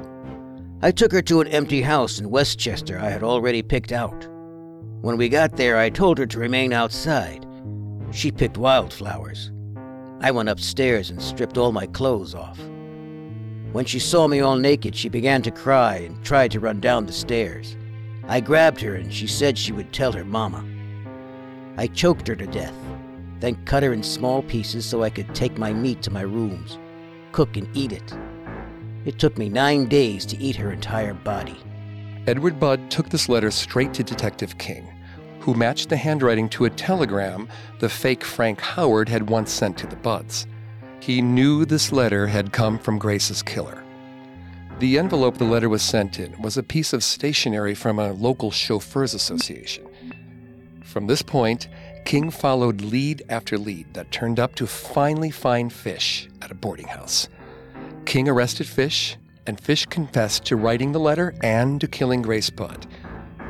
I 0.81 0.93
took 0.93 1.11
her 1.11 1.23
to 1.23 1.41
an 1.41 1.49
empty 1.49 1.83
house 1.83 2.21
in 2.21 2.31
Westchester 2.31 3.01
I 3.01 3.11
had 3.11 3.25
already 3.25 3.63
picked 3.63 3.91
out. 3.91 4.29
When 5.01 5.17
we 5.17 5.29
got 5.29 5.57
there, 5.57 5.77
I 5.77 5.91
told 5.91 6.19
her 6.19 6.27
to 6.27 6.39
remain 6.39 6.73
outside. 6.73 7.45
She 8.13 8.31
picked 8.31 8.57
wildflowers. 8.57 9.51
I 10.21 10.31
went 10.31 10.49
upstairs 10.49 11.11
and 11.11 11.21
stripped 11.21 11.59
all 11.59 11.73
my 11.73 11.87
clothes 11.87 12.37
off. 12.37 12.61
When 13.73 13.87
she 13.87 13.99
saw 13.99 14.29
me 14.29 14.39
all 14.39 14.55
naked, 14.55 14.95
she 14.95 15.09
began 15.09 15.43
to 15.43 15.51
cry 15.51 15.97
and 15.97 16.25
tried 16.25 16.53
to 16.53 16.61
run 16.61 16.79
down 16.79 17.07
the 17.07 17.13
stairs. 17.13 17.77
I 18.29 18.39
grabbed 18.39 18.81
her 18.83 18.95
and 18.95 19.13
she 19.13 19.27
said 19.27 19.59
she 19.59 19.73
would 19.73 19.93
tell 19.93 20.13
her 20.13 20.25
mama. 20.25 20.65
I 21.77 21.89
choked 21.89 22.29
her 22.29 22.37
to 22.37 22.47
death, 22.47 22.75
then 23.41 23.57
cut 23.65 23.83
her 23.83 23.93
in 23.93 24.03
small 24.03 24.43
pieces 24.43 24.87
so 24.87 25.03
I 25.03 25.11
could 25.11 25.35
take 25.35 25.59
my 25.59 25.73
meat 25.73 26.03
to 26.03 26.11
my 26.11 26.23
rooms, 26.23 26.79
cook 27.33 27.57
and 27.57 27.69
eat 27.77 27.93
it. 27.93 28.15
It 29.05 29.19
took 29.19 29.37
me 29.37 29.49
nine 29.49 29.87
days 29.87 30.25
to 30.27 30.39
eat 30.39 30.57
her 30.57 30.73
entire 30.73 31.15
body. 31.15 31.59
Edward 32.27 32.59
Budd 32.59 32.91
took 32.91 33.11
this 33.11 33.29
letter 33.29 33.51
straight 33.51 33.93
to 33.95 34.03
Detective 34.03 34.57
King, 34.57 34.89
who 35.41 35.53
matched 35.53 35.91
the 35.91 35.97
handwriting 35.97 36.49
to 36.51 36.65
a 36.65 36.71
telegram 36.71 37.49
the 37.81 37.89
fake 37.89 38.25
Frank 38.25 38.61
Howard 38.61 39.09
had 39.09 39.29
once 39.29 39.53
sent 39.53 39.77
to 39.79 39.87
the 39.87 39.97
Budds. 39.97 40.47
He 41.01 41.21
knew 41.21 41.67
this 41.67 41.93
letter 41.93 42.29
had 42.29 42.53
come 42.53 42.79
from 42.79 42.99
Grace's 42.99 43.43
killer. 43.43 43.85
The 44.79 44.99
envelope 44.99 45.37
the 45.37 45.45
letter 45.45 45.69
was 45.69 45.83
sent 45.83 46.19
in 46.19 46.41
was 46.41 46.57
a 46.57 46.63
piece 46.63 46.95
of 46.95 47.05
stationery 47.05 47.75
from 47.75 47.99
a 47.99 48.13
local 48.13 48.51
chauffeurs 48.51 49.13
association. 49.13 49.87
From 50.95 51.09
this 51.09 51.23
point, 51.23 51.67
King 52.05 52.31
followed 52.31 52.81
lead 52.81 53.25
after 53.29 53.59
lead 53.59 53.95
that 53.95 54.13
turned 54.13 54.39
up 54.39 54.55
to 54.55 54.65
finally 54.69 55.33
find 55.33 55.73
Fish 55.73 56.29
at 56.41 56.53
a 56.53 56.55
boarding 56.55 56.87
house. 56.87 57.29
King 58.05 58.29
arrested 58.29 58.69
Fish, 58.69 59.17
and 59.45 59.61
Fish 59.61 59.87
confessed 59.87 60.45
to 60.45 60.55
writing 60.55 60.93
the 60.93 61.01
letter 61.01 61.35
and 61.43 61.81
to 61.81 61.89
killing 61.89 62.23
Grace 62.23 62.49
Budd. 62.49 62.87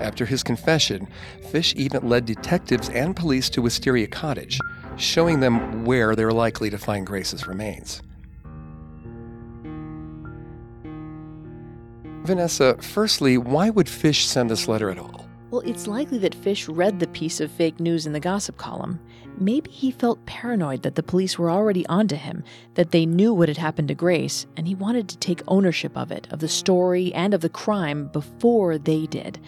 After 0.01 0.25
his 0.25 0.43
confession, 0.43 1.07
Fish 1.51 1.75
even 1.77 2.09
led 2.09 2.25
detectives 2.25 2.89
and 2.89 3.15
police 3.15 3.51
to 3.51 3.61
Wisteria 3.61 4.07
Cottage, 4.07 4.59
showing 4.97 5.41
them 5.41 5.85
where 5.85 6.17
they 6.17 6.25
were 6.25 6.33
likely 6.33 6.71
to 6.71 6.79
find 6.79 7.07
Grace's 7.07 7.47
remains. 7.47 8.01
Vanessa, 12.25 12.79
firstly, 12.81 13.37
why 13.37 13.69
would 13.69 13.87
Fish 13.87 14.25
send 14.25 14.49
this 14.49 14.67
letter 14.67 14.89
at 14.89 14.99
all? 14.99 15.24
Well, 15.55 15.63
it's 15.65 15.87
likely 15.87 16.19
that 16.19 16.35
Fish 16.35 16.67
read 16.67 16.99
the 16.99 17.07
piece 17.07 17.41
of 17.41 17.49
fake 17.49 17.79
news 17.79 18.07
in 18.07 18.13
the 18.13 18.19
gossip 18.19 18.57
column. 18.57 18.99
Maybe 19.39 19.71
he 19.71 19.93
felt 19.93 20.27
paranoid 20.27 20.83
that 20.83 20.97
the 20.97 21.03
police 21.05 21.39
were 21.39 21.49
already 21.49 21.87
onto 21.87 22.17
him, 22.17 22.43
that 22.75 22.91
they 22.91 23.07
knew 23.07 23.33
what 23.33 23.49
had 23.49 23.59
happened 23.59 23.87
to 23.87 23.95
Grace, 23.95 24.47
and 24.57 24.67
he 24.67 24.75
wanted 24.75 25.09
to 25.09 25.19
take 25.19 25.43
ownership 25.47 25.97
of 25.97 26.11
it, 26.11 26.27
of 26.33 26.41
the 26.41 26.49
story, 26.49 27.15
and 27.15 27.35
of 27.35 27.41
the 27.41 27.49
crime 27.49 28.09
before 28.09 28.79
they 28.79 29.07
did. 29.07 29.39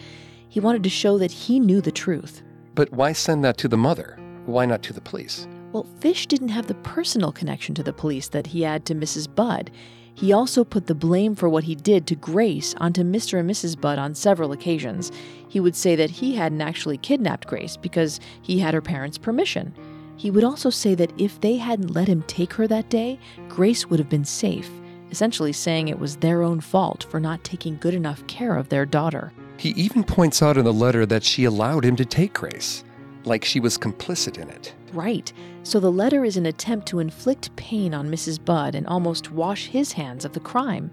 He 0.47 0.61
wanted 0.61 0.83
to 0.83 0.89
show 0.89 1.17
that 1.17 1.33
he 1.33 1.59
knew 1.59 1.81
the 1.81 1.91
truth. 1.91 2.41
But 2.73 2.89
why 2.93 3.11
send 3.11 3.43
that 3.43 3.57
to 3.57 3.67
the 3.67 3.75
mother? 3.75 4.17
Why 4.45 4.65
not 4.65 4.83
to 4.83 4.93
the 4.93 5.01
police? 5.01 5.45
Well, 5.73 5.89
Fish 5.99 6.25
didn't 6.25 6.47
have 6.55 6.67
the 6.67 6.75
personal 6.75 7.33
connection 7.33 7.75
to 7.75 7.83
the 7.83 7.91
police 7.91 8.29
that 8.29 8.47
he 8.47 8.61
had 8.61 8.85
to 8.85 8.95
Mrs. 8.95 9.27
Budd. 9.35 9.71
He 10.17 10.33
also 10.33 10.63
put 10.63 10.87
the 10.87 10.95
blame 10.95 11.35
for 11.35 11.47
what 11.47 11.65
he 11.65 11.75
did 11.75 12.07
to 12.07 12.15
Grace 12.15 12.73
onto 12.79 13.03
Mr. 13.03 13.39
and 13.39 13.47
Mrs. 13.47 13.79
Budd 13.79 13.99
on 13.99 14.15
several 14.15 14.51
occasions. 14.51 15.11
He 15.47 15.59
would 15.59 15.75
say 15.75 15.95
that 15.95 16.09
he 16.09 16.33
hadn't 16.33 16.59
actually 16.61 16.97
kidnapped 16.97 17.45
Grace 17.45 17.77
because 17.77 18.19
he 18.41 18.57
had 18.57 18.73
her 18.73 18.81
parents' 18.81 19.19
permission. 19.19 19.75
He 20.15 20.31
would 20.31 20.43
also 20.43 20.71
say 20.71 20.95
that 20.95 21.13
if 21.19 21.39
they 21.41 21.57
hadn't 21.57 21.93
let 21.93 22.07
him 22.07 22.23
take 22.23 22.53
her 22.53 22.65
that 22.65 22.89
day, 22.89 23.19
Grace 23.47 23.91
would 23.91 23.99
have 23.99 24.09
been 24.09 24.25
safe, 24.25 24.71
essentially 25.11 25.53
saying 25.53 25.87
it 25.87 25.99
was 25.99 26.15
their 26.15 26.41
own 26.41 26.61
fault 26.61 27.05
for 27.11 27.19
not 27.19 27.43
taking 27.43 27.77
good 27.77 27.93
enough 27.93 28.25
care 28.25 28.57
of 28.57 28.69
their 28.69 28.87
daughter. 28.87 29.31
He 29.57 29.69
even 29.69 30.03
points 30.03 30.41
out 30.41 30.57
in 30.57 30.65
the 30.65 30.73
letter 30.73 31.05
that 31.05 31.23
she 31.23 31.43
allowed 31.43 31.85
him 31.85 31.95
to 31.95 32.05
take 32.05 32.33
Grace, 32.33 32.83
like 33.27 33.45
she 33.45 33.59
was 33.59 33.77
complicit 33.77 34.37
in 34.37 34.49
it. 34.49 34.73
Right. 34.93 35.31
So 35.63 35.79
the 35.79 35.91
letter 35.91 36.23
is 36.25 36.37
an 36.37 36.45
attempt 36.45 36.87
to 36.87 36.99
inflict 36.99 37.55
pain 37.55 37.93
on 37.93 38.09
Mrs. 38.09 38.43
Budd 38.43 38.73
and 38.73 38.87
almost 38.87 39.31
wash 39.31 39.67
his 39.67 39.91
hands 39.91 40.25
of 40.25 40.33
the 40.33 40.39
crime. 40.39 40.91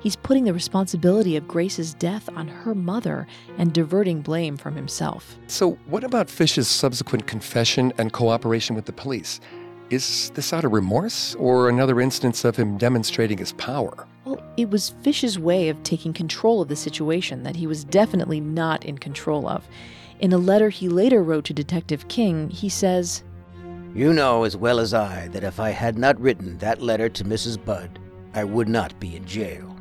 He's 0.00 0.16
putting 0.16 0.44
the 0.44 0.52
responsibility 0.52 1.36
of 1.36 1.48
Grace's 1.48 1.94
death 1.94 2.28
on 2.36 2.46
her 2.46 2.74
mother 2.74 3.26
and 3.56 3.72
diverting 3.72 4.20
blame 4.20 4.56
from 4.56 4.76
himself. 4.76 5.36
So, 5.48 5.72
what 5.86 6.04
about 6.04 6.30
Fish's 6.30 6.68
subsequent 6.68 7.26
confession 7.26 7.92
and 7.98 8.12
cooperation 8.12 8.76
with 8.76 8.84
the 8.84 8.92
police? 8.92 9.40
Is 9.90 10.30
this 10.34 10.52
out 10.52 10.64
of 10.64 10.72
remorse 10.72 11.34
or 11.36 11.68
another 11.68 12.00
instance 12.00 12.44
of 12.44 12.56
him 12.56 12.76
demonstrating 12.76 13.38
his 13.38 13.52
power? 13.54 14.06
Well, 14.24 14.40
it 14.56 14.70
was 14.70 14.90
Fish's 15.02 15.38
way 15.38 15.68
of 15.68 15.82
taking 15.82 16.12
control 16.12 16.60
of 16.60 16.68
the 16.68 16.76
situation 16.76 17.42
that 17.42 17.56
he 17.56 17.66
was 17.66 17.84
definitely 17.84 18.38
not 18.38 18.84
in 18.84 18.98
control 18.98 19.48
of. 19.48 19.66
In 20.20 20.32
a 20.32 20.38
letter 20.38 20.68
he 20.68 20.88
later 20.88 21.22
wrote 21.22 21.44
to 21.44 21.54
Detective 21.54 22.08
King, 22.08 22.50
he 22.50 22.68
says, 22.68 23.22
You 23.94 24.12
know 24.12 24.44
as 24.44 24.56
well 24.56 24.80
as 24.80 24.92
I 24.92 25.28
that 25.28 25.44
if 25.44 25.60
I 25.60 25.70
had 25.70 25.96
not 25.96 26.20
written 26.20 26.58
that 26.58 26.82
letter 26.82 27.08
to 27.08 27.24
Mrs. 27.24 27.62
Budd, 27.64 27.98
I 28.34 28.42
would 28.42 28.68
not 28.68 28.98
be 28.98 29.14
in 29.14 29.24
jail. 29.24 29.76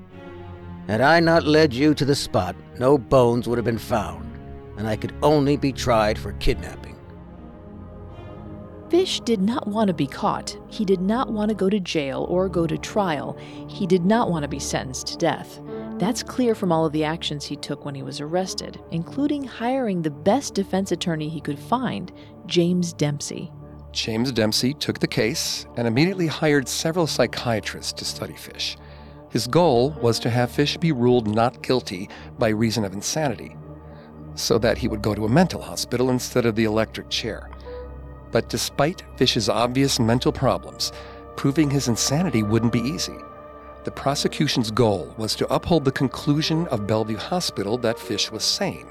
Had 0.88 1.02
I 1.02 1.20
not 1.20 1.46
led 1.46 1.74
you 1.74 1.94
to 1.96 2.06
the 2.06 2.16
spot, 2.16 2.56
no 2.80 2.98
bones 2.98 3.48
would 3.48 3.58
have 3.58 3.66
been 3.66 3.80
found, 3.80 4.40
and 4.78 4.88
I 4.88 4.96
could 4.96 5.14
only 5.24 5.58
be 5.58 5.74
tried 5.74 6.20
for 6.20 6.34
kidnapping. 6.34 6.98
Fish 8.90 9.20
did 9.22 9.42
not 9.42 9.68
want 9.68 9.90
to 9.90 9.94
be 9.94 10.08
caught. 10.08 10.58
He 10.70 10.86
did 10.86 11.02
not 11.02 11.30
want 11.30 11.50
to 11.50 11.56
go 11.56 11.70
to 11.70 11.80
jail 11.80 12.26
or 12.30 12.48
go 12.48 12.66
to 12.66 12.78
trial. 12.78 13.38
He 13.68 13.86
did 13.86 14.06
not 14.06 14.30
want 14.30 14.44
to 14.44 14.48
be 14.48 14.60
sentenced 14.60 15.08
to 15.08 15.18
death. 15.18 15.60
That's 16.00 16.22
clear 16.22 16.54
from 16.54 16.72
all 16.72 16.86
of 16.86 16.94
the 16.94 17.04
actions 17.04 17.44
he 17.44 17.56
took 17.56 17.84
when 17.84 17.96
he 17.96 18.04
was 18.04 18.22
arrested, 18.22 18.80
including 18.92 19.44
hiring 19.44 20.04
the 20.04 20.12
best 20.12 20.54
defense 20.54 20.92
attorney 20.92 21.28
he 21.28 21.42
could 21.42 21.58
find, 21.58 22.12
James 22.46 22.94
Dempsey. 22.94 23.52
James 23.94 24.32
Dempsey 24.32 24.76
took 24.76 25.00
the 25.00 25.08
case 25.08 25.66
and 25.76 25.88
immediately 25.88 26.28
hired 26.28 26.68
several 26.68 27.08
psychiatrists 27.08 27.94
to 27.94 28.06
study 28.06 28.36
Fish. 28.36 28.78
His 29.32 29.48
goal 29.48 29.90
was 30.00 30.20
to 30.20 30.30
have 30.30 30.52
Fish 30.52 30.78
be 30.78 30.92
ruled 30.92 31.28
not 31.28 31.64
guilty 31.64 32.10
by 32.38 32.50
reason 32.50 32.86
of 32.86 32.94
insanity, 32.94 33.56
so 34.36 34.60
that 34.60 34.78
he 34.78 34.88
would 34.88 35.02
go 35.02 35.16
to 35.16 35.26
a 35.26 35.30
mental 35.30 35.64
hospital 35.64 36.12
instead 36.12 36.46
of 36.46 36.56
the 36.56 36.66
electric 36.66 37.10
chair. 37.10 37.50
But 38.32 38.50
despite 38.50 39.04
Fish's 39.16 39.50
obvious 39.50 40.00
mental 40.00 40.32
problems, 40.32 40.92
proving 41.38 41.72
his 41.72 41.88
insanity 41.88 42.44
wouldn't 42.44 42.74
be 42.74 42.82
easy. 42.82 43.18
The 43.84 43.92
prosecution's 43.92 44.72
goal 44.72 45.14
was 45.18 45.36
to 45.36 45.54
uphold 45.54 45.86
the 45.86 45.92
conclusion 45.92 46.68
of 46.68 46.88
Bellevue 46.88 47.18
Hospital 47.18 47.78
that 47.80 48.00
Fish 48.00 48.32
was 48.32 48.44
sane. 48.44 48.88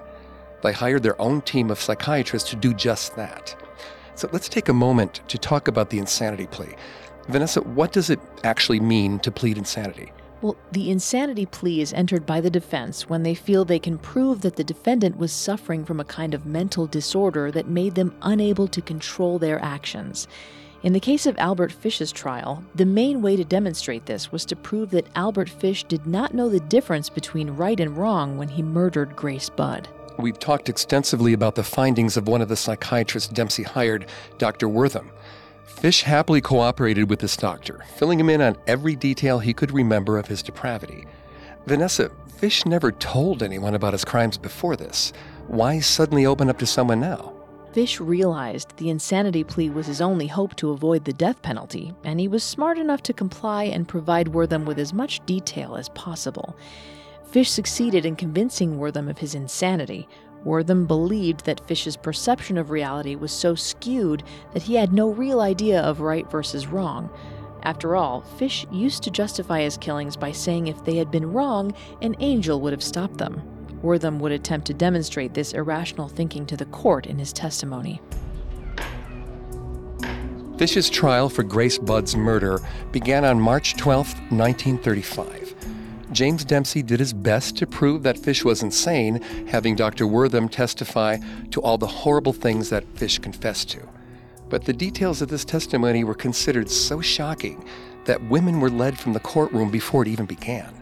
They 0.62 0.72
hired 0.72 1.02
their 1.02 1.20
own 1.20 1.42
team 1.42 1.70
of 1.70 1.80
psychiatrists 1.80 2.50
to 2.50 2.56
do 2.56 2.72
just 2.72 3.14
that. 3.16 3.54
So 4.14 4.28
let's 4.32 4.48
take 4.48 4.68
a 4.68 4.72
moment 4.72 5.20
to 5.28 5.36
talk 5.36 5.68
about 5.68 5.90
the 5.90 5.98
insanity 5.98 6.46
plea. 6.46 6.74
Vanessa, 7.28 7.60
what 7.60 7.92
does 7.92 8.08
it 8.08 8.20
actually 8.44 8.80
mean 8.80 9.18
to 9.20 9.30
plead 9.30 9.58
insanity? 9.58 10.12
Well, 10.42 10.56
the 10.72 10.90
insanity 10.90 11.46
plea 11.46 11.80
is 11.80 11.92
entered 11.92 12.24
by 12.24 12.40
the 12.40 12.50
defense 12.50 13.08
when 13.08 13.22
they 13.22 13.34
feel 13.34 13.64
they 13.64 13.78
can 13.78 13.98
prove 13.98 14.42
that 14.42 14.56
the 14.56 14.64
defendant 14.64 15.16
was 15.16 15.32
suffering 15.32 15.84
from 15.84 15.98
a 15.98 16.04
kind 16.04 16.34
of 16.34 16.46
mental 16.46 16.86
disorder 16.86 17.50
that 17.50 17.68
made 17.68 17.94
them 17.94 18.14
unable 18.22 18.68
to 18.68 18.82
control 18.82 19.38
their 19.38 19.62
actions. 19.62 20.28
In 20.82 20.92
the 20.92 21.00
case 21.00 21.26
of 21.26 21.38
Albert 21.38 21.72
Fish's 21.72 22.12
trial, 22.12 22.62
the 22.74 22.84
main 22.84 23.22
way 23.22 23.34
to 23.34 23.44
demonstrate 23.44 24.06
this 24.06 24.30
was 24.30 24.44
to 24.44 24.56
prove 24.56 24.90
that 24.90 25.08
Albert 25.16 25.48
Fish 25.48 25.84
did 25.84 26.06
not 26.06 26.34
know 26.34 26.48
the 26.48 26.60
difference 26.60 27.08
between 27.08 27.50
right 27.50 27.80
and 27.80 27.96
wrong 27.96 28.36
when 28.36 28.48
he 28.48 28.62
murdered 28.62 29.16
Grace 29.16 29.48
Budd. 29.48 29.88
We've 30.18 30.38
talked 30.38 30.68
extensively 30.68 31.32
about 31.32 31.54
the 31.54 31.64
findings 31.64 32.16
of 32.16 32.28
one 32.28 32.42
of 32.42 32.48
the 32.48 32.56
psychiatrists 32.56 33.32
Dempsey 33.32 33.62
hired, 33.62 34.06
Dr. 34.38 34.68
Wertham. 34.68 35.10
Fish 35.64 36.02
happily 36.02 36.40
cooperated 36.40 37.10
with 37.10 37.18
this 37.20 37.36
doctor, 37.36 37.84
filling 37.96 38.20
him 38.20 38.30
in 38.30 38.40
on 38.40 38.56
every 38.66 38.96
detail 38.96 39.38
he 39.38 39.52
could 39.52 39.72
remember 39.72 40.18
of 40.18 40.26
his 40.26 40.42
depravity. 40.42 41.06
Vanessa, 41.66 42.10
Fish 42.38 42.64
never 42.64 42.92
told 42.92 43.42
anyone 43.42 43.74
about 43.74 43.92
his 43.92 44.04
crimes 44.04 44.38
before 44.38 44.76
this. 44.76 45.12
Why 45.48 45.80
suddenly 45.80 46.26
open 46.26 46.48
up 46.48 46.58
to 46.58 46.66
someone 46.66 47.00
now? 47.00 47.35
Fish 47.76 48.00
realized 48.00 48.74
the 48.78 48.88
insanity 48.88 49.44
plea 49.44 49.68
was 49.68 49.86
his 49.86 50.00
only 50.00 50.26
hope 50.26 50.56
to 50.56 50.70
avoid 50.70 51.04
the 51.04 51.12
death 51.12 51.42
penalty, 51.42 51.92
and 52.04 52.18
he 52.18 52.26
was 52.26 52.42
smart 52.42 52.78
enough 52.78 53.02
to 53.02 53.12
comply 53.12 53.64
and 53.64 53.86
provide 53.86 54.28
Wertham 54.28 54.64
with 54.64 54.78
as 54.78 54.94
much 54.94 55.20
detail 55.26 55.76
as 55.76 55.90
possible. 55.90 56.56
Fish 57.26 57.50
succeeded 57.50 58.06
in 58.06 58.16
convincing 58.16 58.78
Wertham 58.78 59.10
of 59.10 59.18
his 59.18 59.34
insanity. 59.34 60.08
Wertham 60.42 60.86
believed 60.86 61.44
that 61.44 61.66
Fish's 61.68 61.98
perception 61.98 62.56
of 62.56 62.70
reality 62.70 63.14
was 63.14 63.30
so 63.30 63.54
skewed 63.54 64.22
that 64.54 64.62
he 64.62 64.74
had 64.74 64.94
no 64.94 65.10
real 65.10 65.42
idea 65.42 65.82
of 65.82 66.00
right 66.00 66.30
versus 66.30 66.66
wrong. 66.66 67.10
After 67.62 67.94
all, 67.94 68.22
Fish 68.22 68.66
used 68.72 69.02
to 69.02 69.10
justify 69.10 69.60
his 69.60 69.76
killings 69.76 70.16
by 70.16 70.32
saying 70.32 70.68
if 70.68 70.82
they 70.82 70.96
had 70.96 71.10
been 71.10 71.30
wrong, 71.30 71.74
an 72.00 72.16
angel 72.20 72.58
would 72.62 72.72
have 72.72 72.82
stopped 72.82 73.18
them. 73.18 73.42
Wertham 73.82 74.18
would 74.18 74.32
attempt 74.32 74.66
to 74.68 74.74
demonstrate 74.74 75.34
this 75.34 75.52
irrational 75.52 76.08
thinking 76.08 76.46
to 76.46 76.56
the 76.56 76.64
court 76.66 77.06
in 77.06 77.18
his 77.18 77.32
testimony. 77.32 78.00
Fish's 80.58 80.88
trial 80.88 81.28
for 81.28 81.42
Grace 81.42 81.76
Budd's 81.76 82.16
murder 82.16 82.60
began 82.90 83.24
on 83.24 83.38
March 83.38 83.76
12, 83.76 84.06
1935. 84.30 85.54
James 86.12 86.44
Dempsey 86.46 86.82
did 86.82 86.98
his 86.98 87.12
best 87.12 87.58
to 87.58 87.66
prove 87.66 88.02
that 88.02 88.18
Fish 88.18 88.42
was 88.42 88.62
insane, 88.62 89.20
having 89.48 89.76
Dr. 89.76 90.06
Wertham 90.06 90.50
testify 90.50 91.18
to 91.50 91.60
all 91.60 91.76
the 91.76 91.86
horrible 91.86 92.32
things 92.32 92.70
that 92.70 92.86
Fish 92.96 93.18
confessed 93.18 93.68
to. 93.70 93.86
But 94.48 94.64
the 94.64 94.72
details 94.72 95.20
of 95.20 95.28
this 95.28 95.44
testimony 95.44 96.04
were 96.04 96.14
considered 96.14 96.70
so 96.70 97.02
shocking 97.02 97.68
that 98.06 98.22
women 98.30 98.60
were 98.60 98.70
led 98.70 98.98
from 98.98 99.12
the 99.12 99.20
courtroom 99.20 99.70
before 99.70 100.02
it 100.02 100.08
even 100.08 100.24
began. 100.24 100.72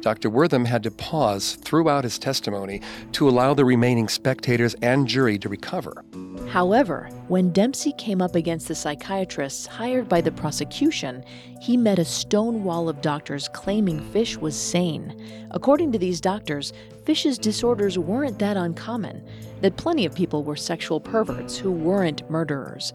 Dr. 0.00 0.30
Wertham 0.30 0.64
had 0.64 0.82
to 0.84 0.90
pause 0.90 1.56
throughout 1.56 2.04
his 2.04 2.18
testimony 2.18 2.80
to 3.12 3.28
allow 3.28 3.54
the 3.54 3.64
remaining 3.64 4.08
spectators 4.08 4.74
and 4.82 5.06
jury 5.06 5.38
to 5.38 5.48
recover. 5.48 6.04
However, 6.48 7.10
when 7.28 7.52
Dempsey 7.52 7.92
came 7.98 8.22
up 8.22 8.34
against 8.34 8.68
the 8.68 8.74
psychiatrists 8.74 9.66
hired 9.66 10.08
by 10.08 10.20
the 10.20 10.32
prosecution, 10.32 11.24
he 11.60 11.76
met 11.76 11.98
a 11.98 12.04
stone 12.04 12.64
wall 12.64 12.88
of 12.88 13.02
doctors 13.02 13.48
claiming 13.48 14.00
Fish 14.12 14.36
was 14.36 14.56
sane. 14.56 15.48
According 15.50 15.92
to 15.92 15.98
these 15.98 16.20
doctors, 16.20 16.72
Fish's 17.04 17.36
disorders 17.36 17.98
weren't 17.98 18.38
that 18.38 18.56
uncommon, 18.56 19.22
that 19.60 19.76
plenty 19.76 20.06
of 20.06 20.14
people 20.14 20.44
were 20.44 20.56
sexual 20.56 21.00
perverts 21.00 21.58
who 21.58 21.70
weren't 21.70 22.28
murderers. 22.30 22.92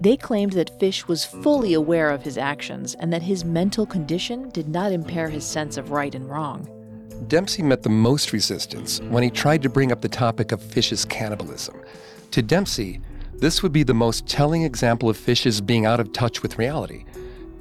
They 0.00 0.16
claimed 0.16 0.52
that 0.52 0.78
Fish 0.78 1.08
was 1.08 1.24
fully 1.24 1.72
aware 1.72 2.10
of 2.10 2.22
his 2.22 2.36
actions 2.36 2.94
and 2.94 3.12
that 3.12 3.22
his 3.22 3.44
mental 3.44 3.86
condition 3.86 4.50
did 4.50 4.68
not 4.68 4.92
impair 4.92 5.28
his 5.28 5.44
sense 5.44 5.76
of 5.76 5.90
right 5.90 6.14
and 6.14 6.28
wrong. 6.28 6.68
Dempsey 7.28 7.62
met 7.62 7.82
the 7.82 7.88
most 7.88 8.32
resistance 8.32 9.00
when 9.00 9.22
he 9.22 9.30
tried 9.30 9.62
to 9.62 9.70
bring 9.70 9.90
up 9.90 10.02
the 10.02 10.08
topic 10.08 10.52
of 10.52 10.62
Fish's 10.62 11.04
cannibalism. 11.04 11.80
To 12.32 12.42
Dempsey, 12.42 13.00
this 13.38 13.62
would 13.62 13.72
be 13.72 13.82
the 13.82 13.94
most 13.94 14.26
telling 14.26 14.62
example 14.62 15.08
of 15.08 15.16
Fish's 15.16 15.60
being 15.60 15.86
out 15.86 16.00
of 16.00 16.12
touch 16.12 16.42
with 16.42 16.58
reality. 16.58 17.04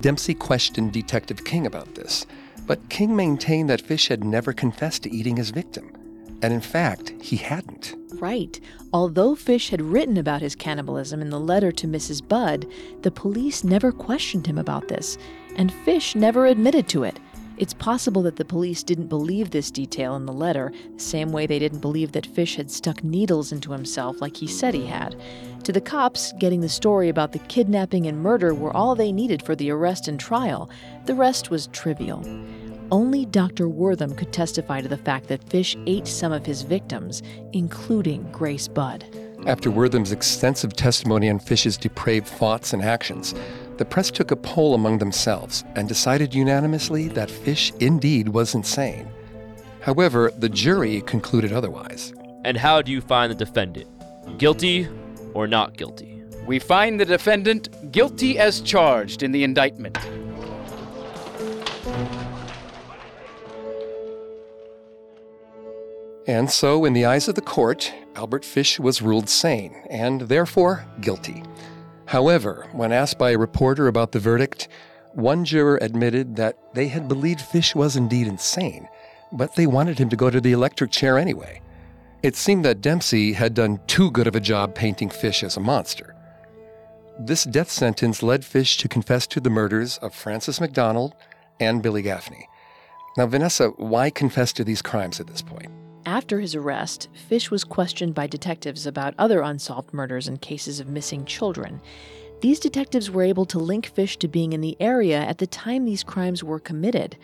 Dempsey 0.02 0.34
questioned 0.34 0.92
Detective 0.92 1.46
King 1.46 1.66
about 1.66 1.96
this, 1.96 2.26
but 2.68 2.90
King 2.90 3.16
maintained 3.16 3.70
that 3.70 3.82
Fish 3.82 4.08
had 4.08 4.24
never 4.24 4.54
confessed 4.54 5.04
to 5.04 5.12
eating 5.12 5.38
his 5.38 5.52
victim. 5.52 5.92
And 6.42 6.54
in 6.54 6.62
fact, 6.62 7.14
he 7.22 7.38
hadn't. 7.38 7.96
Right. 8.20 8.60
Although 8.94 9.36
Fish 9.36 9.70
had 9.70 9.82
written 9.82 10.18
about 10.18 10.42
his 10.42 10.56
cannibalism 10.56 11.22
in 11.22 11.30
the 11.30 11.40
letter 11.40 11.72
to 11.74 11.88
Mrs. 11.88 12.26
Budd, 12.26 12.66
the 13.02 13.12
police 13.12 13.64
never 13.64 13.92
questioned 13.92 14.48
him 14.48 14.58
about 14.58 14.88
this, 14.88 15.18
and 15.56 15.74
Fish 15.74 16.16
never 16.16 16.46
admitted 16.46 16.88
to 16.90 17.04
it. 17.04 17.20
It's 17.58 17.74
possible 17.74 18.22
that 18.24 18.36
the 18.36 18.44
police 18.44 18.84
didn't 18.84 19.08
believe 19.08 19.50
this 19.50 19.72
detail 19.72 20.16
in 20.18 20.26
the 20.26 20.34
letter, 20.34 20.74
the 20.94 21.00
same 21.00 21.32
way 21.32 21.46
they 21.46 21.60
didn't 21.60 21.80
believe 21.80 22.12
that 22.12 22.26
Fish 22.26 22.58
had 22.58 22.70
stuck 22.70 23.02
needles 23.04 23.54
into 23.54 23.72
himself 23.72 24.20
like 24.20 24.36
he 24.36 24.48
said 24.48 24.74
he 24.74 24.86
had. 24.86 25.16
To 25.64 25.72
the 25.72 25.82
cops, 25.82 26.34
getting 26.34 26.60
the 26.60 26.70
story 26.70 27.08
about 27.08 27.32
the 27.32 27.40
kidnapping 27.40 28.08
and 28.08 28.22
murder 28.22 28.54
were 28.54 28.76
all 28.76 28.94
they 28.94 29.12
needed 29.12 29.42
for 29.42 29.56
the 29.56 29.72
arrest 29.72 30.10
and 30.10 30.20
trial. 30.20 30.70
The 31.06 31.16
rest 31.16 31.50
was 31.50 31.68
trivial. 31.68 32.24
Only 32.92 33.26
Dr. 33.26 33.68
Wertham 33.68 34.16
could 34.16 34.32
testify 34.32 34.82
to 34.82 34.88
the 34.88 34.98
fact 34.98 35.28
that 35.28 35.50
Fish 35.50 35.76
ate 35.88 36.08
some 36.08 36.32
of 36.32 36.46
his 36.46 36.62
victims, 36.62 37.24
including 37.52 38.30
Grace 38.32 38.68
Budd. 38.68 39.04
After 39.48 39.72
Wertham's 39.72 40.12
extensive 40.12 40.74
testimony 40.74 41.30
on 41.30 41.40
Fish's 41.40 41.78
depraved 41.78 42.28
thoughts 42.28 42.74
and 42.74 42.84
actions, 42.84 43.34
the 43.78 43.86
press 43.86 44.12
took 44.12 44.32
a 44.32 44.36
poll 44.36 44.76
among 44.76 45.00
themselves 45.00 45.64
and 45.76 45.88
decided 45.88 46.34
unanimously 46.34 47.08
that 47.10 47.32
Fish 47.32 47.72
indeed 47.80 48.30
was 48.30 48.54
insane. 48.56 49.08
However, 49.82 50.32
the 50.38 50.50
jury 50.50 51.02
concluded 51.02 51.54
otherwise. 51.54 52.14
And 52.44 52.56
how 52.56 52.82
do 52.82 52.92
you 52.92 53.02
find 53.02 53.32
the 53.32 53.36
defendant? 53.36 53.88
Guilty 54.38 54.88
or 55.34 55.48
not 55.48 55.76
guilty? 55.76 56.24
We 56.46 56.60
find 56.60 57.00
the 57.00 57.06
defendant 57.06 57.92
guilty 57.92 58.38
as 58.38 58.62
charged 58.62 59.24
in 59.24 59.32
the 59.32 59.44
indictment. 59.44 59.98
And 66.28 66.50
so, 66.50 66.86
in 66.86 66.94
the 66.94 67.06
eyes 67.06 67.28
of 67.28 67.36
the 67.36 67.42
court, 67.42 67.94
Albert 68.16 68.44
Fish 68.44 68.80
was 68.80 69.02
ruled 69.02 69.30
sane 69.30 69.76
and 69.90 70.22
therefore 70.22 70.86
guilty. 71.00 71.44
However, 72.08 72.68
when 72.72 72.92
asked 72.92 73.20
by 73.20 73.32
a 73.32 73.38
reporter 73.38 73.88
about 73.88 74.12
the 74.12 74.20
verdict, 74.20 74.68
one 75.14 75.46
juror 75.46 75.78
admitted 75.82 76.36
that 76.36 76.58
they 76.74 76.88
had 76.88 77.08
believed 77.08 77.42
Fish 77.42 77.76
was 77.76 77.96
indeed 77.96 78.28
insane, 78.28 78.88
but 79.32 79.56
they 79.56 79.68
wanted 79.68 80.00
him 80.00 80.10
to 80.10 80.16
go 80.16 80.30
to 80.30 80.42
the 80.42 80.52
electric 80.52 80.92
chair 80.92 81.18
anyway. 81.18 81.62
It 82.24 82.36
seemed 82.36 82.66
that 82.66 82.82
Dempsey 82.82 83.34
had 83.34 83.54
done 83.54 83.80
too 83.86 84.10
good 84.10 84.28
of 84.28 84.36
a 84.36 84.40
job 84.40 84.74
painting 84.74 85.10
Fish 85.10 85.44
as 85.44 85.58
a 85.58 85.62
monster. 85.62 86.16
This 87.20 87.44
death 87.44 87.70
sentence 87.70 88.24
led 88.24 88.44
Fish 88.44 88.78
to 88.78 88.90
confess 88.90 89.28
to 89.28 89.40
the 89.40 89.50
murders 89.50 90.00
of 90.00 90.14
Francis 90.14 90.60
McDonald 90.60 91.14
and 91.60 91.84
Billy 91.84 92.02
Gaffney. 92.02 92.50
Now, 93.16 93.28
Vanessa, 93.28 93.70
why 93.78 94.10
confess 94.10 94.52
to 94.54 94.64
these 94.64 94.82
crimes 94.82 95.20
at 95.20 95.28
this 95.28 95.42
point? 95.42 95.72
After 96.06 96.40
his 96.40 96.54
arrest, 96.54 97.10
Fish 97.14 97.50
was 97.50 97.64
questioned 97.64 98.14
by 98.14 98.28
detectives 98.28 98.86
about 98.86 99.16
other 99.18 99.42
unsolved 99.42 99.92
murders 99.92 100.28
and 100.28 100.40
cases 100.40 100.80
of 100.80 100.88
missing 100.88 101.26
children. 101.26 101.82
These 102.42 102.60
detectives 102.60 103.10
were 103.10 103.24
able 103.24 103.46
to 103.46 103.58
link 103.58 103.88
Fish 103.88 104.18
to 104.18 104.28
being 104.28 104.54
in 104.54 104.62
the 104.62 104.78
area 104.80 105.20
at 105.20 105.40
the 105.40 105.48
time 105.48 105.84
these 105.86 106.04
crimes 106.04 106.44
were 106.44 106.60
committed. 106.60 107.18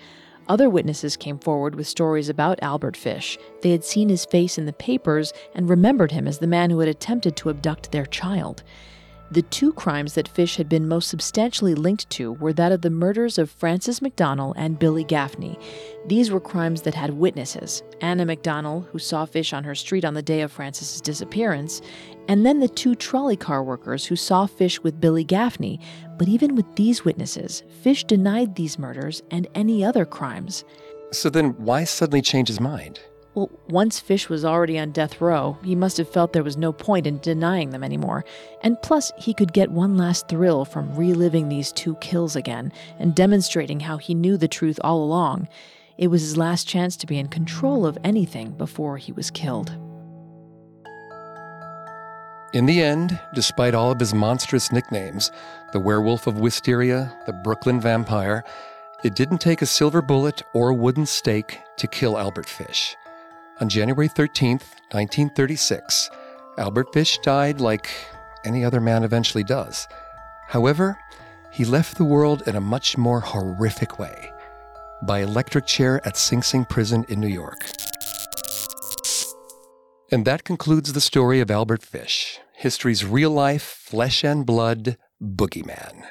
Other 0.48 0.68
witnesses 0.68 1.16
came 1.16 1.38
forward 1.38 1.76
with 1.76 1.86
stories 1.86 2.28
about 2.28 2.64
Albert 2.64 2.98
Fish. 2.98 3.38
They 3.62 3.70
had 3.70 3.84
seen 3.84 4.10
his 4.10 4.26
face 4.26 4.58
in 4.58 4.66
the 4.66 4.74
papers 4.74 5.32
and 5.54 5.70
remembered 5.70 6.12
him 6.12 6.28
as 6.28 6.40
the 6.40 6.48
man 6.48 6.72
who 6.72 6.80
had 6.80 6.90
attempted 6.90 7.36
to 7.38 7.52
abduct 7.52 7.92
their 7.92 8.08
child. 8.08 8.64
The 9.32 9.44
two 9.44 9.72
crimes 9.72 10.16
that 10.16 10.28
Fish 10.28 10.58
had 10.58 10.68
been 10.68 10.90
most 10.90 11.08
substantially 11.08 11.74
linked 11.74 12.10
to 12.10 12.34
were 12.34 12.52
that 12.52 12.74
of 12.74 12.82
the 12.82 12.90
murders 12.90 13.38
of 13.38 13.50
Francis 13.50 14.02
McDonald 14.02 14.56
and 14.58 14.78
Billy 14.78 15.06
Gaffney. 15.06 15.58
These 16.06 16.30
were 16.30 16.42
crimes 16.42 16.82
that 16.82 16.96
had 16.96 17.12
witnesses 17.12 17.82
Anna 18.02 18.26
McDonald, 18.26 18.88
who 18.92 19.00
saw 19.00 19.24
Fish 19.24 19.54
on 19.54 19.64
her 19.64 19.74
street 19.74 20.04
on 20.04 20.16
the 20.16 20.22
day 20.22 20.42
of 20.42 20.52
Francis's 20.52 21.00
disappearance, 21.00 21.82
and 22.28 22.46
then 22.46 22.60
the 22.60 22.68
two 22.68 22.94
trolley 22.94 23.38
car 23.38 23.64
workers 23.64 24.06
who 24.06 24.18
saw 24.18 24.48
Fish 24.48 24.84
with 24.84 25.00
Billy 25.00 25.24
Gaffney. 25.24 25.80
But 26.18 26.28
even 26.28 26.54
with 26.54 26.76
these 26.76 27.06
witnesses, 27.06 27.64
Fish 27.82 28.04
denied 28.04 28.56
these 28.56 28.78
murders 28.78 29.24
and 29.32 29.48
any 29.56 29.82
other 29.82 30.04
crimes. 30.04 30.66
So 31.14 31.30
then, 31.30 31.52
why 31.52 31.86
suddenly 31.86 32.22
change 32.22 32.50
his 32.50 32.60
mind? 32.60 33.00
Well, 33.34 33.50
once 33.70 34.00
Fish 34.00 34.28
was 34.28 34.44
already 34.44 34.78
on 34.78 34.92
death 34.92 35.22
row, 35.22 35.58
he 35.64 35.74
must 35.74 35.98
have 35.98 36.10
felt 36.10 36.34
there 36.34 36.44
was 36.44 36.58
no 36.58 36.74
point 36.74 37.08
in 37.08 37.20
denying 37.20 37.70
them 37.70 37.84
anymore. 37.84 38.26
And 38.62 38.82
plus, 38.82 39.14
he 39.18 39.34
could 39.34 39.54
get 39.54 39.72
one 39.72 39.96
last 39.96 40.28
thrill 40.28 40.66
from 40.66 40.96
reliving 40.96 41.48
these 41.48 41.72
two 41.72 41.96
kills 41.96 42.36
again 42.36 42.74
and 43.00 43.16
demonstrating 43.16 43.80
how 43.80 43.98
he 43.98 44.14
knew 44.14 44.36
the 44.36 44.50
truth 44.50 44.80
all 44.84 45.02
along. 45.02 45.48
It 45.98 46.08
was 46.08 46.22
his 46.22 46.36
last 46.36 46.68
chance 46.68 46.98
to 46.98 47.08
be 47.08 47.18
in 47.18 47.28
control 47.28 47.86
of 47.86 47.98
anything 48.04 48.52
before 48.52 48.98
he 48.98 49.14
was 49.14 49.32
killed. 49.32 49.72
In 52.54 52.66
the 52.66 52.82
end, 52.82 53.18
despite 53.34 53.74
all 53.74 53.92
of 53.92 54.00
his 54.00 54.14
monstrous 54.14 54.74
nicknames 54.74 55.32
the 55.72 55.80
Werewolf 55.80 56.28
of 56.28 56.40
Wisteria, 56.42 57.18
the 57.26 57.34
Brooklyn 57.46 57.80
Vampire 57.80 58.44
it 59.04 59.16
didn't 59.16 59.40
take 59.40 59.64
a 59.64 59.66
silver 59.66 60.02
bullet 60.02 60.44
or 60.54 60.70
a 60.70 60.76
wooden 60.76 61.08
stake 61.08 61.60
to 61.78 61.88
kill 61.88 62.20
Albert 62.20 62.48
Fish. 62.48 62.96
On 63.62 63.70
January 63.70 64.08
13, 64.08 64.54
1936, 64.90 66.10
Albert 66.58 66.92
Fish 66.92 67.20
died 67.20 67.62
like 67.62 67.92
any 68.44 68.66
other 68.66 68.82
man 68.82 69.04
eventually 69.04 69.44
does. 69.44 69.88
However, 70.48 70.98
he 71.54 71.64
left 71.64 71.98
the 71.98 72.04
world 72.04 72.42
in 72.48 72.56
a 72.56 72.60
much 72.60 72.98
more 72.98 73.20
horrific 73.20 74.00
way 74.00 74.32
by 75.04 75.20
electric 75.20 75.68
chair 75.68 76.02
at 76.08 76.18
Sing 76.18 76.42
Sing 76.42 76.66
Prison 76.66 77.06
in 77.08 77.20
New 77.20 77.28
York. 77.28 77.70
And 80.12 80.26
that 80.26 80.44
concludes 80.44 80.94
the 80.94 81.02
story 81.02 81.40
of 81.40 81.52
Albert 81.52 81.84
Fish, 81.84 82.40
history's 82.56 83.06
real 83.06 83.30
life, 83.30 83.62
flesh 83.62 84.24
and 84.24 84.44
blood 84.44 84.98
boogeyman. 85.22 86.04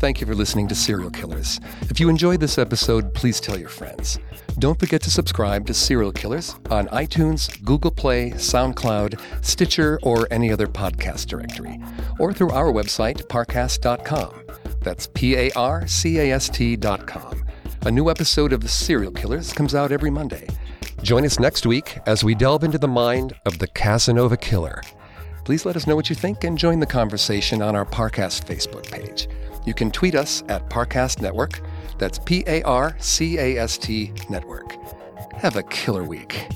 Thank 0.00 0.18
you 0.18 0.26
for 0.26 0.34
listening 0.34 0.66
to 0.68 0.74
Serial 0.74 1.10
Killers. 1.10 1.60
If 1.82 2.00
you 2.00 2.08
enjoyed 2.08 2.40
this 2.40 2.56
episode, 2.56 3.12
please 3.12 3.38
tell 3.38 3.58
your 3.58 3.68
friends. 3.68 4.18
Don't 4.58 4.80
forget 4.80 5.02
to 5.02 5.10
subscribe 5.10 5.66
to 5.66 5.74
Serial 5.74 6.10
Killers 6.10 6.54
on 6.70 6.86
iTunes, 6.88 7.62
Google 7.66 7.90
Play, 7.90 8.30
SoundCloud, 8.30 9.20
Stitcher, 9.44 10.00
or 10.02 10.26
any 10.30 10.50
other 10.50 10.66
podcast 10.66 11.26
directory, 11.26 11.78
or 12.18 12.32
through 12.32 12.50
our 12.52 12.72
website, 12.72 13.26
parcast.com. 13.26 14.32
That's 14.80 15.06
P 15.08 15.36
A 15.36 15.50
R 15.50 15.86
C 15.86 16.18
A 16.18 16.32
S 16.32 16.48
T.com. 16.48 17.44
A 17.82 17.90
new 17.90 18.08
episode 18.08 18.54
of 18.54 18.62
The 18.62 18.68
Serial 18.68 19.12
Killers 19.12 19.52
comes 19.52 19.74
out 19.74 19.92
every 19.92 20.10
Monday. 20.10 20.48
Join 21.02 21.26
us 21.26 21.38
next 21.38 21.66
week 21.66 21.98
as 22.06 22.24
we 22.24 22.34
delve 22.34 22.64
into 22.64 22.78
the 22.78 22.88
mind 22.88 23.34
of 23.44 23.58
the 23.58 23.68
Casanova 23.68 24.38
Killer. 24.38 24.80
Please 25.44 25.66
let 25.66 25.76
us 25.76 25.86
know 25.86 25.94
what 25.94 26.08
you 26.08 26.16
think 26.16 26.44
and 26.44 26.56
join 26.56 26.80
the 26.80 26.86
conversation 26.86 27.60
on 27.60 27.76
our 27.76 27.84
Parcast 27.84 28.46
Facebook 28.46 28.90
page. 28.90 29.28
You 29.64 29.74
can 29.74 29.90
tweet 29.90 30.14
us 30.14 30.42
at 30.48 30.68
Parcast 30.70 31.20
Network. 31.20 31.60
That's 31.98 32.18
P 32.18 32.44
A 32.46 32.62
R 32.62 32.96
C 32.98 33.38
A 33.38 33.58
S 33.58 33.78
T 33.78 34.12
Network. 34.28 34.76
Have 35.34 35.56
a 35.56 35.62
killer 35.64 36.04
week. 36.04 36.46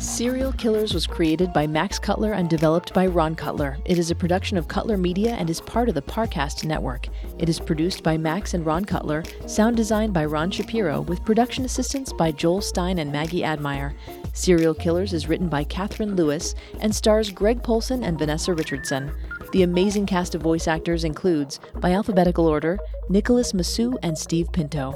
Serial 0.00 0.52
Killers 0.52 0.94
was 0.94 1.08
created 1.08 1.52
by 1.52 1.66
Max 1.66 1.98
Cutler 1.98 2.34
and 2.34 2.48
developed 2.48 2.94
by 2.94 3.04
Ron 3.06 3.34
Cutler. 3.34 3.78
It 3.84 3.98
is 3.98 4.12
a 4.12 4.14
production 4.14 4.56
of 4.56 4.68
Cutler 4.68 4.96
Media 4.96 5.32
and 5.32 5.50
is 5.50 5.60
part 5.60 5.88
of 5.88 5.96
the 5.96 6.02
Parcast 6.02 6.64
Network. 6.64 7.08
It 7.40 7.48
is 7.48 7.58
produced 7.58 8.04
by 8.04 8.16
Max 8.16 8.54
and 8.54 8.64
Ron 8.64 8.84
Cutler, 8.84 9.24
sound 9.46 9.76
designed 9.76 10.12
by 10.12 10.24
Ron 10.26 10.52
Shapiro, 10.52 11.00
with 11.00 11.24
production 11.24 11.64
assistance 11.64 12.12
by 12.12 12.30
Joel 12.30 12.60
Stein 12.60 12.98
and 12.98 13.10
Maggie 13.10 13.42
Admire. 13.42 13.96
Serial 14.34 14.74
Killers 14.74 15.12
is 15.12 15.26
written 15.26 15.48
by 15.48 15.64
Catherine 15.64 16.14
Lewis 16.14 16.54
and 16.78 16.94
stars 16.94 17.32
Greg 17.32 17.60
Polcyn 17.64 18.04
and 18.04 18.16
Vanessa 18.16 18.54
Richardson. 18.54 19.12
The 19.54 19.62
amazing 19.62 20.06
cast 20.06 20.34
of 20.34 20.42
voice 20.42 20.66
actors 20.66 21.04
includes, 21.04 21.60
by 21.76 21.92
alphabetical 21.92 22.44
order, 22.44 22.76
Nicholas 23.08 23.52
Massou 23.52 23.96
and 24.02 24.18
Steve 24.18 24.50
Pinto. 24.50 24.94